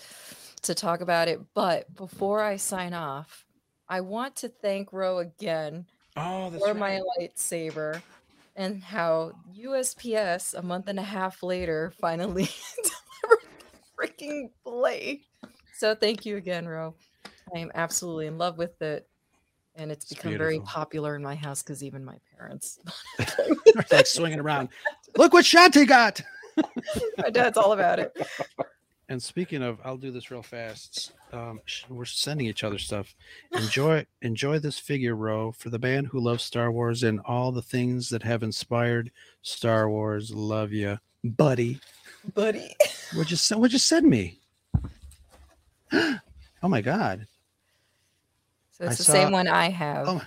to 0.64 0.76
talk 0.76 1.01
about 1.01 1.28
it. 1.28 1.39
But 1.53 1.93
before 1.95 2.41
I 2.41 2.57
sign 2.57 2.93
off, 2.93 3.45
I 3.88 4.01
want 4.01 4.38
to 4.38 4.49
thank 4.49 4.93
Ro 4.93 5.20
again 5.20 5.86
Oh, 6.18 6.51
for 6.51 6.74
my 6.74 7.01
lightsaber 7.20 8.01
and 8.55 8.84
how 8.84 9.32
USPS 9.57 10.53
a 10.53 10.62
month 10.62 10.88
and 10.88 10.99
a 10.99 11.03
half 11.03 11.41
later 11.41 11.93
finally 11.99 12.49
delivered 12.84 13.47
the 13.72 14.07
freaking 14.07 14.49
blade. 14.64 15.22
So 15.78 15.95
thank 15.95 16.26
you 16.26 16.38
again, 16.38 16.68
Ro. 16.68 16.95
I 17.53 17.59
am 17.59 17.72
absolutely 17.74 18.28
in 18.28 18.38
love 18.38 18.57
with 18.57 18.82
it. 18.82 19.07
And 19.76 19.92
it's 19.92 20.06
It's 20.06 20.14
become 20.14 20.38
very 20.38 20.60
popular 20.60 21.16
in 21.16 21.24
my 21.24 21.36
house 21.36 21.64
because 21.64 21.84
even 21.84 22.04
my 22.04 22.18
parents, 22.38 22.80
like 23.92 24.06
swinging 24.06 24.40
around. 24.40 24.70
Look 25.18 25.34
what 25.34 25.46
Shanti 25.46 25.88
got. 25.88 26.22
my 27.18 27.30
dad's 27.30 27.58
all 27.58 27.72
about 27.72 28.00
it. 28.00 28.16
And 29.12 29.22
speaking 29.22 29.62
of, 29.62 29.78
I'll 29.84 29.98
do 29.98 30.10
this 30.10 30.32
real 30.32 30.42
fast. 30.42 31.12
Um, 31.34 31.60
we're 31.90 32.06
sending 32.06 32.48
each 32.48 32.64
other 32.64 32.78
stuff. 32.78 33.14
Enjoy, 33.52 34.06
enjoy 34.22 34.60
this 34.60 34.80
figure 34.80 35.16
Ro 35.16 35.52
for 35.52 35.70
the 35.70 35.80
man 35.80 36.06
who 36.06 36.22
loves 36.22 36.46
Star 36.46 36.72
Wars 36.72 37.04
and 37.04 37.20
all 37.26 37.52
the 37.52 37.62
things 37.62 38.08
that 38.08 38.24
have 38.24 38.42
inspired 38.42 39.12
Star 39.42 39.90
Wars. 39.90 40.32
Love 40.32 40.72
you, 40.72 40.98
buddy. 41.26 41.82
Buddy. 42.34 42.74
What 43.14 43.30
you? 43.30 43.58
What 43.58 43.74
you 43.74 43.80
send 43.80 44.08
me? 44.08 44.40
oh 45.92 46.20
my 46.64 46.80
God! 46.80 47.28
So 48.82 48.88
I 48.88 48.90
it's 48.90 48.98
the 48.98 49.04
saw- 49.04 49.12
same 49.14 49.32
one 49.32 49.48
I 49.48 49.70
have. 49.70 50.08
Oh, 50.10 50.22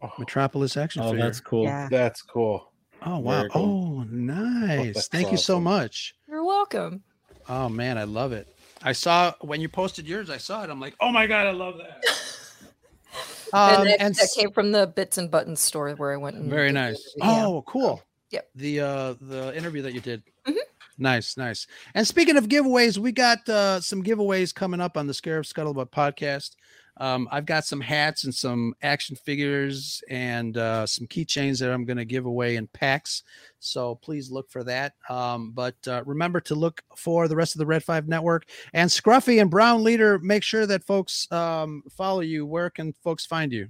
Oh, 0.00 0.12
Metropolis 0.16 0.76
action 0.76 1.02
oh 1.02 1.10
figure. 1.10 1.24
that's 1.24 1.40
cool 1.40 1.64
Yeah. 1.64 1.88
that's 1.90 2.22
cool. 2.22 2.70
Oh 3.04 3.18
wow! 3.18 3.46
Cool. 3.50 3.98
Oh 3.98 4.02
nice! 4.04 4.94
that's 4.94 5.08
Thank 5.08 5.32
you 5.32 5.36
so 5.36 5.60
much. 5.60 6.14
You're 6.28 6.44
welcome. 6.44 7.02
Oh 7.48 7.68
man, 7.68 7.98
I 7.98 8.04
love 8.04 8.32
it. 8.32 8.46
I 8.80 8.92
saw 8.92 9.34
when 9.40 9.60
you 9.60 9.68
posted 9.68 10.06
yours. 10.06 10.30
I 10.30 10.36
saw 10.38 10.62
it. 10.62 10.70
I'm 10.70 10.80
like, 10.80 10.94
oh 11.00 11.10
my 11.10 11.26
god, 11.26 11.48
I 11.48 11.50
love 11.50 11.78
that. 11.78 12.04
and 13.52 13.76
Um, 13.80 13.84
that, 13.88 14.00
and 14.00 14.14
that 14.14 14.28
came 14.36 14.52
from 14.52 14.70
the 14.70 14.86
Bits 14.86 15.18
and 15.18 15.30
Buttons 15.32 15.60
store 15.60 15.90
where 15.96 16.12
I 16.12 16.16
went. 16.16 16.36
And 16.36 16.48
very 16.48 16.70
nice. 16.70 17.02
Oh, 17.20 17.64
cool. 17.66 18.00
Yep. 18.30 18.48
The 18.54 18.80
uh 18.80 19.14
the 19.20 19.52
interview 19.56 19.82
that 19.82 19.94
you 19.94 20.00
did. 20.00 20.22
Mhm. 20.46 20.54
Nice, 20.98 21.36
nice. 21.36 21.66
And 21.94 22.06
speaking 22.06 22.36
of 22.36 22.48
giveaways, 22.48 22.98
we 22.98 23.12
got 23.12 23.48
uh 23.48 23.80
some 23.80 24.02
giveaways 24.02 24.54
coming 24.54 24.80
up 24.80 24.96
on 24.96 25.06
the 25.06 25.14
Scare 25.14 25.42
Scarif 25.42 25.52
Scuttlebutt 25.52 25.90
podcast. 25.90 26.56
Um, 27.00 27.28
I've 27.30 27.46
got 27.46 27.64
some 27.64 27.80
hats 27.80 28.24
and 28.24 28.34
some 28.34 28.74
action 28.82 29.14
figures 29.14 30.02
and 30.10 30.56
uh, 30.56 30.84
some 30.84 31.06
keychains 31.06 31.60
that 31.60 31.72
I'm 31.72 31.84
going 31.84 31.96
to 31.96 32.04
give 32.04 32.26
away 32.26 32.56
in 32.56 32.66
packs. 32.66 33.22
So 33.60 33.94
please 33.94 34.30
look 34.30 34.50
for 34.50 34.64
that. 34.64 34.94
Um, 35.08 35.52
but 35.52 35.76
uh, 35.86 36.02
remember 36.04 36.40
to 36.40 36.54
look 36.56 36.82
for 36.96 37.28
the 37.28 37.36
rest 37.36 37.54
of 37.54 37.60
the 37.60 37.66
Red 37.66 37.84
Five 37.84 38.08
Network 38.08 38.46
and 38.72 38.90
Scruffy 38.90 39.40
and 39.40 39.50
Brown 39.50 39.84
Leader. 39.84 40.18
Make 40.18 40.42
sure 40.42 40.66
that 40.66 40.84
folks 40.84 41.30
um, 41.30 41.84
follow 41.96 42.20
you. 42.20 42.44
Where 42.44 42.70
can 42.70 42.92
folks 43.04 43.24
find 43.24 43.52
you? 43.52 43.68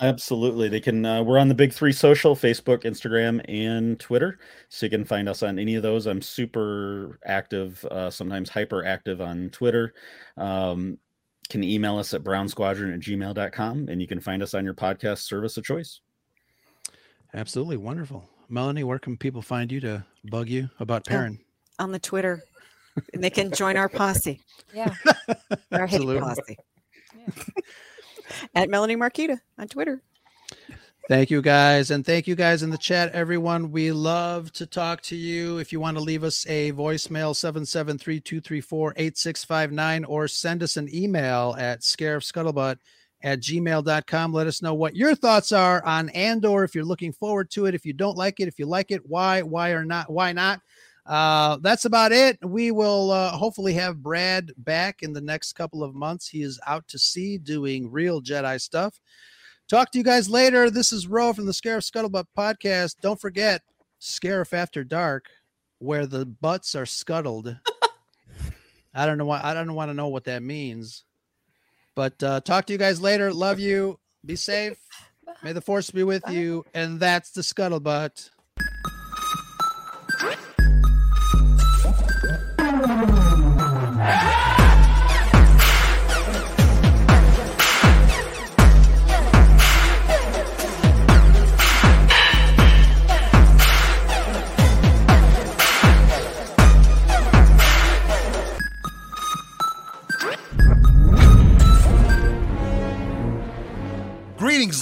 Absolutely. 0.00 0.68
They 0.68 0.80
can 0.80 1.04
uh, 1.06 1.22
we're 1.22 1.38
on 1.38 1.48
the 1.48 1.54
big 1.54 1.72
3 1.72 1.92
social, 1.92 2.34
Facebook, 2.34 2.82
Instagram, 2.82 3.40
and 3.48 3.98
Twitter. 4.00 4.38
So 4.68 4.86
you 4.86 4.90
can 4.90 5.04
find 5.04 5.28
us 5.28 5.42
on 5.42 5.58
any 5.58 5.76
of 5.76 5.82
those. 5.82 6.06
I'm 6.06 6.20
super 6.20 7.18
active, 7.24 7.84
uh, 7.86 8.10
sometimes 8.10 8.50
hyper 8.50 8.84
active 8.84 9.20
on 9.20 9.50
Twitter. 9.50 9.94
Um, 10.36 10.98
can 11.48 11.62
email 11.62 11.96
us 11.98 12.12
at 12.14 12.24
brown 12.24 12.46
brownsquadron 12.48 12.94
at 12.94 13.00
gmail.com 13.00 13.88
and 13.88 14.00
you 14.00 14.08
can 14.08 14.18
find 14.18 14.42
us 14.42 14.54
on 14.54 14.64
your 14.64 14.74
podcast 14.74 15.18
service 15.18 15.56
of 15.58 15.64
choice. 15.64 16.00
Absolutely 17.34 17.76
wonderful. 17.76 18.28
Melanie, 18.48 18.84
where 18.84 18.98
can 18.98 19.16
people 19.16 19.42
find 19.42 19.70
you 19.70 19.80
to 19.80 20.04
bug 20.24 20.48
you 20.48 20.68
about 20.80 21.02
Oh, 21.08 21.10
Perrin? 21.10 21.38
on 21.78 21.92
the 21.92 21.98
Twitter. 21.98 22.42
and 23.12 23.22
they 23.22 23.30
can 23.30 23.50
join 23.52 23.76
our 23.76 23.88
posse, 23.88 24.40
Yeah. 24.72 24.94
our 25.72 25.86
hit 25.86 26.00
Absolutely. 26.00 26.20
posse. 26.20 26.58
At 28.54 28.68
Melanie 28.68 28.96
Marquita 28.96 29.40
on 29.58 29.68
Twitter. 29.68 30.02
Thank 31.06 31.30
you 31.30 31.42
guys. 31.42 31.90
And 31.90 32.04
thank 32.04 32.26
you 32.26 32.34
guys 32.34 32.62
in 32.62 32.70
the 32.70 32.78
chat, 32.78 33.12
everyone. 33.12 33.70
We 33.70 33.92
love 33.92 34.50
to 34.52 34.64
talk 34.64 35.02
to 35.02 35.16
you. 35.16 35.58
If 35.58 35.70
you 35.70 35.78
want 35.78 35.98
to 35.98 36.02
leave 36.02 36.24
us 36.24 36.46
a 36.46 36.72
voicemail, 36.72 37.36
773 37.36 38.20
234 38.20 38.94
8659, 38.96 40.04
or 40.06 40.26
send 40.28 40.62
us 40.62 40.78
an 40.78 40.88
email 40.94 41.54
at 41.58 41.80
scarifscuttlebutt 41.80 42.78
at 43.22 43.40
gmail.com. 43.40 44.32
Let 44.32 44.46
us 44.46 44.62
know 44.62 44.72
what 44.72 44.96
your 44.96 45.14
thoughts 45.14 45.52
are 45.52 45.84
on 45.84 46.08
Andor. 46.10 46.64
If 46.64 46.74
you're 46.74 46.84
looking 46.84 47.12
forward 47.12 47.50
to 47.50 47.66
it, 47.66 47.74
if 47.74 47.84
you 47.84 47.92
don't 47.92 48.16
like 48.16 48.40
it, 48.40 48.48
if 48.48 48.58
you 48.58 48.64
like 48.64 48.90
it, 48.90 49.04
why, 49.04 49.42
why 49.42 49.70
or 49.70 49.84
not, 49.84 50.10
why 50.10 50.32
not? 50.32 50.60
Uh, 51.06 51.58
that's 51.60 51.84
about 51.84 52.12
it. 52.12 52.38
We 52.42 52.70
will 52.70 53.10
uh, 53.10 53.30
hopefully 53.32 53.74
have 53.74 54.02
Brad 54.02 54.52
back 54.56 55.02
in 55.02 55.12
the 55.12 55.20
next 55.20 55.52
couple 55.52 55.82
of 55.82 55.94
months. 55.94 56.28
He 56.28 56.42
is 56.42 56.58
out 56.66 56.88
to 56.88 56.98
sea 56.98 57.36
doing 57.36 57.90
real 57.90 58.22
Jedi 58.22 58.60
stuff. 58.60 58.98
Talk 59.68 59.90
to 59.92 59.98
you 59.98 60.04
guys 60.04 60.28
later. 60.28 60.70
This 60.70 60.92
is 60.92 61.06
Ro 61.06 61.32
from 61.32 61.46
the 61.46 61.52
Scarif 61.52 61.90
Scuttlebutt 61.90 62.26
podcast. 62.36 62.96
Don't 63.00 63.20
forget 63.20 63.62
Scarif 64.00 64.52
After 64.52 64.84
Dark, 64.84 65.26
where 65.78 66.06
the 66.06 66.26
butts 66.26 66.74
are 66.74 66.86
scuttled. 66.86 67.56
I 68.94 69.06
don't 69.06 69.18
know 69.18 69.24
why. 69.24 69.40
I 69.42 69.54
don't 69.54 69.74
want 69.74 69.90
to 69.90 69.94
know 69.94 70.08
what 70.08 70.24
that 70.24 70.42
means. 70.42 71.04
But 71.94 72.22
uh, 72.22 72.40
talk 72.40 72.66
to 72.66 72.72
you 72.72 72.78
guys 72.78 73.00
later. 73.00 73.32
Love 73.32 73.58
you. 73.58 73.98
Be 74.24 74.36
safe. 74.36 74.78
May 75.42 75.52
the 75.52 75.60
force 75.60 75.90
be 75.90 76.02
with 76.02 76.28
you. 76.28 76.64
And 76.74 77.00
that's 77.00 77.30
the 77.30 77.42
scuttlebutt. 77.42 78.30